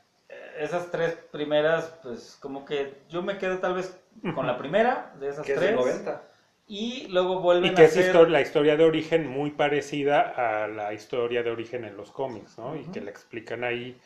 esas 0.58 0.90
tres 0.90 1.14
primeras, 1.32 1.94
pues 2.02 2.36
como 2.40 2.64
que 2.64 2.94
yo 3.08 3.22
me 3.22 3.38
quedo 3.38 3.58
tal 3.58 3.74
vez 3.74 3.98
con 4.34 4.46
la 4.46 4.58
primera 4.58 5.14
de 5.20 5.28
esas 5.28 5.44
Que 5.46 5.54
tres. 5.54 5.68
del 5.70 5.76
90. 5.76 6.22
Y 6.66 7.08
luego 7.08 7.40
vuelven 7.40 7.72
Y 7.72 7.74
que 7.74 7.82
a 7.82 7.84
es 7.84 7.96
hacer... 7.98 8.30
la 8.30 8.40
historia 8.40 8.76
de 8.76 8.84
origen 8.84 9.26
muy 9.28 9.50
parecida 9.50 10.20
a 10.64 10.66
la 10.68 10.92
historia 10.94 11.42
de 11.42 11.50
origen 11.50 11.84
en 11.84 11.96
los 11.96 12.10
cómics, 12.10 12.58
¿no? 12.58 12.74
Y 12.76 12.84
que 12.86 13.00
la 13.00 13.10
explican 13.10 13.64
ahí. 13.64 14.00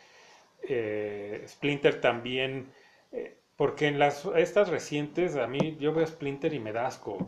eh, 0.62 1.44
Splinter 1.48 2.00
también, 2.00 2.72
eh, 3.12 3.38
porque 3.56 3.86
en 3.88 3.98
las 3.98 4.24
estas 4.36 4.68
recientes 4.70 5.36
a 5.36 5.46
mí 5.46 5.76
yo 5.80 5.92
veo 5.94 6.06
Splinter 6.06 6.52
y 6.54 6.60
me 6.60 6.72
da 6.72 6.86
asco. 6.86 7.18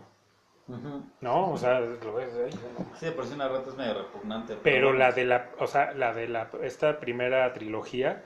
¿no? 1.21 1.51
O 1.53 1.57
sea, 1.59 1.81
lo 1.81 2.15
ves, 2.15 2.33
no. 2.79 2.87
Sí, 2.99 3.11
por 3.11 3.27
sí 3.27 3.35
una 3.35 3.49
rata 3.49 3.71
es 3.71 3.77
medio 3.77 3.95
repugnante. 3.95 4.57
pero 4.63 4.89
bueno. 4.89 4.99
la 4.99 5.13
de 5.13 5.25
la, 5.25 5.51
o 5.59 5.67
sea, 5.67 5.93
la 5.95 6.13
de 6.15 6.29
la 6.29 6.51
esta 6.63 7.01
primera 7.01 7.53
trilogía 7.53 8.25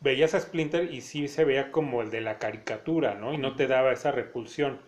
veías 0.00 0.34
a 0.34 0.40
Splinter 0.40 0.92
y 0.92 1.00
sí 1.02 1.28
se 1.28 1.44
veía 1.44 1.70
como 1.72 2.02
el 2.02 2.10
de 2.10 2.20
la 2.20 2.38
caricatura, 2.38 3.14
¿no? 3.14 3.32
Y 3.34 3.38
no 3.38 3.54
te 3.56 3.66
daba 3.66 3.92
esa 3.92 4.10
repulsión, 4.12 4.80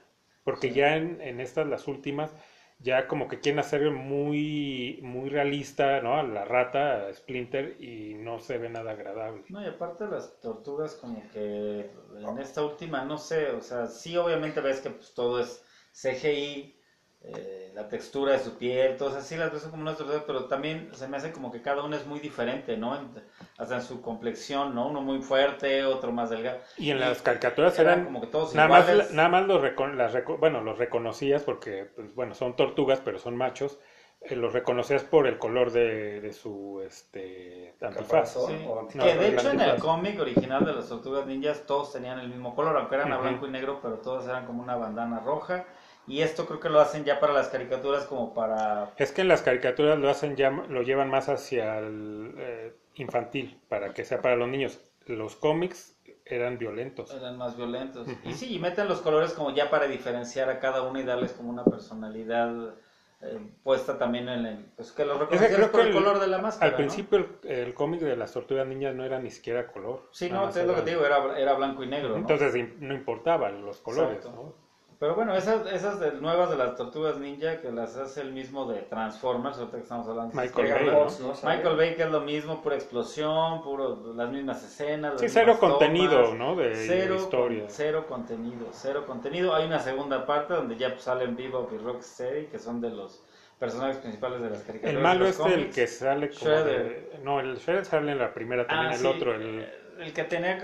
porque 0.45 0.71
Sí. 0.71 0.73
ya 0.73 0.97
en, 0.97 1.21
en 1.21 1.41
estas 1.41 1.67
las 1.67 1.89
últimas 1.89 2.35
ya 2.79 3.07
como 3.07 3.29
que 3.29 3.39
quieren 3.41 3.61
hacer 3.61 3.91
muy 3.93 4.99
muy 5.03 5.29
realista, 5.31 6.01
¿no? 6.01 6.19
A 6.19 6.23
la 6.25 6.45
rata, 6.45 7.07
a 7.09 7.13
Splinter 7.15 7.77
y 7.81 8.15
no 8.15 8.39
se 8.41 8.59
ve 8.59 8.69
nada 8.69 8.93
agradable. 8.93 9.45
No, 9.49 9.63
y 9.63 9.67
aparte 9.67 10.07
las 10.09 10.41
tortugas 10.41 10.95
como 10.95 11.29
que 11.29 11.91
en 12.17 12.39
esta 12.39 12.63
última, 12.65 13.05
no 13.05 13.19
sé, 13.19 13.51
o 13.51 13.61
sea, 13.61 13.87
sí 13.87 14.17
obviamente 14.17 14.61
ves 14.61 14.81
que 14.81 14.91
pues 14.91 15.13
todo 15.15 15.41
es 15.41 15.63
CGI, 15.93 16.82
eh, 17.25 17.71
la 17.75 17.89
textura 17.89 18.33
de 18.33 18.39
su 18.41 18.57
piel, 18.59 18.97
todas 18.97 19.15
así 19.17 19.37
las 19.37 19.53
ves 19.53 19.63
como 19.65 19.83
unas 19.83 19.97
tortugas, 19.97 20.25
pero 20.27 20.47
también 20.47 20.91
se 20.95 21.07
me 21.09 21.17
hace 21.17 21.33
como 21.33 21.51
que 21.53 21.63
cada 21.63 21.83
una 21.85 21.97
es 21.97 22.07
muy 22.07 22.21
diferente, 22.21 22.77
¿no? 22.77 22.97
En- 22.97 23.11
hasta 23.59 23.77
en 23.77 23.83
su 23.83 24.03
complexión, 24.03 24.75
¿no? 24.75 24.89
Uno 24.89 25.01
muy 25.03 25.21
fuerte, 25.23 25.85
otro 25.85 26.13
más 26.13 26.31
delgado. 26.31 26.59
Y 26.77 26.91
en 26.91 27.01
las 27.01 27.23
caricaturas 27.23 27.79
eran 27.79 27.93
eran 27.95 28.05
como 28.07 28.21
que 28.21 28.27
todos 28.27 28.55
nada 28.55 28.69
más 28.69 28.89
iguales. 28.89 29.13
nada 29.13 29.29
más 29.29 29.47
los 29.47 29.63
recon- 29.63 29.95
las 29.95 30.13
reco- 30.15 30.39
bueno, 30.39 30.63
los 30.63 30.79
reconocías 30.79 31.43
porque 31.45 31.87
pues, 31.95 32.15
bueno, 32.15 32.35
son 32.35 32.57
tortugas, 32.57 33.01
pero 33.05 33.19
son 33.19 33.37
machos. 33.37 33.79
eh, 34.25 34.37
los 34.37 34.53
reconocías 34.53 35.03
por 35.03 35.27
el 35.27 35.37
color 35.39 35.73
de, 35.73 36.21
de 36.21 36.33
su 36.33 36.81
este 36.87 37.75
antifaz. 37.81 38.33
Sí. 38.47 38.65
No, 38.95 39.05
que 39.05 39.17
de 39.17 39.29
hecho 39.29 39.51
en 39.51 39.61
el 39.61 39.79
cómic 39.81 40.21
original 40.21 40.65
de 40.65 40.73
las 40.75 40.89
tortugas 40.89 41.27
ninjas 41.27 41.67
todos 41.67 41.93
tenían 41.93 42.21
el 42.21 42.29
mismo 42.29 42.55
color, 42.55 42.77
aunque 42.77 42.95
eran 42.95 43.13
a 43.13 43.19
blanco 43.19 43.47
y 43.47 43.51
negro, 43.51 43.81
pero 43.83 43.97
todos 43.99 44.25
eran 44.29 44.47
como 44.47 44.63
una 44.63 44.77
bandana 44.77 45.19
roja. 45.21 45.65
Y 46.07 46.21
esto 46.23 46.47
creo 46.47 46.61
que 46.61 46.69
lo 46.69 46.81
hacen 46.81 47.05
ya 47.05 47.21
para 47.21 47.33
las 47.33 47.49
caricaturas 47.49 48.05
como 48.07 48.35
para... 48.35 48.91
Es 48.97 49.13
que 49.13 49.21
en 49.23 49.29
las 49.29 49.43
caricaturas 49.43 49.99
lo 49.99 50.11
hacen 50.11 50.37
ya, 50.37 50.51
lo 50.51 50.83
llevan 50.83 51.11
más 51.11 51.29
hacia 51.29 51.79
el 51.79 52.35
eh, 52.39 52.75
infantil, 52.97 53.61
para 53.69 53.95
que 53.95 54.05
sea 54.05 54.21
para 54.21 54.37
los 54.37 54.49
niños. 54.49 54.81
Los 55.07 55.37
cómics 55.37 55.97
eran 56.25 56.59
violentos. 56.59 57.13
eran 57.15 57.39
más 57.39 57.57
violentos. 57.57 58.07
Y 58.25 58.33
sí, 58.35 58.55
y 58.55 58.59
meten 58.59 58.89
los 58.89 59.01
colores 59.01 59.33
como 59.33 59.51
ya 59.55 59.71
para 59.71 59.87
diferenciar 59.87 60.51
a 60.51 60.59
cada 60.61 60.83
uno 60.83 60.99
y 60.99 61.05
darles 61.05 61.33
como 61.33 61.51
una 61.51 61.65
personalidad 61.65 62.75
eh, 63.21 63.39
puesta 63.63 63.97
también 63.99 64.29
en 64.29 64.47
el... 64.47 64.57
Pues 64.77 64.91
que 64.93 65.05
los 65.05 65.15
Es 65.15 65.21
que 65.21 65.25
reconocieras 65.27 65.57
creo 65.57 65.71
por 65.73 65.81
que 65.83 65.87
el 65.91 65.97
el- 65.97 66.03
color 66.03 66.19
de 66.21 66.27
la 66.27 66.39
máscara, 66.39 66.67
al 66.67 66.73
¿no? 66.73 66.77
principio 66.79 67.19
el, 67.19 67.49
el 67.51 67.75
cómic 67.75 68.01
de 68.01 68.17
las 68.17 68.33
tortugas 68.33 68.67
niñas 68.67 68.95
no 68.95 69.05
era 69.05 69.21
ni 69.21 69.31
siquiera 69.31 69.69
color. 69.69 70.09
Sí, 70.11 70.29
no, 70.31 70.49
es 70.49 70.57
lo 70.67 70.75
que 70.75 70.83
te 70.83 70.91
digo, 70.91 71.07
era, 71.07 71.39
era 71.39 71.55
blanco 71.55 71.85
y 71.85 71.87
negro, 71.87 72.11
¿no? 72.11 72.19
Entonces 72.19 72.55
im- 72.57 72.77
no 72.79 72.93
importaban 72.95 73.65
los 73.65 73.81
colores, 73.81 74.17
Exacto. 74.19 74.37
¿no? 74.37 74.62
Pero 75.03 75.17
bueno, 75.17 75.35
esas, 75.37 75.67
esas 75.73 75.99
de- 75.99 76.13
nuevas 76.13 76.49
de 76.49 76.57
las 76.57 76.77
tortugas 76.77 77.19
ninja 77.19 77.61
que 77.61 77.73
las 77.73 77.97
hace 77.97 78.21
el 78.21 78.33
mismo 78.33 78.71
de 78.71 78.83
Transformers, 78.83 79.59
ahorita 79.59 79.77
que 79.79 79.83
estamos 79.83 80.07
hablando. 80.07 80.33
Michael 80.33 80.69
Bay, 80.69 80.79
Michael- 80.85 80.93
¿no? 80.93 81.01
Fox, 81.03 81.21
¿no? 81.21 81.35
¿Sabe? 81.35 81.57
Michael 81.57 81.77
Bay 81.77 81.95
que 81.97 82.03
es 82.05 82.11
lo 82.13 82.21
mismo, 82.21 82.63
pura 82.63 82.77
explosión, 82.77 83.65
puro, 83.65 84.13
las 84.15 84.31
mismas 84.31 84.63
escenas. 84.63 85.15
Sí, 85.21 85.29
cero 85.29 85.57
tomas, 85.59 85.73
contenido, 85.73 86.35
¿no? 86.37 86.55
De, 86.55 86.69
de 86.69 86.77
Cero, 86.87 87.17
historia. 87.17 87.63
con- 87.63 87.71
cero 87.73 88.05
contenido, 88.09 88.67
cero 88.71 89.03
contenido. 89.05 89.57
Hay 89.57 89.67
una 89.67 89.81
segunda 89.81 90.25
parte 90.25 90.55
donde 90.55 90.77
ya 90.77 90.91
pues, 90.91 91.03
salen 91.03 91.35
Bebop 91.35 91.73
y 91.73 91.79
Rocksteady, 91.79 92.47
que 92.47 92.61
son 92.61 92.81
de 92.81 92.91
los 92.91 93.25
personajes 93.59 93.97
principales 93.97 94.41
de 94.41 94.51
las 94.51 94.63
caricaturas. 94.63 94.95
El 94.95 95.03
malo 95.03 95.27
es 95.27 95.41
el 95.41 95.71
que 95.71 95.89
sale 95.89 96.31
como 96.31 96.49
de- 96.49 97.19
No, 97.25 97.41
el 97.41 97.57
Shredder 97.57 97.85
sale 97.87 98.13
en 98.13 98.19
la 98.21 98.33
primera 98.33 98.69
también, 98.69 98.93
Ah, 98.93 98.95
el 98.95 99.01
sí, 99.01 99.07
otro, 99.09 99.35
el... 99.35 99.67
el 99.99 100.13
que 100.13 100.23
tenía 100.23 100.61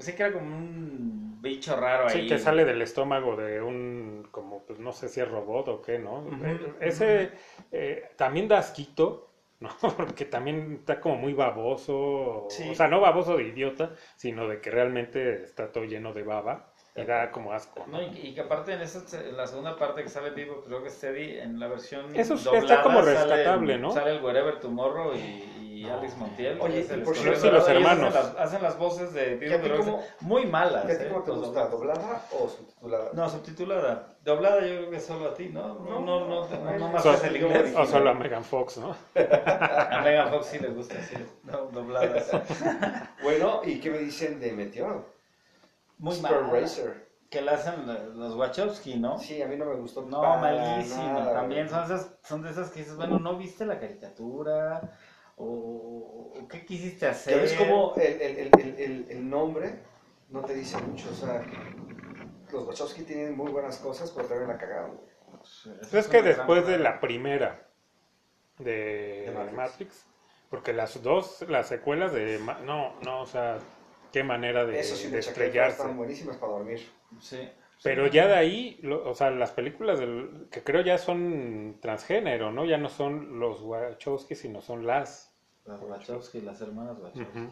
sí 0.00 0.12
que 0.16 0.22
era 0.24 0.32
como 0.32 0.44
un 0.56 1.05
bicho 1.40 1.76
raro 1.76 2.08
ahí. 2.08 2.22
Sí, 2.22 2.28
que 2.28 2.38
sale 2.38 2.64
del 2.64 2.82
estómago 2.82 3.36
de 3.36 3.60
un, 3.62 4.28
como, 4.30 4.64
pues 4.64 4.78
no 4.78 4.92
sé 4.92 5.08
si 5.08 5.20
es 5.20 5.28
robot 5.28 5.68
o 5.68 5.82
qué, 5.82 5.98
¿no? 5.98 6.24
Eh, 6.44 6.74
Ese 6.80 7.30
eh, 7.72 8.10
también 8.16 8.48
da 8.48 8.58
asquito, 8.58 9.30
¿no? 9.60 9.70
Porque 9.96 10.24
también 10.26 10.74
está 10.80 11.00
como 11.00 11.16
muy 11.16 11.32
baboso, 11.32 12.46
Sí. 12.50 12.68
o 12.70 12.74
sea, 12.74 12.88
no 12.88 13.00
baboso 13.00 13.36
de 13.36 13.44
idiota, 13.44 13.92
sino 14.16 14.48
de 14.48 14.60
que 14.60 14.70
realmente 14.70 15.42
está 15.44 15.72
todo 15.72 15.84
lleno 15.84 16.12
de 16.12 16.22
baba 16.22 16.72
y 16.94 17.04
da 17.04 17.30
como 17.30 17.52
asco, 17.52 17.84
¿no? 17.86 17.98
No, 17.98 18.02
y, 18.02 18.28
y 18.28 18.34
que 18.34 18.40
aparte 18.40 18.72
en, 18.72 18.80
esa, 18.80 19.04
en 19.22 19.36
la 19.36 19.46
segunda 19.46 19.76
parte 19.76 20.02
que 20.02 20.08
sale 20.08 20.30
Vivo 20.30 20.64
Rocksteady, 20.66 21.38
en 21.40 21.60
la 21.60 21.68
versión 21.68 22.14
Eso 22.16 22.34
es- 22.34 22.44
doblada 22.44 22.64
está 22.66 22.82
como 22.82 23.02
sale- 23.02 23.12
rescatable, 23.14 23.78
¿no? 23.78 23.90
Sale 23.90 24.16
el 24.16 24.22
Wherever 24.24 24.58
Tomorrow 24.60 25.14
y, 25.14 25.18
y 25.18 25.65
Alex 25.84 26.16
Montiel. 26.16 26.60
Oye, 26.60 26.80
y 26.80 27.00
por 27.02 27.16
cierto- 27.16 27.40
Sí, 27.40 27.50
los 27.50 27.68
hermanos. 27.68 28.14
Hacen 28.14 28.34
las, 28.34 28.46
hacen 28.46 28.62
las 28.62 28.78
voces 28.78 29.12
de 29.12 29.34
¿Y 29.36 29.62
ti 29.62 29.70
cómo- 29.76 30.02
muy 30.20 30.46
malas. 30.46 30.86
¿Y 30.88 30.92
a 30.92 30.98
ti 30.98 31.04
¿eh? 31.04 31.08
cómo 31.10 31.22
te 31.24 31.30
gusta? 31.32 31.68
¿Doblada 31.68 32.22
o 32.32 32.48
subtitulada? 32.48 33.10
No, 33.12 33.28
subtitulada. 33.28 34.16
Doblada 34.24 34.60
yo 34.60 34.76
creo 34.78 34.90
que 34.90 35.00
solo 35.00 35.28
a 35.30 35.34
ti, 35.34 35.50
¿no? 35.52 35.74
No, 35.80 36.00
no, 36.00 36.26
no, 36.26 36.48
no, 36.48 36.78
no 36.78 36.88
más 36.88 37.02
So- 37.02 37.14
el 37.24 37.36
inglés. 37.36 37.74
o 37.76 37.84
solo 37.86 38.10
a 38.10 38.14
Megan 38.14 38.44
Fox, 38.44 38.78
¿no? 38.78 38.94
A 39.14 40.00
Megan 40.02 40.30
Fox 40.30 40.46
sí 40.46 40.58
le 40.58 40.68
gusta, 40.68 40.94
sí. 41.02 41.16
No, 41.44 41.66
dobladas. 41.72 42.30
Bueno, 43.22 43.60
¿y 43.64 43.80
qué 43.80 43.90
me 43.90 43.98
dicen 43.98 44.38
de 44.40 44.52
Meteor? 44.52 45.04
Muy 45.98 46.14
Super 46.14 46.42
mal. 46.42 46.50
Racer. 46.50 47.06
Que 47.28 47.42
la 47.42 47.52
hacen 47.54 47.86
los 48.18 48.36
Wachowski, 48.36 48.96
¿no? 48.98 49.18
Sí, 49.18 49.42
a 49.42 49.48
mí 49.48 49.56
no 49.56 49.64
me 49.64 49.74
gustó. 49.74 50.02
No, 50.02 50.22
nada, 50.22 51.32
También 51.34 51.68
son, 51.68 51.82
esas, 51.84 52.12
son 52.22 52.42
de 52.42 52.50
esas 52.50 52.70
que 52.70 52.80
dices, 52.80 52.94
bueno, 52.96 53.18
¿no 53.18 53.36
viste 53.36 53.66
la 53.66 53.80
caricatura? 53.80 54.96
¿O, 55.36 56.32
qué 56.50 56.64
quisiste 56.64 57.06
hacer? 57.06 57.34
Ya 57.36 57.42
ves 57.42 57.52
como 57.54 57.94
el, 57.96 58.20
el, 58.20 58.36
el, 58.38 58.50
el, 58.60 58.80
el- 58.80 59.06
el 59.10 59.28
nombre 59.30 59.80
no 60.30 60.44
te 60.44 60.54
dice 60.54 60.78
mucho, 60.78 61.10
o 61.10 61.14
sea, 61.14 61.44
los 62.52 62.66
Wachowski 62.66 63.02
tienen 63.02 63.36
muy 63.36 63.50
buenas 63.52 63.76
cosas, 63.78 64.10
pero 64.10 64.26
también 64.28 64.48
la 64.48 64.58
cagaron. 64.58 65.00
Sí, 65.44 65.70
es 65.92 66.06
que 66.08 66.22
gran 66.22 66.24
después 66.36 66.66
de 66.66 66.78
la 66.78 67.00
primera 67.00 67.68
de, 68.58 69.24
De 69.26 69.32
Matrix. 69.32 69.56
Matrix. 69.56 70.06
porque 70.50 70.72
las 70.72 71.02
dos, 71.02 71.44
las 71.48 71.68
secuelas 71.68 72.12
de... 72.12 72.40
No, 72.64 72.94
no, 73.02 73.20
o 73.22 73.26
sea, 73.26 73.58
qué 74.12 74.24
manera 74.24 74.64
de, 74.64 74.80
Eso 74.80 74.96
sí, 74.96 75.10
de 75.10 75.18
estrellarse. 75.18 75.82
están 75.82 75.96
buenísimas 75.96 76.36
para 76.38 76.52
dormir. 76.52 76.80
Sí. 77.20 77.48
Pero 77.82 78.06
ya 78.08 78.26
de 78.26 78.34
ahí, 78.34 78.78
lo- 78.82 79.08
o 79.08 79.14
sea, 79.14 79.30
las 79.30 79.52
películas 79.52 79.98
del, 79.98 80.48
que 80.50 80.62
creo 80.62 80.82
ya 80.82 80.98
son 80.98 81.78
transgénero, 81.80 82.50
¿no? 82.50 82.64
Ya 82.64 82.78
no 82.78 82.88
son 82.88 83.38
los 83.38 83.62
Wachowski, 83.62 84.34
sino 84.34 84.60
son 84.60 84.86
las. 84.86 85.32
Las 85.64 85.82
Wachowski, 85.82 86.40
las 86.40 86.60
hermanas 86.60 86.96
Wachowski. 86.98 87.48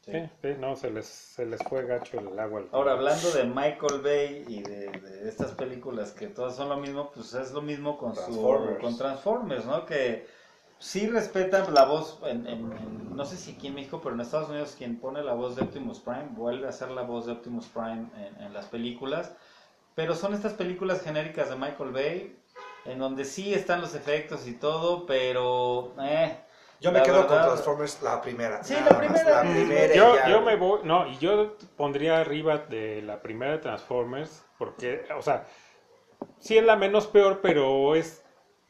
Sí. 0.00 0.12
Sí, 0.12 0.18
sí, 0.42 0.48
no, 0.58 0.76
se 0.76 0.90
les, 0.90 1.06
se 1.06 1.46
les 1.46 1.62
fue 1.62 1.86
gacho 1.86 2.18
el 2.20 2.38
agua. 2.38 2.60
al 2.60 2.68
Ahora, 2.72 2.92
hablando 2.92 3.30
de 3.32 3.44
Michael 3.44 4.02
Bay 4.02 4.44
y 4.48 4.62
de, 4.62 4.90
de 4.90 5.28
estas 5.28 5.52
películas 5.52 6.12
que 6.12 6.26
todas 6.26 6.56
son 6.56 6.68
lo 6.68 6.76
mismo, 6.76 7.10
pues 7.10 7.32
es 7.34 7.52
lo 7.52 7.62
mismo 7.62 7.96
con, 7.96 8.14
su, 8.14 8.20
Transformers. 8.20 8.80
con 8.80 8.96
Transformers, 8.98 9.64
¿no? 9.64 9.86
Que 9.86 10.26
sí 10.78 11.06
respetan 11.08 11.72
la 11.72 11.84
voz, 11.84 12.18
en, 12.24 12.46
en- 12.46 12.72
en- 12.72 13.16
no 13.16 13.24
sé 13.24 13.36
si 13.36 13.52
aquí 13.52 13.68
en 13.68 13.74
México, 13.74 14.00
pero 14.02 14.14
en 14.14 14.20
Estados 14.20 14.48
Unidos 14.50 14.74
quien 14.76 14.98
pone 14.98 15.22
la 15.22 15.34
voz 15.34 15.56
de 15.56 15.62
Optimus 15.62 16.00
Prime 16.00 16.28
vuelve 16.30 16.66
a 16.66 16.70
hacer 16.70 16.90
la 16.90 17.02
voz 17.02 17.26
de 17.26 17.32
Optimus 17.32 17.66
Prime 17.66 18.06
en, 18.16 18.42
en 18.42 18.52
las 18.52 18.66
películas, 18.66 19.32
pero 19.94 20.14
son 20.14 20.34
estas 20.34 20.54
películas 20.54 21.02
genéricas 21.02 21.48
de 21.48 21.56
Michael 21.56 21.90
Bay, 21.92 22.36
en 22.84 22.98
donde 22.98 23.24
sí 23.24 23.54
están 23.54 23.80
los 23.80 23.94
efectos 23.94 24.46
y 24.46 24.54
todo, 24.54 25.06
pero... 25.06 25.94
Eh, 26.02 26.36
Yo 26.80 26.90
me 26.90 26.98
La 26.98 27.04
quedo 27.04 27.26
con 27.26 27.38
Transformers 27.40 28.02
la 28.02 28.20
primera. 28.20 28.62
Sí, 28.62 28.74
la 28.74 28.80
más, 28.90 28.94
primera. 28.96 29.30
La 29.30 29.40
primera 29.40 29.94
y 29.94 29.96
Yo, 29.96 30.16
ya, 30.16 30.28
yo 30.28 30.40
me 30.42 30.56
voy, 30.56 30.80
no, 30.82 31.06
y 31.06 31.16
yo 31.18 31.56
pondría 31.76 32.18
arriba 32.18 32.58
de 32.58 33.00
la 33.02 33.22
primera 33.22 33.52
de 33.52 33.58
Transformers, 33.58 34.44
porque, 34.58 35.06
o 35.16 35.22
sea, 35.22 35.46
sí 36.40 36.58
es 36.58 36.64
la 36.64 36.74
menos 36.76 37.06
peor, 37.06 37.38
pero 37.40 37.94
es, 37.94 38.23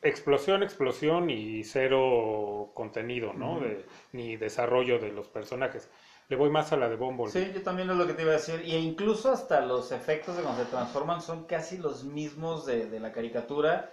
explosión, 0.05 0.62
explosión 0.62 1.30
y 1.30 1.64
cero 1.64 2.70
contenido, 2.74 3.32
¿no? 3.34 3.61
De- 3.61 3.84
ni 4.12 4.36
desarrollo 4.36 4.98
de 4.98 5.11
los 5.12 5.28
personajes. 5.28 5.90
Le 6.28 6.36
voy 6.36 6.50
más 6.50 6.72
a 6.72 6.76
la 6.76 6.88
de 6.88 6.96
Bumblebee. 6.96 7.32
Sí, 7.32 7.52
yo 7.55 7.62
también 7.62 7.90
es 7.90 7.96
lo 7.96 8.07
que 8.07 8.12
te 8.14 8.22
iba 8.22 8.30
a 8.32 8.34
decir. 8.34 8.62
Y 8.64 8.74
incluso 8.76 9.32
hasta 9.32 9.61
los 9.61 9.92
efectos 9.92 10.36
de 10.36 10.42
cuando 10.42 10.62
se 10.62 10.70
transforman 10.70 11.20
son 11.22 11.44
casi 11.46 11.78
los 11.78 12.05
mismos 12.05 12.66
de, 12.66 12.86
de 12.86 13.00
la 13.00 13.12
caricatura. 13.12 13.90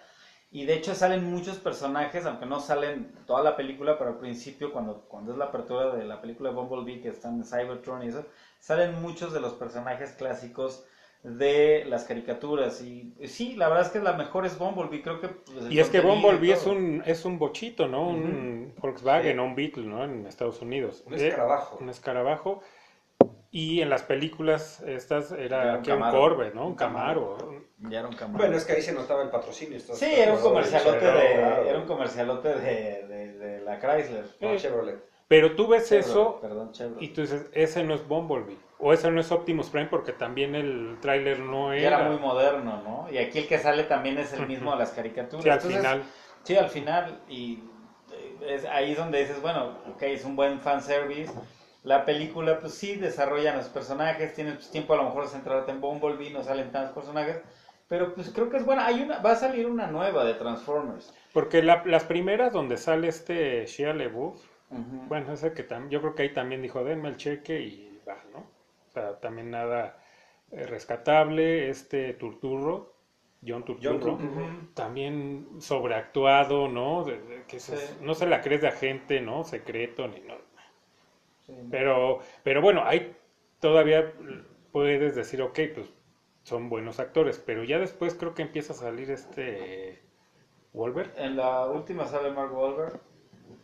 Y 0.52 0.66
de 0.66 0.74
hecho 0.76 0.94
salen 0.96 1.24
muchos 1.32 1.58
personajes, 1.60 2.26
aunque 2.26 2.46
no 2.46 2.60
salen 2.60 3.14
toda 3.26 3.42
la 3.42 3.56
película, 3.56 3.98
pero 3.98 4.12
al 4.12 4.20
principio, 4.20 4.72
cuando, 4.74 5.02
cuando 5.08 5.32
es 5.32 5.38
la 5.38 5.46
apertura 5.46 5.96
de 5.96 6.04
la 6.06 6.22
película 6.22 6.50
de 6.50 6.56
Bumblebee, 6.56 7.02
que 7.02 7.10
están 7.10 7.36
en 7.38 7.46
Cybertron 7.46 8.04
y 8.04 8.10
eso, 8.10 8.26
salen 8.60 9.02
muchos 9.02 9.32
de 9.34 9.40
los 9.40 9.54
personajes 9.54 10.12
clásicos 10.12 10.86
de 11.24 11.86
las 11.88 12.06
caricaturas. 12.06 12.82
Y 12.82 13.14
y 13.20 13.28
sí, 13.28 13.56
la 13.56 13.68
verdad 13.70 13.86
es 13.86 13.92
que 13.92 14.00
la 14.00 14.14
mejor 14.14 14.46
es 14.46 14.58
Bumblebee, 14.58 15.02
creo 15.04 15.20
que... 15.22 15.28
pues, 15.30 15.72
Y 15.72 15.80
es 15.80 15.90
que 15.90 16.02
Bumblebee 16.02 16.52
es 16.54 16.66
un, 16.66 17.04
es 17.06 17.26
un 17.26 17.38
bochito, 17.38 17.88
¿no? 17.88 18.08
Un 18.08 18.74
Volkswagen 18.80 19.40
o 19.40 19.46
un 19.46 19.56
Beetle, 19.56 19.84
¿no? 19.86 20.04
En 20.04 20.26
Estados 20.26 20.62
Unidos. 20.62 21.04
Un 21.06 21.14
Eh, 21.14 21.28
escarabajo. 21.28 21.78
un 21.80 21.90
escarabajo. 21.90 22.62
Y 23.54 23.82
en 23.82 23.90
las 23.90 24.04
películas 24.04 24.82
estas 24.88 25.32
era, 25.34 25.64
Era 25.64 25.78
un 25.78 25.84
que 25.84 25.92
un. 25.94 26.10
Corvette, 26.10 26.56
¿no? 26.56 26.68
Un 26.68 26.76
Camaro. 26.76 27.36
Camaro. 27.38 27.62
Ya 27.90 28.00
era 28.00 28.08
un 28.08 28.16
Camaro. 28.16 28.38
Bueno, 28.40 28.56
es 28.58 28.64
que 28.66 28.72
ahí 28.74 28.82
se 28.82 28.94
notaba 28.94 29.24
el 29.24 29.30
patrocinio. 29.30 29.78
estos 29.78 30.00
Sí, 30.00 30.06
era 30.10 30.34
un 30.34 30.40
comercialote 30.42 31.06
de, 31.06 31.70
era 31.70 31.78
un 31.78 31.86
comercialote 31.86 32.48
de, 32.48 33.06
de, 33.08 33.34
de 33.38 33.62
la 33.62 33.78
Chrysler. 33.80 34.26
No, 34.40 34.56
Chevrolet. 34.58 35.04
Pero 35.28 35.56
tú 35.56 35.68
ves 35.68 35.88
Chevrolet, 35.90 36.10
eso 36.10 36.40
Perdón, 36.42 36.72
Chevrolet. 36.72 37.04
y 37.04 37.10
tú 37.10 37.22
dices, 37.22 37.50
ese 37.54 37.84
no 37.84 37.94
es 37.94 38.08
Bumblebee. 38.08 38.58
O 38.84 38.92
ese 38.94 39.12
no 39.12 39.22
es 39.22 39.32
Optimus 39.32 39.70
Prime 39.70 39.88
porque 39.88 40.12
también 40.12 40.56
el 40.56 40.98
tráiler 41.02 41.40
no 41.40 41.74
Y 41.76 41.84
era. 41.84 42.00
era 42.00 42.10
muy 42.10 42.18
moderno, 42.18 42.82
¿no? 42.84 43.08
Y 43.12 43.20
aquí 43.20 43.40
el 43.40 43.48
que 43.48 43.60
sale 43.60 43.84
también 43.84 44.18
es 44.18 44.34
el 44.34 44.48
mismo 44.48 44.72
de 44.72 44.80
las 44.80 44.92
caricaturas. 44.92 45.44
Sí, 45.44 45.50
al 45.50 45.56
Entonces, 45.58 45.80
final. 45.80 46.04
Sí, 46.44 46.56
al 46.58 46.70
final. 46.70 47.20
Y 47.30 47.60
eh, 48.12 48.56
es, 48.56 48.66
ahí 48.66 48.92
es 48.94 48.98
donde 48.98 49.20
dices, 49.20 49.40
bueno, 49.42 49.78
ok, 49.88 50.02
es 50.04 50.26
un 50.26 50.36
buen 50.36 50.60
fanservice. 50.60 51.32
La 51.84 52.06
película, 52.06 52.60
pues 52.60 52.74
sí, 52.74 52.96
desarrollan 52.96 53.58
los 53.58 53.68
personajes, 53.70 54.34
tienes 54.34 54.56
pues, 54.56 54.72
tiempo 54.72 54.94
a 54.94 54.98
lo 54.98 55.04
mejor 55.06 55.24
de 55.24 55.30
centrarte 55.30 55.72
en 55.72 55.80
Bumblebee, 55.82 56.32
no 56.32 56.44
salen 56.44 56.72
tantos 56.72 56.94
personajes. 56.96 57.40
Pero 57.88 58.16
pues 58.16 58.32
creo 58.34 58.50
que 58.50 58.58
es 58.58 58.66
buena. 58.66 58.86
Hay 58.88 59.02
una, 59.02 59.20
va 59.20 59.32
a 59.32 59.36
salir 59.36 59.68
una 59.68 59.88
nueva 59.88 60.24
de 60.24 60.34
Transformers. 60.34 61.14
Porque 61.34 61.62
la- 61.62 61.84
las 61.86 62.04
primeras 62.06 62.52
donde 62.52 62.78
sale 62.78 63.08
este 63.10 63.66
Shia 63.68 63.94
LaBeouf, 63.94 64.42
Ujú. 64.72 65.08
bueno, 65.08 65.34
ese 65.34 65.54
que 65.54 65.68
tam- 65.68 65.90
yo 65.90 66.02
creo 66.02 66.16
que 66.16 66.24
ahí 66.24 66.34
también 66.34 66.62
dijo, 66.64 66.84
denme 66.84 67.10
el 67.10 67.18
cheque 67.18 67.60
y 67.62 68.00
va, 68.08 68.18
¿no? 68.34 68.51
O 68.92 68.94
sea, 68.94 69.20
también 69.20 69.52
nada 69.52 69.98
eh, 70.52 70.66
rescatable. 70.68 71.70
Este 71.70 72.14
Turturro, 72.14 72.94
John 73.46 73.64
Turturro, 73.66 74.00
John 74.00 74.18
Turturro. 74.20 74.48
también 74.74 75.48
sobreactuado, 75.60 76.68
¿no? 76.68 77.04
De- 77.06 77.20
de- 77.22 77.44
que 77.46 77.60
se- 77.60 77.78
Sí. 77.78 77.94
no 78.02 78.14
se 78.16 78.28
la 78.28 78.42
crees 78.42 78.62
de 78.62 78.68
agente, 78.68 79.22
¿no? 79.22 79.44
Secreto, 79.44 80.08
ni 80.08 80.20
no. 80.22 80.36
Sí, 81.46 81.54
¿no? 81.54 81.70
Pero, 81.72 82.20
pero 82.44 82.62
bueno, 82.62 82.84
ahí 82.86 83.16
todavía 83.60 84.14
puedes 84.72 85.16
decir, 85.16 85.42
ok, 85.42 85.60
pues 85.74 85.90
son 86.44 86.70
buenos 86.70 87.00
actores, 87.00 87.40
pero 87.40 87.64
ya 87.64 87.80
después 87.80 88.16
creo 88.16 88.34
que 88.34 88.42
empieza 88.42 88.74
a 88.74 88.76
salir 88.76 89.10
este 89.12 90.02
Wolver. 90.74 91.14
En 91.18 91.38
la 91.38 91.68
última 91.68 92.06
sale 92.06 92.32
Mark 92.32 92.54
Wahlberg. 92.56 93.00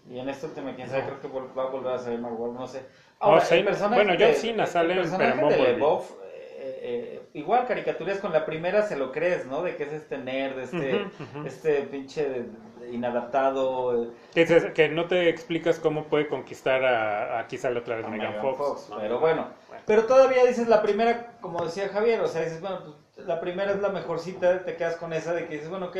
Y 0.09 0.19
en 0.19 0.29
esta 0.29 0.47
última, 0.47 0.73
quién 0.75 0.87
sabe, 0.89 1.03
creo 1.03 1.19
que 1.21 1.27
va 1.53 1.63
a 1.63 1.69
volver 1.69 1.93
a 1.93 1.99
salir 1.99 2.19
Mark 2.19 2.39
Wahlberg, 2.39 2.59
no 2.61 2.67
sé. 2.67 2.85
Oh, 3.19 3.39
sí. 3.39 3.63
Bueno, 3.89 4.13
John 4.19 4.33
Cena 4.33 4.65
sale 4.65 4.93
el 4.93 4.99
personaje 5.01 5.41
en 5.41 5.49
de. 5.49 5.57
LeBoff, 5.73 6.11
eh, 6.23 6.79
eh, 6.83 7.21
igual 7.33 7.65
caricaturas 7.65 8.19
con 8.19 8.31
la 8.31 8.45
primera 8.45 8.83
se 8.83 8.95
lo 8.95 9.11
crees, 9.11 9.45
¿no? 9.47 9.63
De 9.63 9.75
que 9.75 9.83
es 9.83 9.93
este 9.93 10.17
nerd, 10.17 10.59
este, 10.59 10.95
Ujú, 11.05 11.23
ujú. 11.39 11.47
este 11.47 11.81
pinche 11.83 12.45
inadaptado. 12.91 14.03
eh, 14.03 14.07
Que, 14.33 14.45
se- 14.45 14.73
que 14.73 14.89
no 14.89 15.05
te 15.07 15.29
explicas 15.29 15.79
cómo 15.79 16.05
puede 16.05 16.27
conquistar 16.27 16.85
a, 16.85 17.39
aquí 17.39 17.57
sale 17.57 17.79
otra 17.79 17.95
vez 17.97 18.05
a 18.05 18.09
Megan, 18.09 18.27
Megan 18.33 18.41
Fox. 18.43 18.57
Fox, 18.57 18.89
¿no? 18.89 18.97
Pero 18.97 19.19
bueno, 19.19 19.47
pero 19.85 20.05
todavía 20.05 20.45
dices 20.45 20.67
la 20.67 20.81
primera, 20.81 21.37
como 21.41 21.65
decía 21.65 21.89
Javier, 21.89 22.21
o 22.21 22.27
sea, 22.27 22.41
dices, 22.43 22.61
bueno, 22.61 22.79
pues 23.15 23.27
la 23.27 23.39
primera 23.39 23.71
es 23.71 23.79
la 23.81 23.89
mejorcita, 23.89 24.63
te 24.63 24.75
quedas 24.75 24.95
con 24.97 25.11
esa 25.13 25.33
de 25.33 25.47
que 25.47 25.55
dices, 25.55 25.69
bueno, 25.69 25.87
ok, 25.87 25.97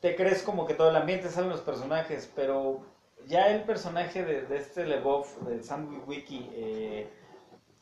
te 0.00 0.16
crees 0.16 0.42
como 0.42 0.66
que 0.66 0.74
todo 0.74 0.90
el 0.90 0.96
ambiente, 0.96 1.28
saben 1.28 1.50
los 1.50 1.60
personajes, 1.60 2.30
pero 2.36 2.80
ya 3.26 3.48
el 3.48 3.62
personaje 3.62 4.24
de, 4.24 4.42
de 4.42 4.56
este 4.56 4.84
LeBoff, 4.86 5.36
de 5.42 5.62
Sam 5.62 6.02
Wiki, 6.06 6.50
eh, 6.54 7.06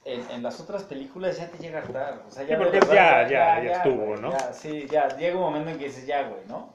en, 0.04 0.22
en 0.30 0.42
las 0.42 0.58
otras 0.60 0.84
películas 0.84 1.36
ya 1.38 1.48
te 1.48 1.58
llega 1.58 1.80
a 1.80 1.82
hartar. 1.82 2.22
O 2.26 2.30
sea, 2.30 2.44
ya 2.44 2.56
Sí, 2.56 2.62
porque 2.62 2.80
verdad, 2.80 2.94
ya- 2.94 3.28
ya- 3.28 3.62
ya 3.62 3.72
estuvo, 3.72 4.06
güey, 4.06 4.20
¿no? 4.20 4.30
ya, 4.32 4.52
sí, 4.52 4.86
ya, 4.90 5.08
llega 5.16 5.36
un 5.36 5.42
momento 5.42 5.70
en 5.70 5.78
que 5.78 5.84
dices, 5.86 6.06
ya, 6.06 6.22
güey, 6.28 6.40
¿no? 6.48 6.72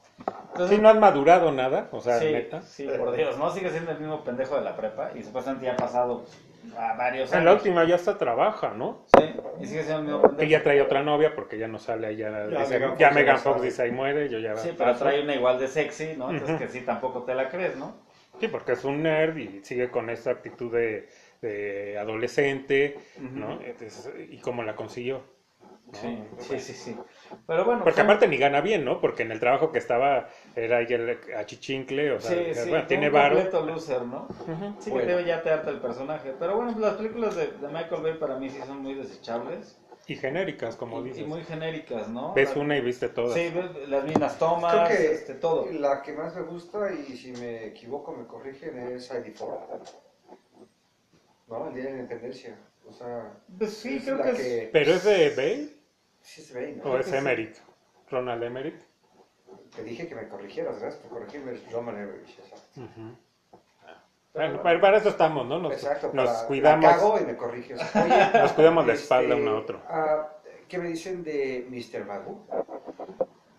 Sí, 0.69 0.77
no 0.77 0.89
has 0.89 0.97
madurado 0.97 1.51
nada, 1.51 1.87
o 1.91 1.99
sea, 1.99 2.19
sí, 2.19 2.31
neta. 2.31 2.61
sí, 2.61 2.87
por 2.99 3.15
Dios, 3.15 3.37
no 3.39 3.49
sigue 3.49 3.71
siendo 3.71 3.91
el 3.91 3.99
mismo 3.99 4.23
pendejo 4.23 4.55
de 4.55 4.61
la 4.61 4.75
prepa 4.75 5.09
y 5.15 5.23
supuestamente 5.23 5.65
ya 5.65 5.73
ha 5.73 5.77
pasado 5.77 6.25
a 6.77 6.93
varios 6.93 7.31
En 7.31 7.39
años. 7.39 7.45
la 7.45 7.53
última 7.53 7.83
ya 7.85 7.95
hasta 7.95 8.17
trabaja, 8.19 8.69
¿no? 8.69 8.99
Sí, 9.17 9.33
y 9.59 9.65
sigue 9.65 9.81
siendo 9.83 9.97
el 9.99 10.03
mismo 10.03 10.21
pendejo. 10.21 10.39
Que 10.39 10.49
ya 10.49 10.61
trae 10.61 10.81
otra 10.81 11.01
novia 11.01 11.33
porque 11.33 11.57
ya 11.57 11.67
no 11.67 11.79
sale 11.79 12.05
ahí, 12.07 12.17
ya, 12.17 12.29
Ya 12.29 12.59
dice- 12.59 12.79
Megan 13.13 13.39
Fox 13.39 13.63
dice 13.63 13.81
ahí 13.81 13.91
muere, 13.91 14.29
yo 14.29 14.37
ya 14.37 14.55
Sí, 14.55 14.75
pero 14.77 14.95
trae 14.95 15.23
una 15.23 15.33
igual 15.33 15.57
de 15.59 15.67
sexy, 15.67 16.13
¿no? 16.15 16.29
Entonces 16.29 16.59
que 16.59 16.67
sí, 16.67 16.81
tampoco 16.81 17.23
te 17.23 17.33
la 17.33 17.49
crees, 17.49 17.75
¿no? 17.75 17.95
Sí, 18.39 18.47
porque 18.47 18.73
es 18.73 18.83
un 18.83 19.03
nerd 19.03 19.37
y 19.37 19.63
sigue 19.63 19.89
con 19.89 20.09
esa 20.09 20.31
actitud 20.31 20.71
de, 20.71 21.07
de 21.41 21.97
adolescente, 21.97 22.97
¿no? 23.35 23.59
Entonces, 23.61 24.09
¿Y 24.29 24.39
cómo 24.39 24.63
la 24.63 24.75
consiguió? 24.75 25.23
¿no? 25.91 25.99
Sí, 25.99 26.23
sí, 26.39 26.59
sí, 26.59 26.73
sí. 26.73 26.97
Pero 27.45 27.65
bueno, 27.65 27.83
Porque 27.83 28.01
aparte 28.01 28.27
ni 28.27 28.37
gana 28.37 28.61
bien, 28.61 28.83
¿no? 28.83 28.99
Porque 28.99 29.23
en 29.23 29.31
el 29.31 29.39
trabajo 29.39 29.71
que 29.71 29.77
estaba 29.77 30.27
era 30.55 30.79
el 30.79 31.19
achichincle, 31.37 32.11
o 32.11 32.19
sea, 32.19 32.31
Sí, 32.31 32.53
sí, 32.55 32.69
bueno, 32.69 32.87
tiene 32.87 33.07
un 33.07 33.13
varo. 33.13 33.35
completo 33.35 33.65
loser, 33.65 34.01
¿no? 34.03 34.27
Sí, 34.79 34.89
Bueno. 34.89 35.07
que 35.07 35.13
te, 35.15 35.25
ya 35.25 35.43
te 35.43 35.49
harta 35.51 35.69
el 35.69 35.79
personaje. 35.79 36.33
Pero 36.39 36.55
bueno, 36.55 36.73
las 36.79 36.95
películas 36.95 37.35
de, 37.35 37.47
de 37.47 37.67
Michael 37.67 38.01
Bay 38.01 38.13
para 38.17 38.37
mí 38.37 38.49
sí 38.49 38.59
son 38.65 38.81
muy 38.81 38.95
desechables. 38.95 39.79
Y 40.07 40.15
genéricas, 40.15 40.75
como 40.75 40.99
y, 40.99 41.03
dices. 41.05 41.19
y 41.21 41.25
muy 41.25 41.43
genéricas, 41.43 42.09
¿no? 42.09 42.33
Ves 42.33 42.55
La- 42.55 42.61
una 42.61 42.77
y 42.77 42.81
viste 42.81 43.09
todas. 43.09 43.33
Sí, 43.33 43.49
ves 43.49 43.87
las 43.89 44.03
mismas 44.03 44.37
tomas, 44.37 44.87
Creo 44.89 44.99
que 44.99 45.13
este, 45.13 45.33
todo. 45.35 45.71
la 45.71 46.01
que 46.01 46.13
más 46.13 46.35
me 46.35 46.41
gusta, 46.41 46.91
y 46.91 47.15
si 47.15 47.31
me 47.33 47.65
equivoco 47.67 48.11
me 48.11 48.25
corrigen, 48.27 48.77
es 48.79 49.09
ID4. 49.11 49.57
¿No? 51.47 51.67
El 51.69 51.73
Día 51.75 51.83
de 51.85 51.91
la 51.91 51.97
Independencia. 51.99 52.57
O 52.87 52.91
sea, 52.93 53.31
Pues 53.57 53.73
sí, 53.77 53.95
es 53.95 54.03
creo 54.03 54.17
la 54.17 54.23
que, 54.25 54.31
es... 54.31 54.37
que... 54.37 54.69
¿Pero 54.73 54.91
es 54.93 55.03
de 55.03 55.29
Bay 55.35 55.79
Sí 56.21 56.41
se 56.41 56.53
ve, 56.53 56.81
o 56.83 56.87
¿no? 56.89 56.97
es. 56.97 57.07
Emmerich? 57.13 57.55
Ronald 58.09 58.43
Emmerich. 58.43 58.75
Te 59.75 59.83
dije 59.83 60.07
que 60.07 60.15
me 60.15 60.27
corrigieras, 60.27 60.79
gracias 60.79 61.01
por 61.03 61.19
corregirme. 61.19 61.53
Es 61.53 61.71
Roman 61.71 61.97
Emmerich, 61.97 62.37
exacto. 62.39 62.81
Ujú. 62.81 63.15
Bueno, 64.33 64.61
para, 64.63 64.81
para 64.81 64.97
eso 64.97 65.09
estamos, 65.09 65.45
¿no? 65.47 65.59
Nos, 65.59 65.73
Exacto, 65.73 66.09
nos 66.13 66.29
para- 66.29 66.47
cuidamos, 66.47 66.83
la 66.85 66.95
cago 66.97 67.19
y 67.19 67.25
me 67.25 67.35
corriges. 67.37 67.79
Oye, 67.95 68.15
nos 68.39 68.51
cuidamos 68.53 68.85
la 68.87 68.93
este, 68.93 69.03
espalda 69.03 69.35
uno 69.35 69.51
a 69.51 69.59
otro. 69.59 69.79
ah, 69.87 70.27
¿Qué 70.67 70.77
me 70.79 70.89
dicen 70.89 71.23
de 71.23 71.67
Mr. 71.69 72.05
Magoo? 72.05 72.39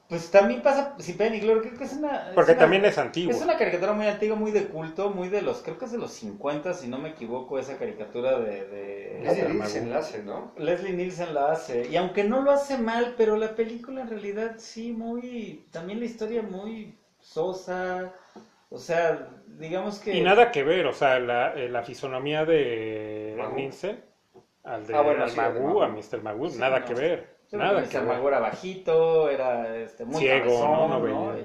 Pues 0.09 0.31
también 0.31 0.62
pasa, 0.62 0.95
si 0.99 1.14
Penny 1.14 1.41
Glory, 1.41 1.61
creo 1.61 1.79
que 1.79 1.85
es 1.85 1.95
una... 1.95 2.33
Porque 2.35 2.53
una- 2.53 2.61
también 2.61 2.85
es 2.85 2.99
antiguo. 2.99 3.33
Es 3.35 3.41
una 3.43 3.57
caricatura 3.57 3.93
muy 3.95 4.07
antigua, 4.07 4.37
muy 4.37 4.51
de 4.51 4.66
culto, 4.66 5.11
muy 5.11 5.29
de 5.29 5.41
los, 5.43 5.62
creo 5.62 5.79
que 5.79 5.87
es 5.87 5.93
de 5.93 5.99
los 5.99 6.12
50, 6.12 6.75
si 6.75 6.89
no 6.89 6.99
me 6.99 7.11
equivoco, 7.11 7.59
esa 7.59 7.79
caricatura 7.79 8.39
de... 8.39 8.66
de... 8.66 9.18
Es 9.29 9.39
Mr. 9.39 9.51
Liz 9.51 9.59
Magoo. 9.59 9.77
enlace, 9.79 10.22
¿no? 10.22 10.53
Leslie 10.59 10.93
Nielsen 10.93 11.35
la 11.35 11.53
hace. 11.53 11.87
Y 11.89 11.97
aunque 11.97 12.22
no 12.25 12.43
lo 12.43 12.51
hace 12.51 12.77
mal, 12.79 13.14
pero 13.16 13.37
la 13.37 13.55
película 13.57 14.03
en 14.03 14.11
realidad 14.11 14.57
sí, 14.59 14.93
muy. 14.93 15.64
También 15.72 16.01
la 16.01 16.07
historia 16.07 16.43
muy 16.43 16.99
sosa. 17.20 18.12
O 18.75 18.79
sea, 18.79 19.29
digamos 19.47 20.01
que. 20.01 20.14
Y 20.16 20.20
nada 20.20 20.51
que 20.51 20.64
ver, 20.64 20.85
o 20.87 20.93
sea, 20.93 21.20
la, 21.20 21.55
eh, 21.55 21.68
la 21.68 21.85
fisonomía 21.85 22.45
de 22.45 23.35
Magoo. 23.39 23.70
Al 24.64 24.87
de 24.87 24.95
Ah, 24.97 25.01
bueno, 25.03 25.22
al 25.22 25.31
sí, 25.31 25.39
al 25.39 25.55
de 25.55 25.61
Magoo, 25.61 25.83
a. 25.83 25.89
Mr. 25.89 26.22
Magoo, 26.22 26.51
Sí, 26.51 26.59
nada 26.59 26.81
no. 26.81 26.87
que 26.87 26.95
ver. 26.95 27.35
Sí, 27.47 27.57
Nada 27.57 27.81
Mr. 27.81 27.89
que 27.89 27.99
ver. 27.99 28.07
Magoo 28.09 28.29
era 28.29 28.41
bajito, 28.41 29.31
era 29.31 29.77
este, 29.77 30.05
muy 30.05 30.16
Ciego, 30.20 30.45
cabezón, 30.47 30.70
¿no? 30.72 30.89
No 30.89 30.99
¿no? 30.99 31.29
veía. 31.33 31.45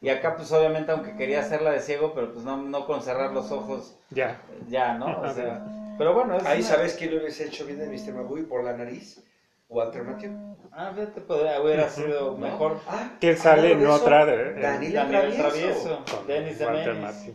Y, 0.00 0.08
acá, 0.08 0.36
pues 0.36 0.50
obviamente, 0.52 0.90
aunque 0.92 1.14
quería 1.16 1.40
hacerla 1.40 1.72
de 1.72 1.80
ciego, 1.80 2.14
pero 2.14 2.32
pues 2.32 2.42
no, 2.46 2.56
no 2.56 2.86
con 2.86 3.02
cerrar 3.02 3.32
los 3.34 3.52
ojos, 3.52 3.98
Ya. 4.08 4.40
ya, 4.68 4.94
¿no? 4.94 5.20
O 5.20 5.28
sea. 5.34 5.62
Pero 5.98 6.14
bueno, 6.14 6.36
es. 6.36 6.46
Ahí 6.46 6.60
una- 6.60 6.68
sabes 6.68 6.94
quién 6.94 7.14
lo 7.14 7.20
hubiese 7.20 7.44
hecho 7.44 7.66
bien 7.66 7.78
de 7.78 7.86
Mr. 7.88 8.14
Magoo 8.14 8.38
y 8.38 8.42
por 8.44 8.64
la 8.64 8.72
nariz. 8.72 9.22
Walter 9.70 10.02
Matthew. 10.02 10.30
Ah, 10.72 10.92
fíjate, 10.94 11.20
podría, 11.22 11.60
hubiera 11.60 11.88
sido 11.88 12.36
mejor. 12.36 12.78
Ah, 12.88 13.12
Que 13.20 13.30
él 13.30 13.36
sale 13.38 13.72
en 13.72 13.86
otra 13.86 14.26
de- 14.26 14.54
Daniel 14.60 14.92
Travieso. 15.36 16.04
Dennis 16.26 16.58
de 16.58 16.66
Walter. 16.66 16.94
Matthau. 16.94 17.34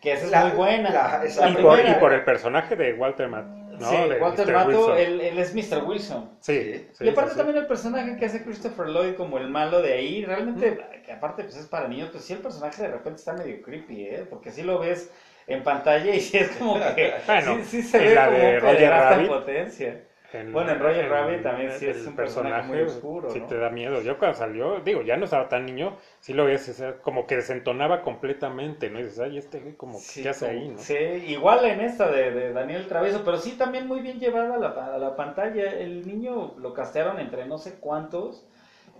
Que 0.00 0.12
esa 0.12 0.24
es 0.26 0.30
La- 0.30 0.44
muy 0.46 0.56
buena. 0.56 0.90
la- 0.90 1.24
esa- 1.24 1.48
Y 1.48 1.54
La 1.54 1.60
por, 1.60 1.78
y 1.78 1.82
primera- 1.82 2.00
por 2.00 2.12
el 2.14 2.24
personaje 2.24 2.74
de 2.76 2.94
Walter 2.94 3.28
Matthau, 3.28 3.78
¿no? 3.78 3.90
sí, 3.90 3.96
De 4.08 4.18
Walter 4.18 4.56
Wilson. 4.66 4.98
él, 4.98 5.20
él 5.20 5.38
es 5.38 5.54
Mr. 5.54 5.84
Wilson. 5.84 6.30
Sí, 6.40 6.86
sí, 6.92 7.04
y 7.04 7.08
aparte 7.10 7.30
sí, 7.30 7.34
sí. 7.34 7.36
también 7.38 7.58
el 7.58 7.66
personaje 7.66 8.16
que 8.16 8.24
hace 8.24 8.42
Christopher 8.42 8.86
Lloyd 8.86 9.14
como 9.16 9.36
el 9.38 9.48
malo 9.48 9.82
de 9.82 9.92
ahí, 9.92 10.24
realmente, 10.24 10.78
que 11.04 11.12
aparte 11.12 11.44
pues 11.44 11.56
es 11.56 11.66
para 11.66 11.86
niños, 11.88 12.08
pues 12.12 12.24
sí 12.24 12.32
el 12.32 12.38
personaje 12.40 12.80
de 12.82 12.88
repente 12.88 13.18
está 13.18 13.34
medio 13.34 13.60
creepy, 13.62 14.04
¿eh? 14.06 14.26
Porque 14.28 14.50
sí 14.50 14.62
lo 14.62 14.78
ves 14.78 15.10
en 15.46 15.62
pantalla 15.62 16.14
y 16.14 16.20
sí 16.20 16.38
es 16.38 16.50
como 16.52 16.74
que 16.94 17.12
Bueno, 17.26 17.56
sí, 17.56 17.64
sí 17.64 17.82
se 17.82 17.98
en 17.98 18.04
ve 18.04 18.14
la 18.14 18.24
como 18.26 18.38
de 18.38 18.60
Roger 18.60 18.90
Rabbit. 18.90 19.28
potencia. 19.28 20.00
En- 20.32 20.52
Bueno, 20.52 20.72
en 20.72 20.78
Roger 20.80 21.04
en- 21.04 21.10
Rabbit 21.10 21.42
también 21.42 21.70
sí 21.72 21.86
es 21.86 22.06
un 22.06 22.14
personaje 22.16 22.68
muy 22.68 22.80
oscuro, 22.82 23.30
Sí 23.30 23.40
¿no? 23.40 23.46
te 23.46 23.56
da 23.58 23.70
miedo. 23.70 24.00
Yo 24.02 24.18
cuando 24.18 24.36
salió, 24.38 24.80
digo, 24.80 25.02
ya 25.02 25.16
no 25.16 25.24
estaba 25.24 25.48
tan 25.48 25.66
niño, 25.66 25.96
sí 26.20 26.32
lo 26.32 26.44
ves, 26.44 26.68
o 26.68 26.72
sea, 26.72 26.98
como 26.98 27.26
que 27.26 27.36
desentonaba 27.36 28.02
completamente, 28.02 28.90
¿no? 28.90 29.00
Y 29.00 29.04
dices, 29.04 29.20
ay, 29.20 29.38
este 29.38 29.74
como 29.76 29.98
Sí, 29.98 30.22
¿qué 30.22 30.28
hace 30.30 30.46
ahí, 30.48 30.68
no? 30.68 30.78
sí, 30.78 30.94
igual 30.94 31.64
en 31.64 31.80
esta 31.80 32.10
de, 32.10 32.30
de 32.32 32.52
Daniel 32.52 32.86
Travieso, 32.86 33.22
pero 33.24 33.38
sí 33.38 33.52
también 33.52 33.86
muy 33.86 34.00
bien 34.00 34.18
llevada 34.18 34.54
a 34.54 34.58
la, 34.58 34.94
a 34.94 34.98
la 34.98 35.16
pantalla. 35.16 35.70
El 35.78 36.06
niño 36.06 36.54
lo 36.58 36.72
castearon 36.74 37.18
entre 37.18 37.46
no 37.46 37.58
sé 37.58 37.74
cuántos 37.80 38.46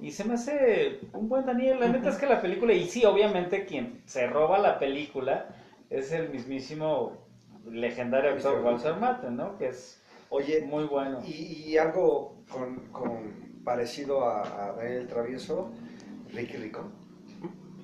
y 0.01 0.13
se 0.13 0.25
me 0.25 0.35
hace 0.35 1.01
un 1.13 1.29
buen 1.29 1.47
Daniel. 1.47 1.81
La 1.81 1.89
neta 1.89 2.09
es 2.09 2.17
que 2.17 2.27
la 2.27 2.41
película, 2.41 2.73
y 2.73 2.87
sí, 2.87 3.05
obviamente 3.05 3.65
quien 3.67 4.01
se 4.07 4.27
roba 4.27 4.59
la 4.59 4.79
película 4.79 5.47
es 5.91 6.13
el 6.13 6.31
mismísimo 6.31 7.13
legendario 7.69 8.31
actor. 8.31 8.63
Walter 8.63 8.95
Matthau, 8.97 9.31
¿no? 9.31 9.59
Que 9.59 9.69
es 9.69 10.00
Oye, 10.31 10.63
muy 10.63 10.85
bueno. 10.85 11.21
y, 11.27 11.65
y 11.67 11.77
algo 11.79 12.37
con, 12.51 12.77
con 12.93 13.63
parecido 13.65 14.25
a, 14.25 14.69
a 14.69 14.73
Daniel 14.73 15.07
Travieso, 15.07 15.71
Ricky 16.33 16.57
Rico. 16.57 16.91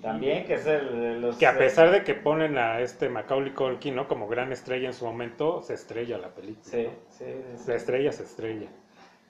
También 0.01 0.45
que 0.45 0.55
es 0.55 0.67
el 0.67 1.01
de 1.01 1.15
los... 1.21 1.37
Que 1.37 1.47
a 1.47 1.59
pesar 1.59 1.91
de 1.91 2.05
que 2.05 2.15
ponen 2.15 2.59
a 2.59 2.81
este 2.81 3.09
Macaulay 3.09 3.53
Culkin, 3.53 3.97
¿no? 3.97 4.07
Como 4.07 4.29
gran 4.29 4.53
estrella 4.53 4.87
en 4.87 4.95
su 4.95 5.05
momento, 5.05 5.61
se 5.63 5.75
estrella 5.75 6.19
la 6.19 6.29
película. 6.29 6.65
Sí, 6.65 6.85
¿no? 6.85 6.91
sí, 7.11 7.25
sí. 7.57 7.65
La 7.67 7.75
estrella 7.75 8.13
se 8.13 8.23
estrella. 8.23 8.69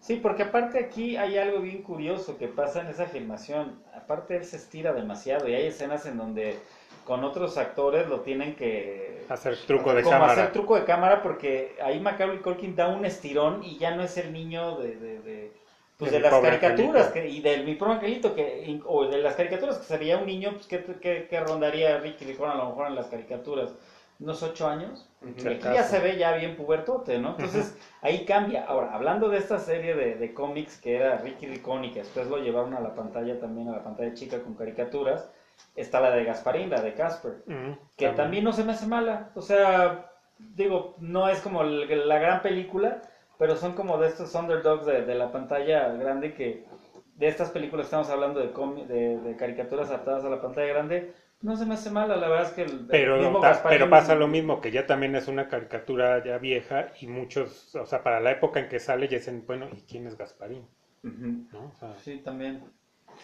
Sí, 0.00 0.16
porque 0.16 0.42
aparte 0.42 0.78
aquí 0.78 1.16
hay 1.16 1.38
algo 1.38 1.60
bien 1.60 1.82
curioso 1.82 2.36
que 2.36 2.48
pasa 2.48 2.82
en 2.82 2.88
esa 2.88 3.06
filmación. 3.06 3.82
Aparte 3.94 4.36
él 4.36 4.44
se 4.44 4.56
estira 4.56 4.92
demasiado 4.92 5.48
y 5.48 5.54
hay 5.54 5.66
escenas 5.66 6.04
en 6.06 6.18
donde 6.18 6.58
con 7.07 7.24
otros 7.24 7.57
actores 7.57 8.09
lo 8.09 8.20
tienen 8.20 8.54
que 8.57 9.24
Hacer 9.28 9.57
truco 9.66 9.94
de 9.94 10.02
como 10.02 10.12
cámara. 10.12 10.32
hacer 10.32 10.52
truco 10.52 10.76
de 10.76 10.84
cámara 10.84 11.22
porque 11.22 11.76
ahí 11.82 11.98
Macaulay 12.00 12.38
Culkin 12.40 12.76
da 12.76 12.88
un 12.88 13.04
estirón 13.04 13.62
y 13.64 13.78
ya 13.78 13.94
no 13.96 14.02
es 14.02 14.16
el 14.18 14.32
niño 14.32 14.76
de, 14.76 14.96
de, 14.96 15.20
de, 15.20 15.52
pues 15.96 16.11
De 16.12 16.20
las 16.20 16.34
caricaturas 16.34 17.09
que- 17.09 17.28
y 17.28 17.40
del 17.40 17.64
mi 17.64 17.74
pobre 17.74 17.94
angelito 17.94 18.34
que 18.34 18.80
o 18.84 19.07
de 19.07 19.18
las 19.18 19.34
caricaturas 19.34 19.78
que 19.78 19.84
sería 19.84 20.18
un 20.18 20.26
niño 20.26 20.50
pues 20.52 20.66
que, 20.66 20.84
que, 21.00 21.26
que 21.28 21.40
rondaría 21.40 21.98
Ricky 21.98 22.24
Ricón 22.26 22.50
a 22.50 22.54
lo 22.57 22.66
mejor 22.66 22.88
en 22.88 22.94
las 22.96 23.07
caricaturas 23.07 23.74
unos 24.18 24.42
ocho 24.42 24.66
años 24.68 25.07
y 25.36 25.46
aquí 25.48 25.64
ya 25.74 25.82
se 25.82 25.98
ve 26.00 26.16
ya 26.16 26.32
bien 26.32 26.57
pubertote, 26.57 27.18
¿no? 27.18 27.30
Entonces 27.30 27.76
ahí 28.00 28.24
cambia. 28.24 28.64
Ahora, 28.64 28.94
hablando 28.94 29.28
de 29.28 29.38
esta 29.38 29.59
serie 29.59 29.94
de, 29.94 30.14
de 30.16 30.32
cómics 30.34 30.78
que 30.80 30.96
era 30.96 31.18
Ricky 31.18 31.46
Ricón 31.46 31.84
y 31.84 31.92
que 31.92 31.98
después 32.00 32.26
lo 32.28 32.38
llevaron 32.38 32.74
a 32.74 32.80
la 32.80 32.94
pantalla 32.94 33.38
también, 33.38 33.68
a 33.68 33.72
la 33.72 33.82
pantalla 33.84 34.14
chica 34.14 34.40
con 34.42 34.54
caricaturas, 34.54 35.28
está 35.74 36.00
la 36.00 36.11
de 36.11 36.24
Gasparín, 36.24 36.70
la 36.70 36.80
de 36.82 36.94
Casper, 36.94 37.44
que 37.96 38.11
también 38.11 38.44
no 38.44 38.52
se 38.52 38.64
me 38.64 38.72
hace 38.72 38.86
mala. 38.86 39.30
O 39.34 39.42
sea, 39.42 40.11
digo, 40.38 40.96
no 40.98 41.28
es 41.28 41.40
como 41.40 41.62
la 41.64 42.18
gran 42.18 42.42
película, 42.42 43.02
pero 43.38 43.57
son 43.57 43.74
como 43.74 43.98
de 43.98 44.09
estos 44.09 44.34
underdogs 44.34 44.86
de, 44.86 45.02
de 45.04 45.14
la 45.14 45.30
pantalla 45.32 45.88
grande 45.94 46.34
que 46.34 46.64
de 47.16 47.28
estas 47.28 47.50
películas 47.50 47.86
estamos 47.86 48.11
hablando 48.11 48.40
de, 48.40 48.48
de, 48.86 49.18
de 49.20 49.36
caricaturas 49.36 49.88
adaptadas 49.88 50.24
a 50.24 50.28
la 50.28 50.42
pantalla 50.42 50.68
grande, 50.68 51.14
no 51.40 51.57
se 51.57 51.64
me 51.66 51.74
hace 51.74 51.90
mala, 51.90 52.16
la 52.16 52.28
verdad 52.28 52.46
es 52.48 52.52
que 52.52 52.62
el, 52.62 52.86
el 52.90 52.90
Pero, 52.90 53.14
mismo 53.14 53.40
ta- 53.40 53.62
pero 53.68 53.88
pasa 53.90 54.14
lo 54.16 54.26
mismo, 54.26 54.61
que 54.61 54.72
ya 54.72 54.86
también 54.86 55.14
es 55.14 55.28
una 55.28 55.46
caricatura 55.48 56.22
ya 56.24 56.38
vieja 56.38 56.88
y 57.00 57.07
muchos, 57.07 57.74
o 57.76 57.86
sea, 57.86 58.02
para 58.02 58.18
la 58.20 58.32
época 58.32 58.59
en 58.61 58.68
que 58.68 58.80
sale 58.80 59.07
ya 59.09 59.18
dicen, 59.18 59.44
bueno, 59.46 59.68
¿y 59.72 59.82
quién 59.82 60.07
es 60.09 60.16
Gasparín? 60.16 60.66
¿No? 61.52 61.66
O 61.68 61.72
sea, 61.78 61.96
Sí, 61.96 62.18
también. 62.22 62.62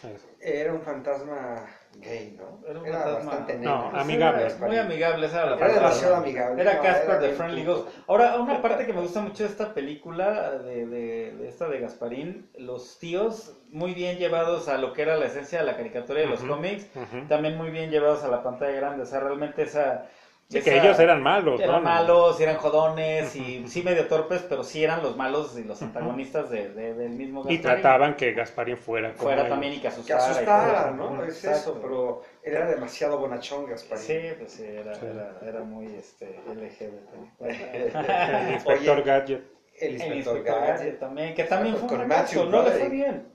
Es- 0.09 0.27
Era 0.39 0.73
un 0.73 0.81
fantasma 0.81 1.65
gay, 1.99 2.35
¿no? 2.37 2.59
Era 2.67 2.79
un 2.79 2.85
Era 2.85 2.97
fantasma- 2.99 3.25
bastante 3.25 3.53
No, 3.59 3.83
negro. 3.85 3.99
amigable. 3.99 4.43
Era 4.45 4.67
muy 4.67 4.77
amigable, 4.77 5.25
esa 5.27 5.37
era 5.37 5.45
la 5.51 5.55
Era 5.55 5.59
palabra. 5.67 5.81
demasiado 5.89 6.15
amigable. 6.15 6.61
Era 6.61 6.73
No, 6.75 6.81
Casper 6.81 7.09
era 7.09 7.19
de 7.19 7.29
Friendly. 7.33 7.63
Ghost. 7.65 7.87
Ahora, 8.07 8.39
una 8.39 8.61
parte 8.61 8.85
que 8.85 8.93
me 8.93 9.01
gusta 9.01 9.21
mucho 9.21 9.43
de 9.43 9.49
esta 9.49 9.73
película, 9.73 10.51
de, 10.59 10.85
de- 10.85 11.31
de 11.33 11.47
esta 11.47 11.69
de 11.69 11.79
Gasparín, 11.79 12.49
los 12.57 12.99
tíos 12.99 13.55
muy 13.69 13.93
bien 13.93 14.17
llevados 14.17 14.67
a 14.67 14.77
lo 14.77 14.93
que 14.93 15.03
era 15.03 15.15
la 15.17 15.25
esencia 15.25 15.59
de 15.59 15.65
la 15.65 15.77
caricatura 15.77 16.19
y 16.19 16.23
de 16.23 16.29
los 16.29 16.41
cómics, 16.43 16.87
también 17.29 17.57
muy 17.57 17.69
bien 17.69 17.89
llevados 17.91 18.23
a 18.23 18.27
la 18.27 18.43
pantalla 18.43 18.73
grande. 18.73 19.03
O 19.03 19.05
sea, 19.05 19.19
realmente 19.21 19.63
esa... 19.63 20.07
Que 20.61 20.77
ellos 20.77 20.99
eran 20.99 21.21
malos, 21.23 21.59
¿no? 21.59 21.65
Eran 21.65 21.83
malos, 21.83 22.39
eran 22.39 22.57
jodones 22.57 23.35
y 23.35 23.67
sí 23.67 23.81
medio 23.83 24.07
torpes, 24.07 24.43
pero 24.47 24.63
sí 24.63 24.83
eran 24.83 25.01
los 25.01 25.15
malos 25.17 25.57
y 25.57 25.63
los 25.63 25.81
antagonistas 25.81 26.49
de- 26.49 26.69
de- 26.69 26.93
del 26.93 27.11
mismo 27.11 27.41
Y 27.41 27.57
Gasparín. 27.57 27.61
trataban 27.61 28.15
que 28.15 28.33
Gasparín 28.33 28.77
fuera 28.77 29.09
como 29.13 29.23
Fuera 29.23 29.41
ellos. 29.41 29.49
también 29.49 29.73
y 29.73 29.75
que 29.77 29.81
Que 29.83 29.87
asustara. 29.89 30.19
y 30.21 30.45
todo 30.45 30.55
asustara, 30.55 30.79
eso. 30.89 30.95
¿no? 30.95 31.23
Es 31.23 31.43
Exacto. 31.45 31.59
eso, 31.71 31.79
pero 31.81 32.21
él 32.43 32.53
era 32.53 32.67
demasiado 32.67 33.17
bonachón, 33.19 33.65
Gaspar. 33.67 33.97
Sí, 33.97 34.17
pues 34.37 34.51
sí, 34.51 34.63
era, 34.65 34.93
Sí. 34.95 35.05
Era, 35.05 35.39
era 35.49 35.63
muy 35.63 35.87
este, 35.95 36.39
LGBT. 36.47 36.91
El 37.39 38.51
inspector 38.53 38.97
Oye, 38.97 39.03
Gadget. 39.03 39.43
El 39.79 39.87
El 39.87 39.93
inspector 39.95 40.37
inspector 40.37 40.43
Gadget. 40.43 40.77
Gadget 40.77 40.99
también, 40.99 41.33
que 41.35 41.43
también 41.45 41.75
fue 41.75 41.83
un 41.83 41.89
Con 41.89 41.97
fracaso, 42.07 42.45
Matthew 42.45 42.49
no 42.51 42.63
le 42.63 42.71
fue 42.71 42.89
bien. 42.89 43.27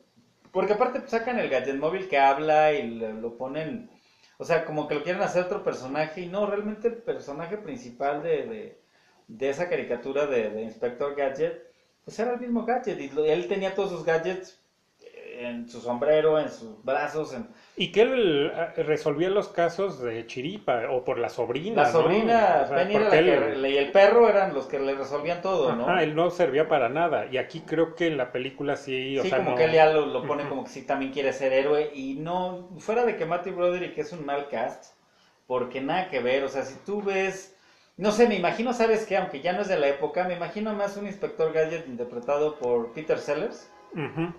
Porque 0.52 0.72
aparte 0.72 1.02
sacan 1.06 1.38
el 1.38 1.48
Gadget 1.50 1.76
móvil 1.76 2.08
que 2.08 2.18
habla 2.18 2.72
y 2.72 2.88
lo, 2.98 3.12
lo 3.12 3.36
ponen, 3.36 3.90
o 4.38 4.44
sea, 4.44 4.64
como 4.64 4.88
que 4.88 4.94
lo 4.94 5.02
quieren 5.02 5.22
hacer 5.22 5.42
otro 5.42 5.62
personaje 5.62 6.22
y 6.22 6.28
no, 6.28 6.46
realmente 6.46 6.88
el 6.88 6.96
personaje 6.96 7.58
principal 7.58 8.22
de, 8.22 8.46
de, 8.46 8.80
de 9.26 9.48
esa 9.50 9.68
caricatura 9.68 10.26
de, 10.26 10.62
Inspector 10.62 11.14
Gadget, 11.14 11.70
pues 12.04 12.18
era 12.18 12.32
el 12.34 12.40
mismo 12.40 12.64
Gadget 12.64 12.98
y 13.00 13.10
él 13.28 13.48
tenía 13.48 13.74
todos 13.74 13.90
sus 13.90 14.04
gadgets 14.04 14.58
en 15.38 15.68
su 15.68 15.80
sombrero, 15.80 16.38
en 16.38 16.50
sus 16.50 16.82
brazos, 16.84 17.32
en, 17.34 17.48
Y 17.76 17.92
que 17.92 18.02
él 18.02 18.52
eh, 18.54 18.82
resolvía 18.82 19.30
los 19.30 19.48
casos 19.48 20.00
de 20.02 20.26
Chiripa 20.26 20.90
o 20.90 21.04
por 21.04 21.18
la 21.18 21.28
sobrina. 21.28 21.76
La 21.76 21.84
¿no? 21.86 21.92
sobrina 21.92 22.60
O 22.64 22.66
sea, 22.66 22.76
Penny 22.76 22.94
era 22.94 23.04
la 23.04 23.10
porque 23.10 23.24
que, 23.24 23.34
él- 23.34 23.66
y 23.66 23.76
el 23.76 23.92
perro 23.92 24.28
eran 24.28 24.54
los 24.54 24.66
que 24.66 24.78
le 24.80 24.94
resolvían 24.94 25.40
todo, 25.42 25.74
¿no? 25.76 25.84
Ajá, 25.84 26.02
él 26.02 26.14
no 26.14 26.30
servía 26.30 26.68
para 26.68 26.88
nada. 26.88 27.26
Y 27.30 27.36
aquí 27.36 27.60
creo 27.60 27.94
que 27.94 28.08
en 28.08 28.16
la 28.16 28.32
película 28.32 28.76
sí, 28.76 29.16
o 29.18 29.22
sí, 29.22 29.28
sea, 29.28 29.38
como 29.38 29.50
no- 29.50 29.56
que 29.56 29.64
él 29.64 29.72
ya 29.72 29.90
lo, 29.92 30.06
lo 30.06 30.26
pone 30.26 30.48
como 30.48 30.64
que 30.64 30.70
sí 30.70 30.82
también 30.82 31.12
quiere 31.12 31.32
ser 31.32 31.52
héroe 31.52 31.90
y 31.94 32.14
no, 32.14 32.68
fuera 32.78 33.04
de 33.04 33.16
que 33.16 33.26
Matthew 33.26 33.54
Broderick 33.54 33.96
es 33.98 34.12
un 34.12 34.24
mal 34.26 34.48
cast, 34.48 34.94
porque 35.46 35.80
nada 35.80 36.08
que 36.08 36.20
ver, 36.20 36.44
o 36.44 36.48
sea, 36.48 36.62
si 36.62 36.74
tú 36.84 37.02
ves, 37.02 37.56
no 37.96 38.12
sé, 38.12 38.28
me 38.28 38.36
imagino, 38.36 38.72
¿sabes 38.72 39.06
qué? 39.06 39.16
Aunque 39.16 39.40
ya 39.40 39.52
no 39.52 39.62
es 39.62 39.68
de 39.68 39.78
la 39.78 39.88
época, 39.88 40.24
me 40.24 40.34
imagino 40.34 40.72
más 40.74 40.96
un 40.96 41.06
Inspector 41.06 41.52
Gadget 41.52 41.86
interpretado 41.88 42.56
por 42.58 42.92
Peter 42.92 43.18
Sellers 43.18 43.70
Ujú. 43.94 44.32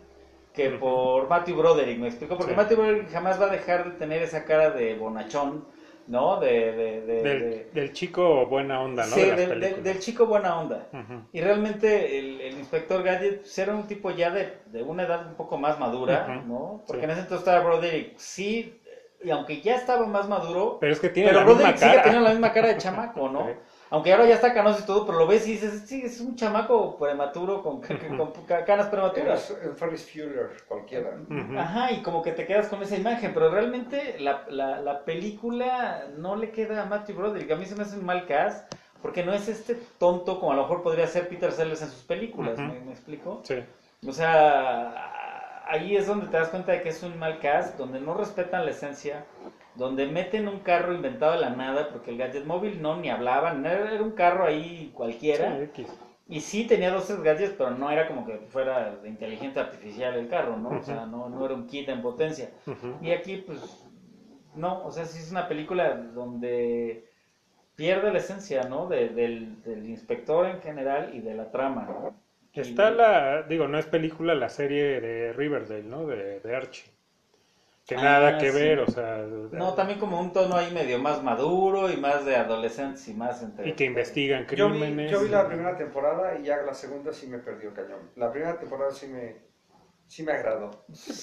Que 0.60 0.70
por 0.78 1.30
Matthew 1.30 1.56
Broderick, 1.58 1.98
¿me 2.00 2.08
explico? 2.08 2.36
Porque 2.38 2.52
Sí. 2.54 2.58
Matthew 2.58 2.78
Broderick 2.78 3.12
jamás 3.12 3.40
va 3.42 3.46
a 3.46 3.50
dejar 3.50 3.86
de 3.86 3.92
tener 3.92 4.22
esa 4.22 4.44
cara 4.46 4.72
de 4.72 4.96
bonachón, 4.96 5.66
¿no? 6.08 6.40
De, 6.40 6.72
de, 6.74 7.02
de- 7.02 7.24
Del, 7.24 7.24
de- 7.24 7.70
del 7.74 7.94
chico 7.94 8.46
buena 8.48 8.82
onda, 8.82 9.06
¿no? 9.06 9.16
sí, 9.16 9.22
del- 9.22 9.60
del- 9.84 10.00
chico 10.00 10.26
buena 10.26 10.60
onda. 10.60 10.88
Y 11.32 11.40
realmente 11.42 12.20
el, 12.20 12.42
el 12.42 12.58
inspector 12.58 13.04
Gadget 13.04 13.42
pues, 13.42 13.58
era 13.60 13.74
un 13.76 13.88
tipo 13.88 14.12
ya 14.12 14.32
de, 14.32 14.54
de 14.68 14.82
una 14.84 15.04
edad 15.04 15.28
un 15.28 15.36
poco 15.36 15.58
más 15.58 15.80
madura. 15.80 16.44
¿no? 16.48 16.82
Porque 16.88 17.02
Sí. 17.02 17.06
en 17.06 17.12
ese 17.12 17.20
entonces 17.22 17.48
estaba 17.48 17.64
Broderick, 17.66 18.18
sí, 18.18 18.76
y 19.24 19.30
aunque 19.32 19.62
ya 19.62 19.76
estaba 19.76 20.06
más 20.08 20.28
maduro, 20.30 20.78
Pero 20.80 20.94
es 20.94 21.00
que 21.00 21.10
tiene 21.10 21.30
pero 21.30 21.42
la 21.42 21.46
misma 21.46 21.58
Broderick 21.60 21.78
sigue 21.80 21.92
cara. 21.92 22.04
teniendo 22.04 22.24
la 22.28 22.34
misma 22.34 22.54
cara 22.54 22.68
de 22.70 22.78
chamaco, 22.78 23.30
¿no? 23.30 23.48
Aunque 23.92 24.12
ahora 24.14 24.28
ya 24.28 24.36
está 24.36 24.54
canoso 24.54 24.82
y 24.82 24.86
todo, 24.86 25.06
pero 25.06 25.18
lo 25.18 25.26
ves 25.26 25.48
y 25.48 25.54
dices, 25.54 25.84
sí, 25.88 26.04
es 26.06 26.20
un 26.22 26.36
chamaco 26.36 26.96
prematuro 26.98 27.64
con, 27.64 27.82
ca- 27.82 27.98
con 28.18 28.32
ca- 28.46 28.64
canas 28.64 28.88
prematuras. 28.88 29.50
un 29.68 29.76
Ferris 29.76 30.08
Bueller 30.14 30.52
cualquiera. 30.68 31.18
Ajá, 31.58 31.92
y 31.92 32.02
como 32.04 32.22
que 32.22 32.32
te 32.34 32.46
quedas 32.46 32.68
con 32.68 32.84
esa 32.84 32.96
imagen, 32.98 33.34
pero 33.34 33.50
realmente 33.50 34.18
la, 34.20 34.46
la, 34.50 34.80
la 34.80 35.04
película 35.06 36.06
no 36.18 36.36
le 36.36 36.52
queda 36.52 36.84
a 36.84 36.86
Matthew 36.86 37.16
Broderick. 37.16 37.52
A 37.52 37.56
mí 37.56 37.66
se 37.66 37.76
me 37.76 37.82
hace 37.84 37.98
un 37.98 38.06
mal 38.06 38.26
cast, 38.28 38.72
porque 39.02 39.24
no 39.24 39.34
es 39.34 39.48
este 39.48 39.76
tonto 39.98 40.40
como 40.40 40.52
a 40.52 40.56
lo 40.56 40.62
mejor 40.64 40.84
podría 40.84 41.08
ser 41.08 41.28
Peter 41.28 41.52
Sellers 41.52 41.82
en 41.82 41.90
sus 41.90 42.04
películas, 42.04 42.60
Ujú. 42.60 42.68
¿me, 42.68 42.80
me 42.82 42.92
explico? 42.92 43.42
Sí. 43.44 43.56
O 44.08 44.12
sea, 44.14 45.14
ahí 45.70 45.96
es 45.96 46.08
donde 46.08 46.28
te 46.28 46.38
das 46.38 46.50
cuenta 46.50 46.72
de 46.74 46.82
que 46.82 46.90
es 46.90 47.02
un 47.04 47.18
mal 47.20 47.40
cast, 47.40 47.78
donde 47.78 48.00
no 48.02 48.14
respetan 48.16 48.66
la 48.66 48.72
esencia, 48.72 49.24
donde 49.76 50.08
meten 50.08 50.48
un 50.48 50.60
carro 50.60 50.94
inventado 50.94 51.34
de 51.34 51.40
la 51.40 51.52
nada, 51.52 51.90
porque 51.90 52.12
el 52.12 52.18
gadget 52.18 52.46
móvil 52.46 52.82
no 52.82 52.98
ni 52.98 53.10
hablaba, 53.10 53.54
no 53.54 53.70
era 53.70 54.02
un 54.04 54.12
carro 54.12 54.46
ahí 54.46 54.92
cualquiera. 54.94 55.52
Sí. 55.58 55.86
Y 56.28 56.42
sí 56.42 56.66
tenía 56.66 56.92
dos 56.92 57.08
tres 57.08 57.22
gadgets, 57.24 57.56
pero 57.58 57.72
no 57.72 57.90
era 57.90 58.08
como 58.08 58.26
que 58.26 58.38
fuera 58.50 58.96
de 58.98 59.10
inteligencia 59.10 59.64
artificial 59.64 60.16
el 60.16 60.28
carro, 60.28 60.58
¿no? 60.58 60.70
O 60.70 60.84
sea, 60.84 61.06
no, 61.08 61.28
no 61.30 61.46
era 61.46 61.56
un 61.56 61.66
kit 61.66 61.90
en 61.90 62.02
potencia. 62.04 62.50
Y 63.02 63.12
aquí, 63.12 63.38
pues, 63.38 63.86
no, 64.56 64.84
o 64.86 64.92
sea, 64.92 65.06
sí 65.06 65.20
es 65.20 65.32
una 65.32 65.48
película 65.48 65.96
donde 65.96 67.06
pierde 67.76 68.12
la 68.12 68.20
esencia, 68.20 68.64
¿no? 68.64 68.88
De- 68.88 69.10
del, 69.10 69.62
del 69.64 69.88
inspector 69.90 70.46
en 70.48 70.62
general 70.62 71.16
y 71.16 71.22
de 71.22 71.34
la 71.34 71.50
trama, 71.52 71.86
¿no? 71.86 72.14
Está 72.62 72.92
la, 72.92 73.44
digo, 73.44 73.68
no 73.68 73.78
es 73.80 73.86
película, 73.86 74.36
la 74.36 74.50
serie 74.50 75.00
de 75.02 75.34
Riverdale, 75.34 75.84
¿no? 75.84 76.06
De, 76.08 76.40
de 76.40 76.56
Archie. 76.56 76.92
Que 77.88 77.96
Ah, 77.96 78.04
nada 78.04 78.38
que 78.38 78.52
sí. 78.52 78.52
ver, 78.52 78.80
o 78.80 78.88
sea. 78.88 79.26
No, 79.52 79.74
también 79.74 80.00
como 80.00 80.20
un 80.20 80.32
tono 80.32 80.56
ahí 80.56 80.72
medio 80.72 81.00
más 81.00 81.24
maduro 81.24 81.92
y 81.92 81.98
más 81.98 82.26
de 82.26 82.36
adolescentes 82.36 83.08
y 83.08 83.14
más 83.14 83.42
entre... 83.42 83.70
Y 83.70 83.74
que 83.74 83.86
investigan 83.86 84.46
Yo 84.54 84.70
vi, 84.70 84.80
crímenes. 84.80 85.12
yo 85.12 85.22
vi 85.22 85.30
la 85.30 85.48
primera 85.48 85.76
temporada 85.78 86.38
y 86.38 86.44
ya 86.44 86.58
la 86.64 86.74
segunda 86.74 87.14
sí 87.14 87.28
me 87.28 87.40
perdió 87.40 87.74
cañón. 87.74 88.12
La 88.16 88.32
primera 88.32 88.60
temporada 88.60 88.92
sí 88.92 89.08
me, 89.08 89.36
sí 90.08 90.24
me 90.24 90.34
agradó. 90.34 90.72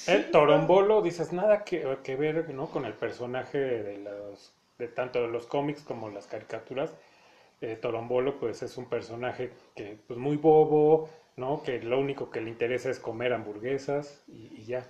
El 0.07 0.31
Torombolo, 0.31 1.03
dices, 1.03 1.33
nada 1.33 1.65
que, 1.65 1.99
que 2.03 2.17
ver, 2.17 2.49
¿no? 2.51 2.71
Con 2.71 2.85
el 2.85 2.95
personaje 2.95 3.59
de 3.59 3.99
los, 3.99 4.55
de 4.79 4.89
tanto 4.89 5.21
de 5.23 5.29
los 5.29 5.47
cómics 5.47 5.83
como 5.83 6.09
las 6.11 6.27
caricaturas. 6.27 6.95
eh, 7.61 7.77
Torombolo 7.77 8.39
pues 8.41 8.63
es 8.63 8.77
un 8.79 8.89
personaje 8.89 9.53
que 9.77 9.99
pues 10.07 10.19
muy 10.19 10.37
bobo, 10.37 11.09
¿no? 11.37 11.63
Que 11.63 11.81
lo 11.83 11.99
único 11.99 12.31
que 12.31 12.41
le 12.41 12.51
interesa 12.51 12.91
es 12.91 12.99
comer 12.99 13.33
hamburguesas 13.33 14.23
y, 14.27 14.49
y 14.61 14.65
ya, 14.65 14.87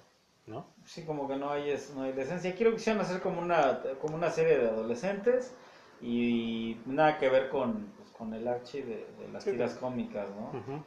¿no? 0.47 0.66
Sí, 0.84 1.05
como 1.05 1.26
que 1.28 1.36
no 1.36 1.51
hay, 1.51 1.70
es- 1.70 1.92
no 1.94 2.03
hay 2.03 2.12
decencia. 2.12 2.55
Quiero 2.55 2.70
que 2.70 2.76
quisieran 2.78 3.03
hacer 3.03 3.20
como 3.20 3.40
una, 3.40 3.82
como 4.01 4.14
una 4.16 4.30
serie 4.30 4.59
de 4.59 4.68
adolescentes 4.68 5.53
y 6.01 6.76
nada 6.86 7.18
que 7.18 7.28
ver 7.28 7.49
con, 7.49 7.92
pues, 7.97 8.11
con 8.11 8.32
el 8.34 8.47
archi 8.47 8.82
de, 8.82 9.07
de 9.18 9.28
las 9.32 9.44
Sí, 9.44 9.51
tiras 9.53 9.74
cómicas, 9.74 10.28
¿no? 10.30 10.59
Ujú. 10.59 10.82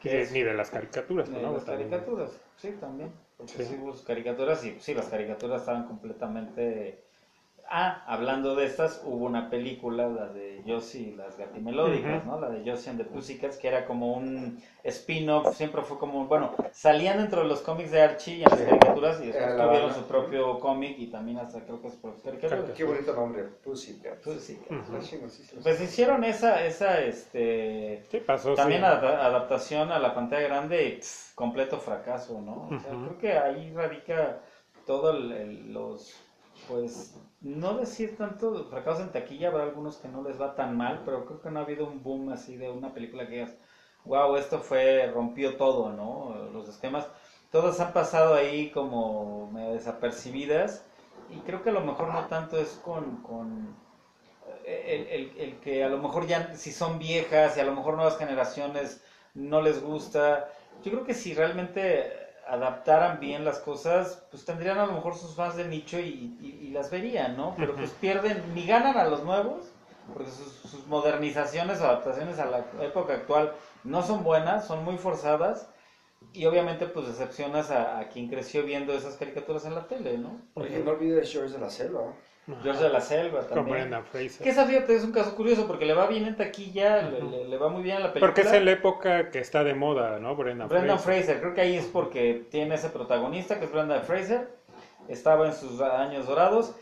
Que 0.00 0.14
Ni- 0.14 0.20
es- 0.20 0.32
Ni 0.32 0.42
de 0.42 0.54
las 0.54 0.70
caricaturas, 0.70 1.30
De 1.30 1.40
las 1.42 1.64
También. 1.64 1.90
caricaturas, 1.90 2.30
sí, 2.56 2.72
también. 2.80 3.12
Porque 3.36 3.52
Sí. 3.52 3.64
sí. 3.64 4.04
caricaturas 4.06 4.64
y 4.64 4.80
sí, 4.80 4.94
las 4.94 5.06
caricaturas 5.06 5.60
estaban 5.62 5.86
completamente... 5.86 7.04
Ah, 7.70 8.04
hablando 8.06 8.54
de 8.54 8.66
estas, 8.66 9.00
hubo 9.04 9.24
una 9.24 9.50
película, 9.50 10.06
la 10.06 10.26
de 10.26 10.62
Josie 10.66 11.08
y 11.08 11.14
las 11.14 11.36
gatimelódicas. 11.38 12.24
¿no? 12.24 12.38
La 12.38 12.48
de 12.50 12.58
Josie 12.70 12.90
and 12.90 12.98
the 13.00 13.04
Pussycats, 13.04 13.56
que 13.56 13.68
era 13.68 13.86
como 13.86 14.12
un 14.12 14.62
spin-off, 14.84 15.56
siempre 15.56 15.82
fue 15.82 15.98
como, 15.98 16.26
bueno, 16.26 16.54
salían 16.72 17.18
dentro 17.18 17.42
de 17.42 17.48
los 17.48 17.60
cómics 17.62 17.90
de 17.90 18.02
Archie 18.02 18.34
y 18.36 18.42
en 18.44 18.50
las 18.50 18.58
Sí. 18.60 18.64
caricaturas 18.66 19.20
y 19.22 19.26
después 19.26 19.54
la 19.56 19.66
tuvieron 19.66 19.94
su 19.94 20.02
propio 20.04 20.60
cómic 20.60 20.96
y 20.98 21.06
también 21.08 21.38
hasta 21.38 21.60
creo 21.64 21.80
que 21.80 21.88
es 21.88 21.94
por 21.94 22.12
las 22.12 22.20
caricaturas. 22.22 22.70
Qué 22.70 22.84
bonito 22.84 23.14
nombre, 23.14 23.42
Pussycat. 23.44 24.20
Pussycats. 24.22 25.06
Sí, 25.06 25.20
Pues 25.62 25.80
hicieron 25.80 26.22
esa, 26.24 26.64
esa, 26.64 27.00
este... 27.00 28.04
Sí, 28.10 28.18
pasó. 28.20 28.54
También 28.54 28.82
sí. 28.82 28.86
adaptación 28.86 29.90
a 29.90 29.98
la 29.98 30.14
pantalla 30.14 30.46
grande 30.48 30.86
y 30.88 30.92
pff, 30.98 31.34
completo 31.34 31.78
fracaso, 31.78 32.40
¿no? 32.40 32.68
O 32.76 32.78
sea, 32.78 32.90
creo 32.90 33.18
que 33.18 33.32
ahí 33.38 33.72
radica 33.74 34.40
todo 34.86 35.10
el, 35.16 35.32
el- 35.32 35.72
los, 35.72 36.20
pues, 36.66 37.16
no 37.40 37.74
decir 37.74 38.16
tanto 38.16 38.64
fracaso 38.66 39.02
en 39.02 39.12
taquilla, 39.12 39.48
habrá 39.48 39.64
algunos 39.64 39.98
que 39.98 40.08
no 40.08 40.22
les 40.22 40.40
va 40.40 40.54
tan 40.54 40.76
mal, 40.76 41.02
pero 41.04 41.24
creo 41.26 41.40
que 41.40 41.50
no 41.50 41.60
ha 41.60 41.62
habido 41.62 41.86
un 41.86 42.02
boom 42.02 42.30
así 42.30 42.56
de 42.56 42.70
una 42.70 42.92
película 42.94 43.26
que 43.26 43.34
digas, 43.34 43.56
wow, 44.04 44.36
esto 44.36 44.58
fue, 44.60 45.06
rompió 45.12 45.56
todo, 45.56 45.90
¿no? 45.92 46.34
Los 46.52 46.68
esquemas, 46.68 47.08
todas 47.50 47.80
han 47.80 47.92
pasado 47.92 48.34
ahí 48.34 48.70
como 48.70 49.50
desapercibidas 49.72 50.84
y 51.28 51.40
creo 51.42 51.62
que 51.62 51.70
a 51.70 51.72
lo 51.72 51.80
mejor 51.82 52.08
no 52.08 52.26
tanto 52.26 52.58
es 52.58 52.74
con... 52.76 53.22
con 53.22 53.76
el, 54.64 55.06
el- 55.08 55.32
el 55.38 55.60
que 55.60 55.84
a 55.84 55.88
lo 55.88 55.98
mejor 55.98 56.26
ya 56.26 56.54
si 56.54 56.72
son 56.72 56.98
viejas 56.98 57.56
y 57.56 57.60
a 57.60 57.64
lo 57.64 57.72
mejor 57.72 57.94
nuevas 57.94 58.16
generaciones 58.16 59.02
no 59.34 59.60
les 59.60 59.80
gusta. 59.82 60.48
Yo 60.82 60.90
creo 60.92 61.04
que 61.04 61.14
si 61.14 61.34
realmente 61.34 62.23
adaptaran 62.46 63.20
bien 63.20 63.44
las 63.44 63.58
cosas, 63.58 64.22
pues 64.30 64.44
tendrían 64.44 64.78
a 64.78 64.86
lo 64.86 64.92
mejor 64.92 65.14
sus 65.16 65.34
fans 65.34 65.56
de 65.56 65.66
nicho 65.68 65.98
y, 65.98 66.36
y- 66.40 66.58
y 66.66 66.70
las 66.70 66.90
verían, 66.90 67.36
¿no? 67.36 67.54
Pero 67.56 67.74
pues 67.74 67.90
pierden, 67.92 68.54
ni 68.54 68.66
ganan 68.66 68.96
a 68.98 69.04
los 69.04 69.24
nuevos, 69.24 69.64
porque 70.12 70.30
sus, 70.30 70.52
sus 70.52 70.86
modernizaciones 70.86 71.80
o 71.80 71.84
adaptaciones 71.86 72.38
a 72.38 72.46
la 72.46 72.58
época 72.80 73.14
actual 73.14 73.52
no 73.84 74.02
son 74.02 74.22
buenas, 74.22 74.66
son 74.66 74.84
muy 74.84 74.98
forzadas. 74.98 75.68
Y 76.32 76.46
obviamente 76.46 76.86
pues 76.86 77.06
decepcionas 77.06 77.70
a, 77.70 77.98
a 77.98 78.08
quien 78.08 78.28
creció 78.28 78.64
viendo 78.64 78.94
esas 78.94 79.16
caricaturas 79.16 79.64
en 79.66 79.74
la 79.74 79.86
tele, 79.86 80.18
¿no? 80.18 80.40
Oye, 80.54 80.78
no 80.80 80.90
olvides 80.92 81.30
George 81.30 81.52
de 81.52 81.60
la 81.60 81.70
Selva. 81.70 82.12
George 82.62 82.82
de 82.82 82.90
la 82.90 83.00
Selva 83.00 83.40
Con 83.40 83.48
también. 83.48 83.76
Brendan 83.78 84.04
Fraser. 84.04 84.42
Que 84.42 84.50
esa 84.50 84.66
fíjate 84.66 84.94
es 84.94 85.04
un 85.04 85.12
caso 85.12 85.34
curioso 85.34 85.66
porque 85.66 85.86
le 85.86 85.94
va 85.94 86.06
bien 86.06 86.26
en 86.26 86.36
taquilla, 86.36 87.02
le, 87.02 87.18
Ujú. 87.22 87.30
le- 87.30 87.44
le 87.48 87.56
va 87.56 87.68
muy 87.68 87.82
bien 87.82 87.96
en 87.96 88.02
la 88.02 88.12
película. 88.12 88.32
Porque 88.34 88.48
es 88.48 88.52
en 88.52 88.64
la 88.66 88.72
época 88.72 89.30
que 89.30 89.38
está 89.38 89.64
de 89.64 89.74
moda, 89.74 90.18
¿no? 90.18 90.36
Brendan, 90.36 90.68
Brendan 90.68 90.98
Fraser. 90.98 91.24
Fraser, 91.24 91.40
creo 91.40 91.54
que 91.54 91.60
ahí 91.62 91.76
es 91.76 91.86
porque 91.86 92.46
tiene 92.50 92.74
ese 92.74 92.90
protagonista 92.90 93.58
que 93.58 93.64
es 93.64 93.72
Brendan 93.72 94.02
Fraser, 94.02 94.48
estaba 95.08 95.46
en 95.46 95.54
sus 95.54 95.80
años 95.80 96.26
dorados. 96.26 96.74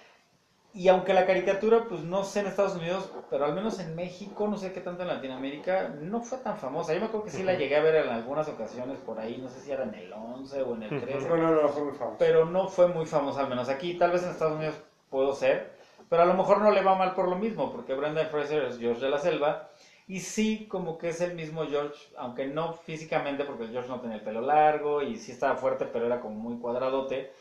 Y 0.74 0.88
aunque 0.88 1.12
la 1.12 1.26
caricatura, 1.26 1.84
pues 1.86 2.00
no 2.00 2.24
sé 2.24 2.40
en 2.40 2.46
Estados 2.46 2.74
Unidos, 2.76 3.12
pero 3.28 3.44
al 3.44 3.54
menos 3.54 3.78
en 3.78 3.94
México, 3.94 4.48
no 4.48 4.56
sé 4.56 4.72
qué 4.72 4.80
tanto 4.80 5.02
en 5.02 5.08
Latinoamérica, 5.08 5.90
no 6.00 6.22
fue 6.22 6.38
tan 6.38 6.56
famosa. 6.56 6.94
Yo 6.94 7.00
me 7.00 7.06
acuerdo 7.06 7.26
que 7.26 7.30
sí 7.30 7.42
la 7.42 7.52
llegué 7.54 7.76
a 7.76 7.82
ver 7.82 7.94
en 7.96 8.08
algunas 8.08 8.48
ocasiones 8.48 8.96
por 9.04 9.20
ahí, 9.20 9.36
no 9.36 9.50
sé 9.50 9.60
si 9.60 9.70
era 9.70 9.82
en 9.82 9.92
el 9.94 10.10
11 10.10 10.62
o 10.62 10.74
en 10.74 10.84
el 10.84 10.94
Ujú. 10.96 11.04
13 11.06 11.28
No, 11.28 11.36
no, 11.36 11.62
no, 11.62 11.68
fue 11.68 11.84
muy 11.84 11.92
famoso. 11.92 12.16
pero 12.18 12.46
no 12.46 12.68
fue 12.68 12.88
muy 12.88 13.04
famosa 13.04 13.40
al 13.42 13.50
menos 13.50 13.68
aquí. 13.68 13.98
Tal 13.98 14.12
vez 14.12 14.22
en 14.22 14.30
Estados 14.30 14.56
Unidos 14.56 14.76
puedo 15.12 15.34
ser, 15.34 15.70
pero 16.10 16.24
a 16.24 16.26
lo 16.26 16.34
mejor 16.34 16.60
no 16.60 16.72
le 16.72 16.82
va 16.82 16.96
mal 16.96 17.14
por 17.14 17.28
lo 17.28 17.36
mismo, 17.36 17.70
porque 17.72 17.94
Brendan 17.94 18.28
Fraser 18.30 18.64
es 18.64 18.80
George 18.80 19.02
de 19.02 19.10
la 19.10 19.18
Selva 19.20 19.70
y 20.08 20.20
sí 20.20 20.66
como 20.68 20.98
que 20.98 21.10
es 21.10 21.20
el 21.20 21.34
mismo 21.36 21.66
George, 21.68 21.96
aunque 22.18 22.46
no 22.48 22.72
físicamente, 22.74 23.44
porque 23.44 23.68
George 23.68 23.88
no 23.88 24.00
tenía 24.00 24.16
el 24.16 24.22
pelo 24.24 24.40
largo 24.40 25.02
y 25.02 25.16
sí 25.18 25.32
estaba 25.32 25.56
fuerte, 25.56 25.86
pero 25.86 26.06
era 26.06 26.20
como 26.20 26.34
muy 26.36 26.58
cuadradote, 26.58 27.32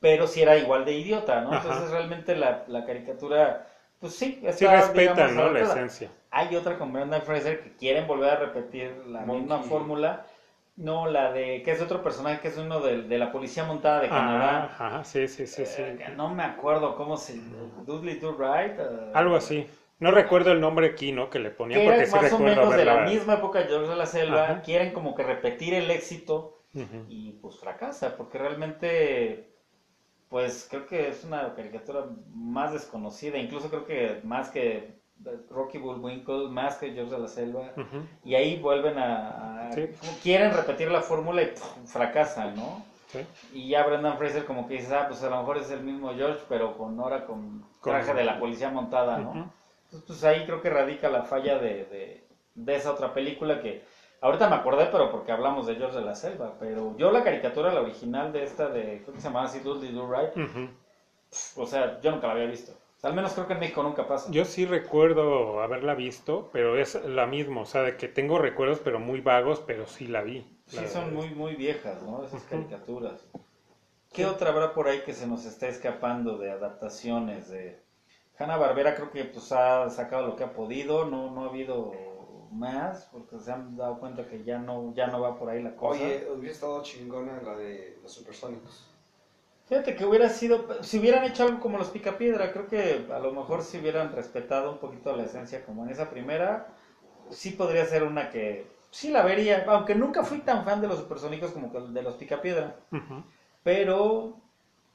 pero 0.00 0.26
sí 0.26 0.42
era 0.42 0.56
igual 0.56 0.84
de 0.84 0.94
idiota, 0.94 1.40
¿no? 1.42 1.52
Ajá. 1.52 1.56
Entonces 1.56 1.90
realmente 1.90 2.36
la, 2.36 2.64
la 2.68 2.84
caricatura, 2.84 3.66
pues 3.98 4.14
sí, 4.14 4.40
Sí 4.50 4.66
está, 4.66 4.72
respetan, 4.72 4.94
digamos, 4.94 5.34
¿no? 5.34 5.50
La 5.50 5.60
esencia. 5.62 6.10
Hay 6.30 6.54
otra 6.56 6.78
con 6.78 6.92
Brendan 6.92 7.22
Fraser 7.22 7.62
que 7.62 7.76
quieren 7.76 8.06
volver 8.06 8.30
a 8.30 8.36
repetir 8.36 8.94
la 9.06 9.24
Monkey. 9.24 9.40
misma 9.40 9.60
fórmula. 9.62 10.26
No, 10.78 11.08
la 11.10 11.32
de 11.32 11.62
que 11.64 11.72
es 11.72 11.82
otro 11.82 12.02
personaje 12.04 12.40
que 12.40 12.48
es 12.48 12.56
uno 12.56 12.78
de, 12.80 13.02
de 13.02 13.18
la 13.18 13.32
policía 13.32 13.64
montada 13.64 14.00
de 14.00 14.08
Canadá. 14.08 14.70
Ah, 14.78 14.86
ajá, 14.86 15.04
sí, 15.04 15.26
sí, 15.26 15.46
sí, 15.48 15.66
sí. 15.66 15.82
Eh, 15.82 16.12
no 16.16 16.32
me 16.32 16.44
acuerdo 16.44 16.94
cómo 16.94 17.16
se. 17.16 17.40
Dudley 17.84 18.20
Do 18.20 18.32
Right. 18.32 18.78
eh, 18.78 19.10
Algo 19.12 19.34
así. 19.34 19.66
No 19.98 20.12
recuerdo 20.12 20.52
el 20.52 20.60
nombre 20.60 20.86
aquí, 20.86 21.10
¿no? 21.10 21.30
Que 21.30 21.40
le 21.40 21.50
ponían 21.50 21.80
Que 21.80 21.86
porque 21.86 22.06
sí 22.06 22.14
más 22.14 22.32
o 22.32 22.38
menos 22.38 22.76
de 22.76 22.84
la 22.84 23.00
misma 23.00 23.34
época 23.34 23.58
de 23.58 23.64
George 23.66 23.90
de 23.90 23.96
la 23.96 24.06
Selva. 24.06 24.44
Ajá. 24.44 24.62
Quieren 24.62 24.92
como 24.92 25.16
que 25.16 25.24
repetir 25.24 25.74
el 25.74 25.90
éxito 25.90 26.54
y 27.08 27.32
pues 27.42 27.58
fracasa, 27.58 28.16
porque 28.16 28.38
realmente. 28.38 29.52
Pues 30.28 30.68
creo 30.70 30.86
que 30.86 31.08
es 31.08 31.24
una 31.24 31.54
caricatura 31.54 32.04
más 32.32 32.72
desconocida, 32.72 33.38
incluso 33.38 33.70
creo 33.70 33.86
que 33.86 34.20
más 34.24 34.50
que 34.50 35.00
Rocky 35.50 35.78
Bullwinkle, 35.78 36.48
más 36.48 36.76
que 36.76 36.92
George 36.92 37.12
de 37.14 37.18
la 37.18 37.28
Selva. 37.28 37.72
Y 38.24 38.34
ahí 38.34 38.58
vuelven 38.60 38.98
a... 38.98 39.68
a- 39.68 39.72
Sí. 39.72 39.88
Quieren 40.22 40.52
repetir 40.54 40.90
la 40.90 41.02
fórmula 41.02 41.42
y 41.42 41.46
pff, 41.46 41.62
fracasan, 41.92 42.54
¿no? 42.56 42.82
Sí. 43.08 43.20
Y 43.54 43.68
ya 43.68 43.84
Brendan 43.86 44.16
Fraser 44.18 44.44
como 44.44 44.66
que 44.68 44.74
dices, 44.74 44.92
ah, 44.92 45.06
pues 45.08 45.22
a 45.22 45.30
lo 45.30 45.38
mejor 45.38 45.58
es 45.58 45.70
el 45.70 45.80
mismo 45.80 46.12
George, 46.14 46.40
pero 46.48 46.76
con 46.76 46.98
ahora 47.00 47.26
con 47.26 47.64
traje 47.82 48.12
de 48.14 48.24
la 48.24 48.38
policía 48.40 48.70
montada, 48.70 49.18
¿no? 49.18 49.32
Entonces, 49.84 50.06
pues 50.06 50.24
ahí 50.24 50.44
creo 50.44 50.60
que 50.62 50.68
radica 50.70 51.08
la 51.08 51.22
falla 51.22 51.58
de, 51.58 51.84
de, 51.86 52.24
de 52.54 52.74
esa 52.76 52.90
otra 52.92 53.14
película 53.14 53.60
que 53.62 53.82
ahorita 54.20 54.48
me 54.50 54.56
acordé, 54.56 54.86
pero 54.92 55.10
porque 55.10 55.32
hablamos 55.32 55.66
de 55.66 55.76
George 55.76 55.98
de 55.98 56.04
la 56.04 56.14
Selva, 56.14 56.54
pero 56.60 56.94
yo 56.98 57.10
la 57.10 57.24
caricatura, 57.24 57.72
la 57.72 57.80
original 57.80 58.32
de 58.32 58.44
esta 58.44 58.68
de, 58.68 59.00
creo 59.02 59.14
que 59.14 59.20
se 59.20 59.28
llamaba 59.28 59.46
así, 59.46 59.60
Do 59.60 59.74
Right, 59.80 60.34
o 61.56 61.66
sea, 61.66 62.00
yo 62.00 62.10
nunca 62.10 62.26
la 62.26 62.34
había 62.34 62.46
visto. 62.46 62.72
O 62.98 63.00
sea, 63.00 63.10
al 63.10 63.16
menos 63.16 63.32
creo 63.32 63.46
que 63.46 63.52
en 63.52 63.60
México 63.60 63.80
nunca 63.84 64.08
pasa. 64.08 64.28
Yo 64.32 64.44
sí 64.44 64.66
recuerdo 64.66 65.62
haberla 65.62 65.94
visto, 65.94 66.50
pero 66.52 66.76
es 66.76 66.96
la 67.04 67.26
misma, 67.26 67.60
o 67.60 67.64
sea, 67.64 67.82
de 67.82 67.96
que 67.96 68.08
tengo 68.08 68.40
recuerdos, 68.40 68.80
pero 68.82 68.98
muy 68.98 69.20
vagos, 69.20 69.62
pero 69.64 69.86
sí 69.86 70.08
la 70.08 70.22
vi. 70.22 70.44
Sí, 70.66 70.84
son 70.88 71.14
muy, 71.14 71.30
muy 71.30 71.54
viejas, 71.54 72.02
¿no? 72.02 72.24
Esas 72.24 72.42
caricaturas. 72.42 73.24
¿Qué 74.12 74.26
otra 74.26 74.50
habrá 74.50 74.74
por 74.74 74.88
ahí 74.88 75.02
que 75.02 75.14
se 75.14 75.28
nos 75.28 75.44
está 75.44 75.68
escapando 75.68 76.38
de 76.38 76.50
adaptaciones? 76.50 77.48
De 77.48 77.80
Hanna 78.36 78.56
Barbera 78.56 78.96
creo 78.96 79.12
que 79.12 79.24
pues 79.26 79.52
ha 79.52 79.88
sacado 79.90 80.26
lo 80.26 80.34
que 80.34 80.42
ha 80.42 80.52
podido, 80.52 81.04
no, 81.04 81.30
no 81.30 81.44
ha 81.44 81.48
habido 81.50 81.92
más, 82.50 83.08
porque 83.12 83.38
se 83.38 83.52
han 83.52 83.76
dado 83.76 84.00
cuenta 84.00 84.26
que 84.26 84.42
ya 84.42 84.58
no, 84.58 84.92
ya 84.94 85.06
no 85.06 85.20
va 85.20 85.38
por 85.38 85.50
ahí 85.50 85.62
la 85.62 85.76
cosa. 85.76 86.00
Oye, 86.02 86.26
hubiera 86.34 86.52
estado 86.52 86.82
chingona 86.82 87.40
la 87.42 87.54
de 87.54 87.96
los 88.02 88.12
supersónicos. 88.12 88.87
Fíjate 89.68 89.96
que 89.96 90.06
hubiera 90.06 90.30
sido, 90.30 90.66
si 90.82 90.98
hubieran 90.98 91.24
hecho 91.24 91.42
algo 91.42 91.60
como 91.60 91.76
los 91.76 91.90
Picapiedra, 91.90 92.52
creo 92.52 92.68
que 92.68 93.06
a 93.12 93.18
lo 93.18 93.32
mejor 93.32 93.62
si 93.62 93.78
hubieran 93.78 94.12
respetado 94.12 94.72
un 94.72 94.78
poquito 94.78 95.14
la 95.14 95.24
esencia 95.24 95.64
como 95.64 95.84
en 95.84 95.90
esa 95.90 96.08
primera, 96.08 96.68
sí 97.30 97.50
podría 97.50 97.84
ser 97.84 98.02
una 98.04 98.30
que 98.30 98.66
sí 98.90 99.10
la 99.10 99.22
vería, 99.22 99.64
aunque 99.68 99.94
nunca 99.94 100.22
fui 100.24 100.38
tan 100.38 100.64
fan 100.64 100.80
de 100.80 100.88
los 100.88 100.98
supersónicos 100.98 101.52
como 101.52 101.68
de 101.68 102.02
los 102.02 102.14
Picapiedra. 102.14 102.76
Ujú. 102.90 103.22
Pero 103.62 104.40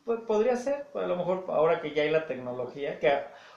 pues, 0.06 0.22
podría 0.22 0.56
ser, 0.56 0.88
a 0.96 1.02
lo 1.06 1.16
mejor 1.18 1.46
ahora 1.50 1.80
que 1.80 1.94
ya 1.94 2.04
hay 2.04 2.10
la 2.10 2.26
tecnología, 2.26 3.00
que 3.00 3.12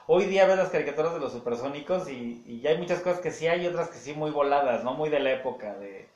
hoy 0.06 0.26
día 0.26 0.46
ves 0.46 0.58
las 0.58 0.68
caricaturas 0.68 1.14
de 1.14 1.20
los 1.20 1.32
supersónicos 1.32 2.10
y, 2.10 2.42
y 2.46 2.60
ya 2.60 2.70
hay 2.70 2.78
muchas 2.78 3.00
cosas 3.00 3.20
que 3.20 3.30
sí 3.30 3.46
hay 3.48 3.64
y 3.64 3.66
otras 3.66 3.88
que 3.88 3.96
sí 3.98 4.12
muy 4.12 4.30
voladas, 4.30 4.84
¿no? 4.84 4.92
Muy 4.94 5.08
de 5.08 5.20
la 5.20 5.32
época, 5.32 5.74
de, 5.76 6.08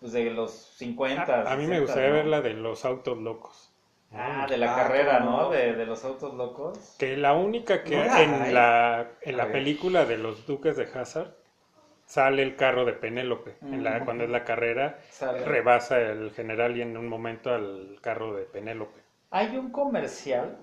pues 0.00 0.12
de 0.12 0.30
los 0.30 0.52
50. 0.52 1.42
A, 1.42 1.52
a 1.52 1.56
mí 1.56 1.66
me 1.66 1.80
60, 1.80 1.80
gustaría 1.80 2.08
¿no? 2.08 2.16
ver 2.16 2.26
la 2.26 2.40
de 2.40 2.54
los 2.54 2.84
autos 2.84 3.18
locos. 3.18 3.67
Ah, 4.12 4.46
de 4.48 4.56
la 4.56 4.72
Ah, 4.72 4.76
carrera, 4.76 5.20
¿no? 5.20 5.42
no. 5.42 5.50
De, 5.50 5.74
de 5.74 5.84
los 5.86 6.04
autos 6.04 6.34
locos. 6.34 6.94
Que 6.98 7.16
la 7.16 7.34
única 7.34 7.84
que 7.84 7.96
No 7.96 8.04
la 8.04 8.16
hay. 8.16 8.24
en 8.24 8.54
la, 8.54 9.08
en 9.20 9.36
la 9.36 9.52
película 9.52 10.04
de 10.06 10.16
los 10.18 10.46
Duques 10.46 10.76
de 10.76 10.84
Hazard 10.84 11.34
sale 12.06 12.42
el 12.42 12.56
carro 12.56 12.86
de 12.86 12.94
Penélope. 12.94 13.56
En 13.60 13.84
la, 13.84 14.04
cuando 14.04 14.24
es 14.24 14.30
la 14.30 14.44
carrera, 14.44 14.98
Sale. 15.10 15.44
rebasa 15.44 16.00
el 16.00 16.30
general 16.32 16.76
y 16.76 16.82
en 16.82 16.96
un 16.96 17.06
momento 17.06 17.52
al 17.52 17.98
carro 18.00 18.34
de 18.34 18.44
Penélope. 18.44 18.98
Hay 19.30 19.56
un 19.58 19.70
comercial, 19.70 20.56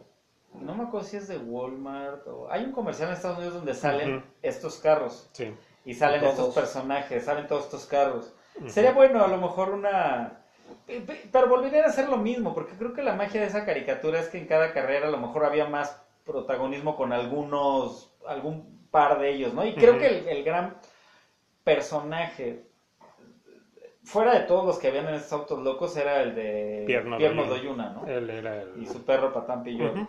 no 0.55 0.73
me 0.73 0.85
acuerdo 0.85 1.05
si 1.07 1.17
es 1.17 1.27
de 1.27 1.37
Walmart 1.37 2.25
o... 2.27 2.47
Hay 2.51 2.63
un 2.63 2.71
comercial 2.71 3.09
en 3.09 3.13
Estados 3.15 3.37
Unidos 3.37 3.53
donde 3.55 3.75
salen 3.75 4.23
estos 4.41 4.79
carros. 4.79 5.29
Sí. 5.33 5.53
Y 5.85 5.93
salen 5.93 6.21
Todos. 6.21 6.33
estos 6.33 6.55
personajes, 6.55 7.23
salen 7.25 7.45
todos 7.45 7.65
estos 7.65 7.85
carros. 7.85 8.33
Sería 8.65 8.93
bueno 8.93 9.23
a 9.23 9.27
lo 9.27 9.37
mejor 9.37 9.69
una... 9.69 10.41
pe- 10.87 11.29
Pero 11.31 11.47
volverían 11.47 11.85
a 11.85 11.87
hacer 11.87 12.09
lo 12.09 12.17
mismo, 12.17 12.53
porque 12.53 12.75
creo 12.75 12.93
que 12.93 13.01
la 13.03 13.15
magia 13.15 13.41
de 13.41 13.47
esa 13.47 13.65
caricatura 13.65 14.19
es 14.19 14.29
que 14.29 14.37
en 14.37 14.47
cada 14.47 14.73
carrera 14.73 15.07
a 15.07 15.11
lo 15.11 15.17
mejor 15.17 15.45
había 15.45 15.67
más 15.67 16.01
protagonismo 16.25 16.95
con 16.95 17.13
algunos, 17.13 18.13
algún 18.27 18.87
par 18.91 19.19
de 19.19 19.29
ellos, 19.31 19.53
¿no? 19.53 19.65
Y 19.65 19.73
creo 19.75 19.97
que 19.97 20.07
el, 20.07 20.27
el 20.27 20.43
gran 20.43 20.75
personaje, 21.63 22.63
fuera 24.03 24.33
de 24.33 24.41
todos 24.41 24.65
los 24.65 24.77
que 24.77 24.87
habían 24.87 25.07
en 25.07 25.15
estos 25.15 25.33
autos 25.33 25.59
locos, 25.59 25.97
era 25.97 26.21
el 26.21 26.35
de 26.35 26.83
Pierno 26.85 27.17
Pierno 27.17 27.45
Doyuna. 27.45 27.89
¿no? 27.89 28.07
Él 28.07 28.29
era 28.29 28.61
el... 28.61 28.81
Y 28.81 28.85
su 28.85 29.03
perro 29.03 29.31
George. 29.33 29.83
Ujú. 29.83 30.07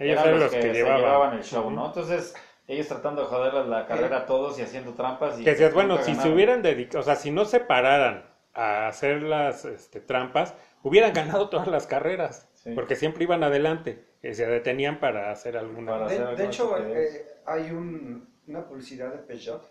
Ellos 0.00 0.20
eran 0.24 0.40
los 0.40 0.50
que, 0.52 0.72
llevaban. 0.72 1.38
el 1.38 1.44
show. 1.44 1.70
¿no? 1.70 1.86
Entonces, 1.86 2.34
ellos 2.66 2.86
tratando 2.86 3.22
de 3.22 3.28
joderles 3.28 3.66
la 3.66 3.86
carrera 3.86 4.18
a 4.18 4.26
todos 4.26 4.58
y 4.58 4.62
haciendo 4.62 4.92
trampas. 4.92 5.40
Y 5.40 5.44
Que 5.44 5.50
decías, 5.50 5.72
bueno, 5.74 5.98
si 6.02 6.14
se 6.14 6.28
hubieran 6.28 6.62
dedicado, 6.62 7.00
o 7.00 7.04
sea, 7.04 7.16
si 7.16 7.30
no 7.30 7.44
se 7.44 7.60
pararan 7.60 8.24
a 8.58 8.88
hacer 8.88 9.22
las 9.22 9.64
este, 9.64 10.00
trampas, 10.00 10.54
hubieran 10.82 11.12
ganado 11.12 11.48
todas 11.48 11.68
las 11.68 11.86
carreras, 11.86 12.48
Sí. 12.54 12.72
porque 12.74 12.96
siempre 12.96 13.22
iban 13.24 13.44
adelante, 13.44 14.04
que 14.20 14.34
se 14.34 14.46
detenían 14.46 14.98
para 14.98 15.30
hacer 15.30 15.56
alguna. 15.56 15.92
Para 15.92 16.08
De, 16.08 16.14
hacer 16.14 16.26
de 16.26 16.30
algo 16.32 16.44
hecho, 16.44 16.78
eh, 16.88 17.26
hay 17.46 17.70
un- 17.70 18.28
una 18.48 18.66
publicidad 18.66 19.12
de 19.12 19.18
Peugeot, 19.18 19.62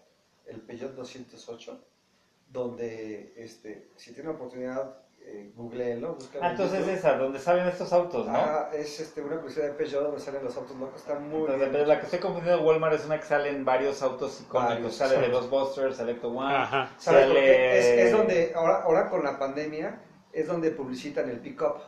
el 0.46 0.62
Peugeot 0.62 0.94
208, 0.96 1.84
donde 2.50 3.34
este, 3.36 3.90
si 3.98 4.14
tiene 4.14 4.30
oportunidad, 4.30 4.96
eh, 5.30 5.52
googleenlo. 5.56 6.18
Ah, 6.42 6.46
en 6.48 6.52
entonces 6.52 6.80
YouTube. 6.80 6.94
esa, 6.94 7.18
donde 7.18 7.38
salen 7.40 7.68
estos 7.68 7.92
autos, 7.92 8.28
¿no? 8.28 8.36
Ajá, 8.38 8.70
es 8.74 9.00
este, 9.02 9.22
una 9.22 9.38
publicidad 9.40 9.66
de 9.68 9.74
Peugeot 9.74 10.04
donde 10.04 10.20
salen 10.22 10.44
los 10.46 10.56
autos 10.56 10.78
locos, 10.78 11.02
está 11.02 11.20
muy 11.20 11.42
Entonces, 11.42 11.72
bien. 11.72 11.88
la 11.88 12.00
que 12.00 12.06
estoy 12.06 12.20
confundiendo 12.20 12.62
de 12.62 12.66
Walmart 12.68 12.94
es 12.96 13.06
una 13.06 13.20
que 13.20 13.26
salen 13.26 13.66
varios 13.66 14.02
autos 14.02 14.40
icónicos. 14.40 14.76
Varios, 14.76 14.96
sale 14.96 15.18
de 15.18 15.26
exacto. 15.28 15.50
Ghostbusters, 15.50 15.98
Selecto 15.98 16.30
One. 16.30 16.56
Ajá. 16.56 16.92
¿Sabes 16.98 17.26
por 17.26 17.36
sale- 17.36 17.46
qué? 17.46 17.80
Es, 17.80 17.86
es 18.06 18.12
donde, 18.14 18.54
ahora, 18.56 18.82
ahora 18.84 19.10
con 19.10 19.24
la 19.24 19.38
pandemia, 19.38 20.02
es 20.32 20.48
donde 20.48 20.72
publicitan 20.72 21.30
el 21.30 21.40
pick-up, 21.42 21.82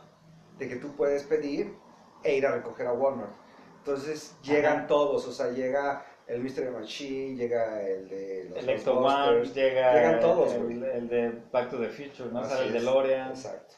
de 0.58 0.68
que 0.68 0.76
tú 0.76 0.94
puedes 0.94 1.22
pedir 1.24 1.74
e 2.22 2.36
ir 2.36 2.46
a 2.46 2.52
recoger 2.52 2.86
a 2.88 2.92
Walmart. 2.92 3.32
Entonces 3.78 4.36
llegan 4.42 4.78
Ajá. 4.80 4.86
todos, 4.86 5.26
o 5.26 5.32
sea, 5.32 5.48
llega 5.52 6.04
el 6.30 6.40
Mystery 6.42 6.70
Machine, 6.70 7.36
llega 7.36 7.82
el 7.82 8.08
de 8.08 8.46
los 8.50 8.58
Electro 8.58 8.98
One, 9.00 9.08
Ghostbusters, 9.14 9.54
llega 9.54 9.94
llegan 9.94 10.14
el- 10.14 10.20
todos, 10.20 10.52
el, 10.52 10.62
güey. 10.62 10.74
el 10.96 11.08
de 11.08 11.42
Back 11.52 11.70
to 11.70 11.78
the 11.78 11.88
Future, 11.88 12.30
¿no? 12.32 12.44
El 12.44 12.66
es. 12.68 12.72
DeLorean. 12.72 13.30
Exacto. 13.30 13.74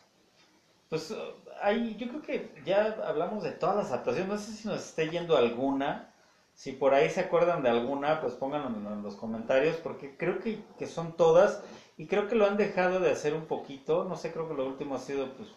Pues 0.89 1.15
ahí 1.63 1.97
yo 1.99 2.09
creo 2.09 2.23
que 2.23 2.51
ya 2.65 2.99
hablamos 3.07 3.43
de 3.43 3.53
todas 3.53 3.77
las 3.77 3.89
adaptaciones. 3.91 4.29
No 4.29 4.39
sé 4.39 4.53
si 4.53 4.69
nos 4.69 4.85
esté 4.85 5.09
yendo 5.09 5.37
alguna. 5.37 6.09
Si 6.55 6.73
por 6.73 6.93
ahí 6.93 7.09
se 7.09 7.21
acuerdan 7.21 7.63
de 7.63 7.71
alguna, 7.71 8.21
pues 8.21 8.35
pónganlo 8.35 8.69
en, 8.69 8.87
en 8.99 9.03
los 9.03 9.17
comentarios, 9.17 9.77
porque 9.77 10.15
creo 10.19 10.39
que, 10.39 10.63
que 10.79 10.87
son 10.87 11.17
todas. 11.17 11.63
Y 11.97 12.07
creo 12.07 12.29
que 12.29 12.35
lo 12.35 12.45
han 12.47 12.59
dejado 12.59 13.01
de 13.01 13.11
hacer 13.11 13.33
un 13.33 13.47
poquito. 13.47 14.05
No 14.05 14.17
sé, 14.17 14.33
creo 14.33 14.47
que 14.49 14.55
lo 14.55 14.67
último 14.67 14.95
ha 14.95 14.99
sido 14.99 15.33
pues 15.33 15.49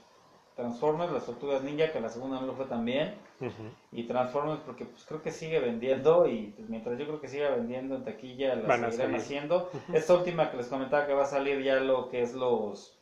Transformers, 0.56 1.12
las 1.12 1.26
Tortugas 1.26 1.64
Ninja, 1.64 1.92
que 1.92 2.00
la 2.00 2.10
segunda 2.10 2.40
no 2.40 2.48
lo 2.48 2.54
fue 2.54 2.66
también. 2.66 3.16
Ujú. 3.42 3.52
Y 3.92 4.04
Transformers 4.04 4.62
porque 4.66 4.86
pues 4.86 5.04
creo 5.06 5.22
que 5.22 5.32
sigue 5.32 5.60
vendiendo 5.60 6.28
y 6.28 6.54
pues, 6.56 6.70
mientras 6.70 6.98
yo 6.98 7.06
creo 7.06 7.20
que 7.20 7.28
siga 7.28 7.50
vendiendo 7.52 7.96
en 7.96 8.06
taquilla 8.06 8.56
la 8.56 8.68
Van 8.68 8.80
seguirán 8.80 8.92
seguir. 8.92 9.16
haciendo. 9.18 9.70
Esta 9.94 10.16
última 10.16 10.50
que 10.52 10.58
les 10.58 10.68
comentaba 10.68 11.06
que 11.06 11.14
va 11.14 11.24
a 11.24 11.28
salir 11.28 11.62
ya 11.62 11.80
lo 11.80 12.10
que 12.10 12.22
es 12.22 12.34
los 12.34 12.98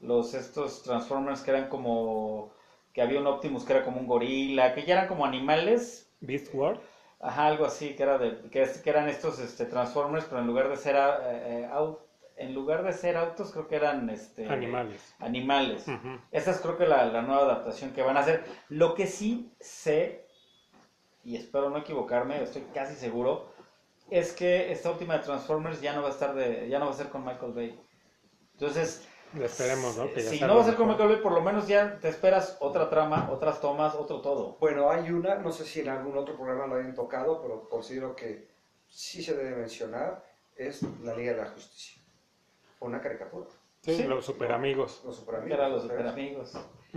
los 0.00 0.34
estos 0.34 0.82
Transformers 0.82 1.42
que 1.42 1.50
eran 1.50 1.68
como 1.68 2.52
que 2.92 3.02
había 3.02 3.20
un 3.20 3.26
Optimus 3.26 3.64
que 3.64 3.72
era 3.74 3.84
como 3.84 4.00
un 4.00 4.06
gorila, 4.06 4.74
que 4.74 4.84
ya 4.84 4.94
eran 4.94 5.08
como 5.08 5.24
animales, 5.24 6.10
Beast 6.20 6.52
World. 6.54 6.80
ajá, 7.20 7.46
algo 7.46 7.64
así, 7.64 7.94
que 7.94 8.02
era 8.02 8.18
de 8.18 8.40
que, 8.50 8.66
eran 8.84 9.08
estos 9.08 9.38
este 9.38 9.64
Transformers, 9.66 10.24
pero 10.24 10.40
en 10.40 10.46
lugar 10.46 10.68
de 10.68 10.76
ser 10.76 10.96
eh, 10.96 11.20
eh, 11.22 11.68
en 12.40 12.54
lugar 12.54 12.82
de 12.82 12.92
ser 12.92 13.18
autos 13.18 13.52
creo 13.52 13.68
que 13.68 13.76
eran 13.76 14.08
este 14.08 14.48
Animales. 14.48 15.14
animales. 15.18 15.84
Esta 16.32 16.50
es 16.52 16.60
creo 16.60 16.78
que 16.78 16.86
la, 16.86 17.04
la 17.04 17.20
nueva 17.20 17.42
adaptación 17.42 17.92
que 17.92 18.02
van 18.02 18.16
a 18.16 18.20
hacer. 18.20 18.44
Lo 18.70 18.94
que 18.94 19.06
sí 19.06 19.52
sé, 19.60 20.26
y 21.22 21.36
espero 21.36 21.68
no 21.68 21.78
equivocarme, 21.78 22.42
estoy 22.42 22.62
casi 22.74 22.94
seguro, 22.94 23.52
es 24.10 24.32
que 24.32 24.72
esta 24.72 24.90
última 24.90 25.18
de 25.18 25.24
Transformers 25.24 25.82
ya 25.82 25.94
no 25.94 26.02
va 26.02 26.08
a 26.08 26.12
estar 26.12 26.34
de, 26.34 26.66
ya 26.68 26.78
no 26.78 26.86
va 26.86 26.92
a 26.92 26.94
ser 26.94 27.10
con 27.10 27.24
Michael 27.24 27.52
Bay. 27.52 27.80
Entonces, 28.54 29.06
Esperemos, 29.38 29.96
¿no? 29.96 30.12
Que 30.12 30.22
ya 30.22 30.30
si 30.30 30.40
no 30.40 30.56
va 30.56 30.62
a 30.62 30.64
ser 30.64 30.74
con. 30.74 30.88
Michael 30.88 31.08
Bay, 31.08 31.22
por 31.22 31.32
lo 31.32 31.40
menos 31.40 31.68
ya 31.68 32.00
te 32.00 32.08
esperas 32.08 32.56
otra 32.58 32.90
trama, 32.90 33.30
otras 33.30 33.60
tomas, 33.60 33.94
otro 33.94 34.20
todo. 34.20 34.56
Bueno, 34.58 34.90
hay 34.90 35.12
una, 35.12 35.36
no 35.36 35.52
sé 35.52 35.64
si 35.64 35.80
en 35.80 35.88
algún 35.88 36.16
otro 36.18 36.34
programa 36.36 36.66
lo 36.66 36.80
hayan 36.80 36.94
tocado, 36.94 37.40
pero 37.40 37.68
considero 37.68 38.16
que 38.16 38.48
sí 38.88 39.22
se 39.22 39.36
debe 39.36 39.54
mencionar, 39.54 40.24
es 40.56 40.82
la 41.02 41.14
Liga 41.14 41.32
de 41.34 41.38
la 41.42 41.50
Justicia. 41.50 41.99
Una 42.80 43.00
caricatura. 43.00 43.46
Sí, 43.82 43.94
Sí. 43.96 44.02
los 44.04 44.24
super 44.26 44.52
amigos. 44.52 45.02
Los 45.06 45.16
Que 45.16 45.20
superamigos. 45.20 45.58
los 45.58 45.82
¿sabes? 45.82 45.82
super 45.90 46.06
amigos. 46.06 46.52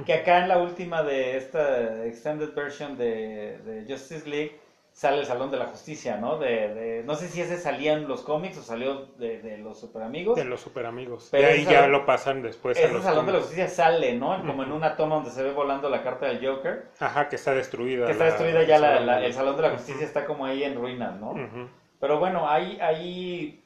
Que 0.05 0.13
acá 0.15 0.39
en 0.39 0.49
la 0.49 0.57
última 0.57 1.03
de 1.03 1.37
esta 1.37 2.05
extended 2.05 2.53
version 2.53 2.97
de, 2.97 3.59
de 3.59 3.85
Justice 3.87 4.27
League 4.27 4.59
sale 4.91 5.19
el 5.19 5.25
Salón 5.25 5.49
de 5.49 5.57
la 5.57 5.65
Justicia, 5.65 6.17
¿no? 6.17 6.37
De, 6.37 6.73
de- 6.73 7.03
no 7.03 7.15
sé 7.15 7.27
si 7.27 7.41
ese 7.41 7.57
salía 7.57 7.93
en 7.93 8.07
los 8.07 8.21
cómics 8.21 8.57
o 8.57 8.61
salió 8.63 9.05
de, 9.17 9.41
de 9.41 9.57
los 9.59 9.79
super 9.79 10.03
amigos. 10.03 10.35
De 10.35 10.45
los 10.45 10.61
super 10.61 10.85
amigos. 10.85 11.29
Pero 11.31 11.47
y 11.47 11.51
ahí 11.51 11.63
ya 11.65 11.71
salón- 11.81 11.91
lo 11.93 12.05
pasan 12.05 12.41
después 12.43 12.77
a 12.77 12.81
Ese 12.81 12.93
los 12.93 13.03
Salón 13.03 13.25
de 13.25 13.31
la. 13.33 13.39
Justicia 13.39 13.67
sale, 13.69 14.13
¿no? 14.15 14.37
Como 14.45 14.63
en 14.63 14.71
una 14.71 14.95
toma 14.95 15.15
donde 15.15 15.31
se 15.31 15.41
ve 15.41 15.51
volando 15.51 15.89
la 15.89 16.03
carta 16.03 16.27
del 16.27 16.45
Joker. 16.45 16.89
Ajá, 16.99 17.27
que 17.29 17.37
está 17.37 17.53
destruida. 17.55 18.05
Que 18.05 18.11
está 18.11 18.25
la- 18.25 18.29
destruida 18.31 18.63
ya 18.63 18.77
la- 18.79 18.87
Salón 18.93 19.05
la- 19.07 19.17
de- 19.19 19.25
el 19.27 19.33
Salón 19.33 19.55
de 19.55 19.61
la 19.63 19.69
Justicia, 19.71 20.05
está 20.05 20.25
como 20.25 20.45
ahí 20.45 20.63
en 20.63 20.75
ruinas, 20.75 21.19
¿no? 21.19 21.33
Pero 21.99 22.19
bueno, 22.19 22.47
ahí, 22.49 22.77
ahí, 22.81 23.62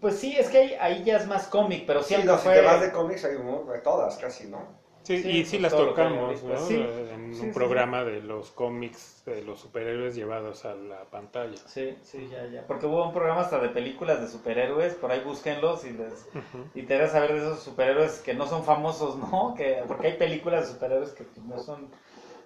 pues 0.00 0.18
sí, 0.18 0.36
es 0.36 0.48
que 0.48 0.58
ahí, 0.58 0.76
ahí 0.80 1.04
ya 1.04 1.16
es 1.16 1.26
más 1.26 1.46
cómic, 1.46 1.84
pero 1.86 2.02
Sí, 2.02 2.08
siempre 2.08 2.32
no, 2.32 2.38
si 2.38 2.44
fue... 2.44 2.54
te 2.54 2.60
vas 2.62 2.80
de 2.80 2.92
cómics 2.92 3.24
hay 3.24 3.36
un- 3.36 3.66
de 3.68 3.78
todas, 3.80 4.16
casi, 4.16 4.46
¿no? 4.48 4.58
Sí, 5.04 5.18
Sí, 5.22 5.30
y 5.30 5.44
sí 5.44 5.58
pues 5.58 5.62
las 5.62 5.72
tocamos, 5.72 6.42
ahorita. 6.42 6.48
¿no? 6.48 6.56
Sí. 6.56 6.74
En 6.74 7.32
Sí, 7.32 7.40
un 7.42 7.48
sí, 7.48 7.54
programa 7.54 8.04
de 8.04 8.20
los 8.22 8.50
cómics 8.50 9.22
de 9.24 9.42
los 9.42 9.60
superhéroes 9.60 10.16
llevados 10.16 10.64
a 10.64 10.74
la 10.74 11.04
pantalla. 11.04 11.56
Sí, 11.66 11.96
sí, 12.02 12.28
ya, 12.30 12.44
ya. 12.46 12.66
Porque 12.66 12.86
hubo 12.86 13.04
un 13.06 13.12
programa 13.12 13.42
hasta 13.42 13.60
de 13.60 13.68
películas 13.68 14.20
de 14.20 14.28
superhéroes, 14.28 14.94
por 14.94 15.12
ahí 15.12 15.20
búsquenlos 15.20 15.84
y 15.84 15.90
les 15.90 16.26
y 16.74 16.82
te 16.82 16.98
das 16.98 17.12
saber 17.12 17.32
de 17.32 17.38
esos 17.38 17.60
superhéroes 17.60 18.18
que 18.20 18.34
no 18.34 18.46
son 18.46 18.64
famosos, 18.64 19.16
¿no? 19.16 19.54
Que 19.56 19.82
porque 19.86 20.08
hay 20.08 20.12
películas 20.18 20.66
de 20.66 20.72
superhéroes 20.74 21.10
que 21.12 21.24
pues, 21.24 21.38
no 21.46 21.58
son 21.58 21.88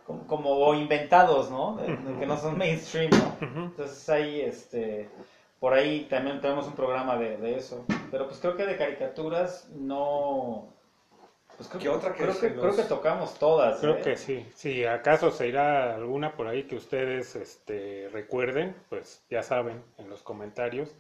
como, 0.07 0.27
como 0.27 0.75
inventados, 0.75 1.51
¿no? 1.51 1.79
Que 2.19 2.27
no 2.27 2.37
son 2.37 2.59
mainstream, 2.59 3.11
¿no? 3.11 3.37
Entonces 3.71 4.09
ahí, 4.09 4.41
este, 4.43 5.09
por 5.61 5.75
ahí 5.75 6.07
también 6.11 6.41
tenemos 6.41 6.67
un 6.67 6.75
programa 6.75 7.17
de, 7.17 7.37
de 7.37 7.57
eso. 7.57 7.85
Pero 8.11 8.27
pues 8.27 8.41
creo 8.41 8.57
que 8.57 8.67
de 8.67 8.77
caricaturas 8.77 9.69
no... 9.75 10.69
Pues 11.57 11.69
creo, 11.69 11.83
¿Qué 11.83 11.89
otra 11.91 12.15
que 12.15 12.23
creo, 12.23 12.41
que, 12.41 12.55
creo 12.55 12.75
que 12.75 12.83
tocamos 12.85 13.39
todas. 13.39 13.81
Creo 13.81 13.97
¿eh? 13.97 14.03
que 14.03 14.17
sí. 14.17 14.47
Si 14.55 14.85
acaso 14.87 15.31
se 15.31 15.47
irá 15.49 15.95
alguna 15.95 16.33
por 16.33 16.47
ahí 16.47 16.63
que 16.63 16.77
ustedes 16.77 17.37
este, 17.37 18.09
recuerden, 18.11 18.75
pues 18.89 19.23
ya 19.29 19.43
saben, 19.43 19.83
en 19.99 20.09
los 20.09 20.23
comentarios, 20.23 20.97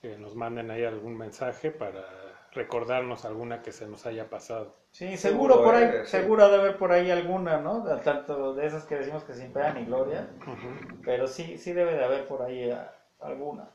que 0.00 0.16
nos 0.18 0.34
manden 0.34 0.72
ahí 0.72 0.84
algún 0.84 1.16
mensaje 1.16 1.70
para 1.70 2.04
recordarnos 2.52 3.24
alguna 3.24 3.62
que 3.62 3.70
se 3.70 3.86
nos 3.86 4.04
haya 4.04 4.28
pasado. 4.28 4.74
Sí, 4.90 5.16
seguro, 5.16 5.54
Seguro, 5.54 5.64
por 5.64 5.74
ahí, 5.76 5.84
eh, 5.84 6.06
seguro 6.06 6.48
de 6.48 6.56
haber 6.56 6.76
por 6.76 6.92
ahí 6.92 7.10
alguna, 7.10 7.58
¿no? 7.58 7.80
De- 7.80 7.96
Tanto 8.02 8.54
de 8.54 8.66
esas 8.66 8.84
que 8.84 8.96
decimos 8.96 9.22
que 9.24 9.34
sin 9.34 9.52
pena 9.52 9.72
ni 9.72 9.84
gloria, 9.84 10.28
pero 11.04 11.28
sí, 11.28 11.56
sí 11.58 11.72
debe 11.72 11.94
de 11.94 12.04
haber 12.04 12.26
por 12.26 12.42
ahí 12.42 12.70
ah, 12.70 12.92
alguna. 13.20 13.68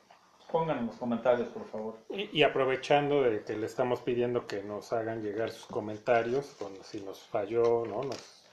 Pongan 0.50 0.78
en 0.78 0.86
los 0.86 0.96
comentarios, 0.96 1.48
por 1.48 1.66
favor. 1.66 1.96
Y, 2.10 2.38
y 2.38 2.42
aprovechando 2.42 3.22
de 3.22 3.42
que 3.44 3.56
le 3.56 3.66
estamos 3.66 4.00
pidiendo 4.00 4.46
que 4.46 4.62
nos 4.62 4.92
hagan 4.92 5.22
llegar 5.22 5.50
sus 5.50 5.66
comentarios, 5.66 6.54
con 6.58 6.72
si 6.82 7.00
nos 7.02 7.20
falló, 7.20 7.84
¿no? 7.86 8.02
Nos, 8.02 8.44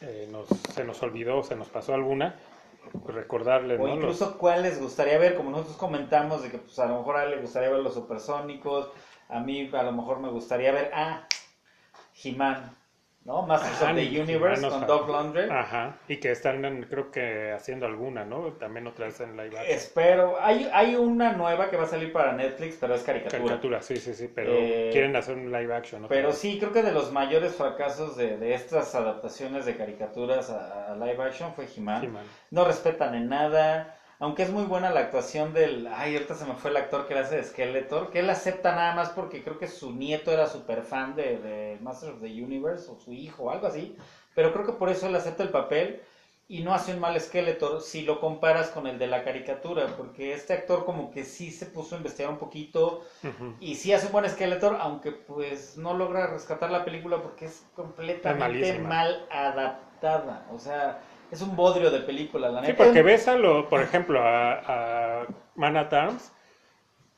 eh, 0.00 0.28
nos- 0.30 0.48
se 0.48 0.84
nos 0.84 1.02
olvidó, 1.02 1.42
se 1.42 1.56
nos 1.56 1.68
pasó 1.68 1.92
alguna, 1.94 2.36
pues 3.04 3.14
recordarles, 3.14 3.78
O 3.78 3.82
¿no? 3.82 3.88
Los- 3.88 3.96
incluso 3.96 4.38
cuál 4.38 4.62
les 4.62 4.80
gustaría 4.80 5.18
ver, 5.18 5.36
como 5.36 5.50
nosotros 5.50 5.76
comentamos, 5.76 6.42
de 6.42 6.50
que 6.50 6.58
pues 6.58 6.78
a 6.78 6.86
lo 6.86 6.98
mejor 6.98 7.16
a 7.16 7.24
él 7.24 7.30
le 7.32 7.40
gustaría 7.42 7.68
ver 7.70 7.80
los 7.80 7.94
supersónicos, 7.94 8.90
a 9.28 9.40
mí 9.40 9.70
a 9.72 9.82
lo 9.82 9.92
mejor 9.92 10.20
me 10.20 10.30
gustaría 10.30 10.72
ver, 10.72 10.90
ah, 10.94 11.26
He-Man, 12.22 12.76
¿no? 13.24 13.42
Masters 13.42 13.80
Ajá, 13.82 13.90
of 13.90 13.96
the 13.96 14.10
ni- 14.10 14.18
Universe 14.20 14.62
con 14.68 14.80
falta. 14.86 15.06
Lundgren. 15.06 15.52
Ajá, 15.52 15.96
y 16.08 16.16
que 16.18 16.30
están, 16.32 16.64
en- 16.64 16.82
creo 16.84 17.10
que 17.10 17.52
haciendo 17.52 17.86
alguna, 17.86 18.24
¿no? 18.24 18.52
También 18.54 18.86
otra 18.86 19.06
vez 19.06 19.20
en 19.20 19.36
live 19.36 19.56
action. 19.58 19.64
Espero, 19.76 20.36
hay, 20.40 20.68
hay 20.72 20.96
una 20.96 21.32
nueva 21.32 21.70
que 21.70 21.76
va 21.76 21.84
a 21.84 21.86
salir 21.86 22.12
para 22.12 22.32
Netflix, 22.32 22.76
pero 22.80 22.94
es 22.94 23.02
caricatura. 23.02 23.38
Caricatura, 23.42 23.82
sí, 23.82 23.96
sí, 23.96 24.12
sí, 24.14 24.28
pero 24.34 24.50
Eh, 24.52 24.90
quieren 24.92 25.14
hacer 25.16 25.36
un 25.36 25.52
live 25.52 25.74
action, 25.74 26.02
¿no? 26.02 26.08
Pero 26.08 26.32
sí, 26.32 26.58
creo 26.58 26.72
que 26.72 26.82
de 26.82 26.92
los 26.92 27.12
mayores 27.12 27.54
fracasos 27.54 28.16
de, 28.16 28.36
de 28.38 28.54
estas 28.54 28.94
adaptaciones 28.94 29.66
de 29.66 29.76
caricaturas 29.76 30.50
a, 30.50 30.92
a 30.92 30.96
live 30.96 31.22
action 31.22 31.52
fue 31.54 31.66
He-Man. 31.76 32.04
He-Man. 32.04 32.24
No 32.50 32.64
respetan 32.64 33.14
en 33.14 33.28
nada, 33.28 33.98
aunque 34.22 34.44
es 34.44 34.52
muy 34.52 34.62
buena 34.62 34.90
la 34.90 35.00
actuación 35.00 35.52
del... 35.52 35.88
Ay, 35.88 36.14
ahorita 36.14 36.36
se 36.36 36.44
me 36.44 36.54
fue 36.54 36.70
el 36.70 36.76
actor 36.76 37.08
que 37.08 37.14
le 37.14 37.20
hace 37.20 37.34
de 37.34 37.42
Skeletor, 37.42 38.08
que 38.10 38.20
él 38.20 38.30
acepta 38.30 38.72
nada 38.72 38.94
más 38.94 39.10
porque 39.10 39.42
creo 39.42 39.58
que 39.58 39.66
su 39.66 39.92
nieto 39.92 40.30
era 40.30 40.46
súper 40.46 40.82
fan 40.82 41.16
de, 41.16 41.38
de 41.38 41.78
Masters 41.80 42.12
of 42.12 42.20
the 42.20 42.28
Universe, 42.28 42.88
o 42.88 42.94
su 42.94 43.12
hijo, 43.12 43.42
o 43.42 43.50
algo 43.50 43.66
así, 43.66 43.96
pero 44.36 44.52
creo 44.52 44.64
que 44.64 44.74
por 44.74 44.90
eso 44.90 45.08
él 45.08 45.16
acepta 45.16 45.42
el 45.42 45.48
papel 45.48 46.02
y 46.46 46.60
no 46.60 46.72
hace 46.72 46.94
un 46.94 47.00
mal 47.00 47.20
Skeletor 47.20 47.80
si 47.80 48.02
lo 48.02 48.20
comparas 48.20 48.68
con 48.68 48.86
el 48.86 48.96
de 48.96 49.08
la 49.08 49.24
caricatura, 49.24 49.88
porque 49.96 50.34
este 50.34 50.52
actor 50.52 50.84
como 50.84 51.10
que 51.10 51.24
sí 51.24 51.50
se 51.50 51.66
puso 51.66 51.96
a 51.96 51.98
investigar 51.98 52.30
un 52.30 52.38
poquito 52.38 53.02
y 53.58 53.74
sí 53.74 53.92
hace 53.92 54.06
un 54.06 54.12
buen 54.12 54.30
Skeletor, 54.30 54.76
aunque 54.80 55.10
pues 55.10 55.76
no 55.76 55.94
logra 55.94 56.28
rescatar 56.28 56.70
la 56.70 56.84
película 56.84 57.20
porque 57.20 57.46
es 57.46 57.64
completamente 57.74 58.78
mal 58.78 59.26
adaptada. 59.32 60.46
O 60.52 60.60
sea, 60.60 61.00
es 61.32 61.40
un 61.40 61.56
bodrio 61.56 61.90
de 61.90 62.00
película, 62.00 62.48
la 62.50 62.60
Sí, 62.60 62.68
neta. 62.68 62.84
porque 62.84 63.02
ves 63.02 63.26
a 63.26 63.34
lo, 63.36 63.68
por 63.68 63.80
ejemplo, 63.80 64.20
a, 64.22 65.22
a 65.22 65.26
Man 65.56 65.76
at 65.78 65.92
Arms 65.92 66.30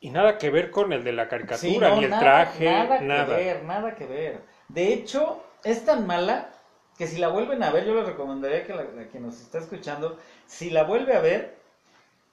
y 0.00 0.10
nada 0.10 0.38
que 0.38 0.50
ver 0.50 0.70
con 0.70 0.92
el 0.92 1.02
de 1.02 1.12
la 1.12 1.28
caricatura, 1.28 1.58
Sí, 1.58 1.78
no, 1.78 1.96
ni 1.96 2.04
el 2.04 2.10
nada- 2.10 2.22
traje, 2.22 2.64
nada. 2.70 3.00
nada. 3.00 3.36
que 3.36 3.44
ver, 3.44 3.64
nada 3.64 3.94
que 3.96 4.06
ver. 4.06 4.40
De 4.68 4.92
hecho, 4.92 5.42
es 5.64 5.84
tan 5.84 6.06
mala 6.06 6.50
que 6.96 7.06
si 7.08 7.18
la 7.18 7.28
vuelven 7.28 7.62
a 7.64 7.70
ver, 7.70 7.84
yo 7.86 7.94
les 7.94 8.06
recomendaría 8.06 8.64
que 8.64 8.72
la, 8.72 8.82
a 8.82 9.06
quien 9.10 9.26
nos 9.26 9.40
está 9.40 9.58
escuchando, 9.58 10.16
si 10.46 10.70
la 10.70 10.84
vuelve 10.84 11.14
a 11.16 11.20
ver, 11.20 11.56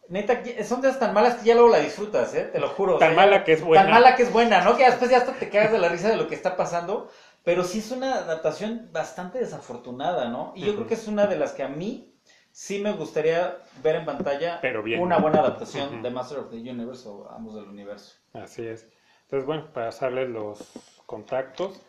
neta, 0.07 0.43
que- 0.43 0.63
son 0.63 0.81
de 0.81 0.89
esas 0.89 0.99
tan 0.99 1.13
malas 1.15 1.35
que 1.35 1.45
ya 1.45 1.55
luego 1.55 1.69
la 1.69 1.79
disfrutas, 1.79 2.35
¿eh? 2.35 2.43
Te 2.51 2.59
lo 2.59 2.67
juro. 2.69 2.95
o 2.95 2.99
Tan 2.99 3.15
sea, 3.15 3.17
mala 3.25 3.43
que 3.43 3.53
es 3.53 3.63
buena. 3.63 3.83
Tan 3.85 3.91
mala 3.91 4.15
que 4.15 4.23
es 4.23 4.31
buena, 4.31 4.61
¿no? 4.61 4.77
Que 4.77 4.85
después 4.85 5.09
ya 5.09 5.17
hasta 5.17 5.33
te 5.33 5.49
cagas 5.49 5.71
de 5.71 5.79
la 5.79 5.89
risa 5.89 6.09
de 6.09 6.17
lo 6.17 6.27
que 6.27 6.35
está 6.35 6.55
pasando. 6.55 7.09
Pero 7.43 7.63
sí 7.63 7.79
es 7.79 7.91
una 7.91 8.15
adaptación 8.15 8.89
bastante 8.91 9.39
desafortunada, 9.39 10.29
¿no? 10.29 10.53
Y 10.55 10.65
yo 10.65 10.75
creo 10.75 10.87
que 10.87 10.93
es 10.93 11.07
una 11.07 11.25
de 11.25 11.37
las 11.37 11.53
que 11.53 11.63
a 11.63 11.67
mí 11.67 12.13
sí 12.51 12.79
me 12.79 12.91
gustaría 12.93 13.57
ver 13.81 13.95
en 13.95 14.05
pantalla 14.05 14.59
Pero 14.61 14.83
bien. 14.83 15.01
una 15.01 15.17
buena 15.17 15.39
adaptación 15.39 16.03
de 16.03 16.11
Master 16.11 16.39
of 16.39 16.49
the 16.51 16.57
Universe 16.57 17.07
o 17.07 17.29
Amos 17.31 17.55
del 17.55 17.65
Universo. 17.65 18.15
Así 18.33 18.65
es. 18.65 18.87
Entonces, 19.23 19.47
bueno, 19.47 19.71
para 19.73 19.87
pasarles 19.87 20.29
los 20.29 20.59
contactos, 21.05 21.81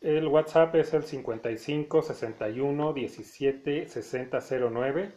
el 0.00 0.26
WhatsApp 0.28 0.74
es 0.76 0.94
el 0.94 1.04
55 1.04 2.02
61 2.02 2.92
17 2.94 3.88
60 3.88 4.38
09, 4.70 5.12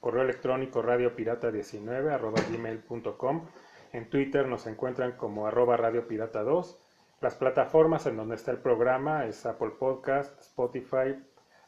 correo 0.00 0.22
electrónico 0.22 0.82
radiopirata19 0.82 2.12
arroba 2.12 2.42
gmail.com, 2.50 3.46
en 3.92 4.10
Twitter 4.10 4.48
nos 4.48 4.66
encuentran 4.66 5.12
como 5.12 5.46
arroba 5.46 5.76
radiopirata 5.76 6.42
2, 6.42 6.83
las 7.24 7.36
plataformas 7.36 8.04
en 8.04 8.18
donde 8.18 8.34
está 8.34 8.50
el 8.50 8.58
programa 8.58 9.24
es 9.24 9.46
Apple 9.46 9.70
Podcast, 9.78 10.38
Spotify, 10.42 11.16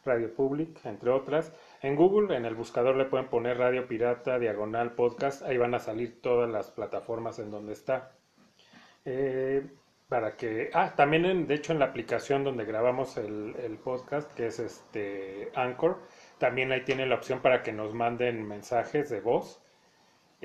Radio 0.04 0.34
Public, 0.34 0.84
entre 0.84 1.08
otras. 1.08 1.50
En 1.80 1.96
Google, 1.96 2.36
en 2.36 2.44
el 2.44 2.54
buscador 2.54 2.94
le 2.94 3.06
pueden 3.06 3.28
poner 3.28 3.56
Radio 3.56 3.88
Pirata, 3.88 4.38
Diagonal 4.38 4.92
Podcast, 4.92 5.40
ahí 5.40 5.56
van 5.56 5.74
a 5.74 5.78
salir 5.78 6.20
todas 6.20 6.50
las 6.50 6.70
plataformas 6.70 7.38
en 7.38 7.50
donde 7.50 7.72
está. 7.72 8.12
Eh, 9.06 9.66
para 10.10 10.36
que, 10.36 10.68
ah, 10.74 10.92
también 10.94 11.24
en, 11.24 11.46
de 11.46 11.54
hecho 11.54 11.72
en 11.72 11.78
la 11.78 11.86
aplicación 11.86 12.44
donde 12.44 12.66
grabamos 12.66 13.16
el, 13.16 13.56
el 13.56 13.78
podcast, 13.78 14.30
que 14.34 14.48
es 14.48 14.58
este 14.58 15.50
Anchor, 15.54 16.02
también 16.36 16.70
ahí 16.70 16.84
tiene 16.84 17.06
la 17.06 17.14
opción 17.14 17.40
para 17.40 17.62
que 17.62 17.72
nos 17.72 17.94
manden 17.94 18.46
mensajes 18.46 19.08
de 19.08 19.22
voz 19.22 19.65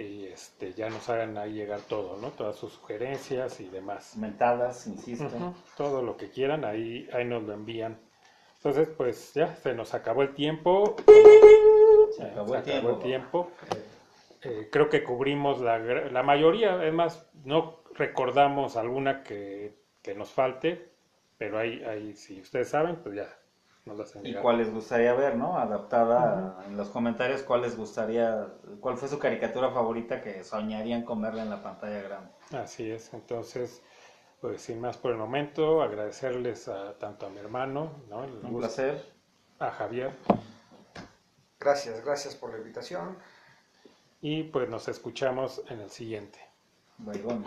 y 0.02 0.26
este 0.26 0.74
ya 0.74 0.90
nos 0.90 1.08
hagan 1.10 1.38
ahí 1.38 1.54
llegar 1.54 1.80
todo, 1.82 2.18
¿no? 2.18 2.30
Todas 2.30 2.56
sus 2.56 2.74
sugerencias 2.74 3.60
y 3.60 3.70
demás. 3.70 4.16
Mentadas, 4.18 4.88
insisto. 4.88 5.54
Todo 5.78 6.02
lo 6.02 6.18
que 6.18 6.30
quieran, 6.30 6.66
ahí, 6.66 7.08
ahí 7.14 7.26
nos 7.26 7.44
lo 7.44 7.54
envían. 7.54 8.00
Entonces, 8.58 8.90
pues 8.96 9.34
ya 9.34 9.56
se 9.56 9.74
nos 9.74 9.94
acabó 9.94 10.22
el 10.22 10.34
tiempo. 10.34 10.96
Se 12.16 12.24
acabó 12.24 12.50
Se 12.54 12.58
el 12.58 12.64
tiempo. 12.64 12.98
tiempo. 12.98 13.52
Eh, 14.44 14.70
creo 14.72 14.90
que 14.90 15.04
cubrimos 15.04 15.62
la, 15.62 15.78
la 15.80 16.24
mayoría, 16.24 16.74
además 16.74 17.30
no 17.44 17.80
recordamos 17.96 18.76
alguna 18.76 19.24
que, 19.24 19.76
que 20.02 20.16
nos 20.16 20.32
falte, 20.32 20.90
pero 21.38 21.60
ahí, 21.60 21.84
ahí, 21.84 22.14
si 22.16 22.42
ustedes 22.42 22.70
saben, 22.70 22.98
pues 22.98 23.16
ya 23.16 23.30
las 23.86 24.16
¿Y 24.24 24.36
cuál 24.36 24.58
les 24.60 24.72
gustaría 24.72 25.14
ver, 25.14 25.36
no? 25.36 25.58
Adaptada 25.58 26.64
en 26.68 26.78
los 26.78 26.90
comentarios, 26.90 27.42
cuál 27.42 27.62
les 27.62 27.76
gustaría, 27.76 28.48
cuál 28.80 28.98
fue 28.98 29.08
su 29.10 29.18
caricatura 29.20 29.72
favorita 29.72 30.22
que 30.22 30.44
soñarían 30.44 31.04
con 31.04 31.22
verla 31.22 31.42
en 31.44 31.50
la 31.50 31.64
pantalla 31.64 32.02
grande. 32.02 32.32
Así 32.56 32.90
es, 32.92 33.14
entonces, 33.14 33.82
pues 34.40 34.62
sin 34.62 34.80
más 34.80 34.98
por 34.98 35.12
el 35.12 35.18
momento, 35.18 35.82
agradecerles 35.82 36.68
a, 36.68 36.98
tanto 37.00 37.26
a 37.26 37.30
mi 37.30 37.40
hermano, 37.40 37.92
¿no? 38.10 38.24
El 38.24 38.34
Un 38.34 38.42
gusto- 38.42 38.60
placer. 38.60 39.04
a 39.60 39.72
Javier, 39.72 40.12
Gracias, 41.60 42.04
gracias 42.04 42.36
por 42.36 42.52
la 42.52 42.58
invitación. 42.58 43.18
y 44.22 44.44
pues 44.44 44.70
nos 44.70 44.88
escuchamos 44.88 45.62
en 45.70 45.80
el 45.82 45.90
siguiente. 45.90 46.40
Baigón. 47.00 47.44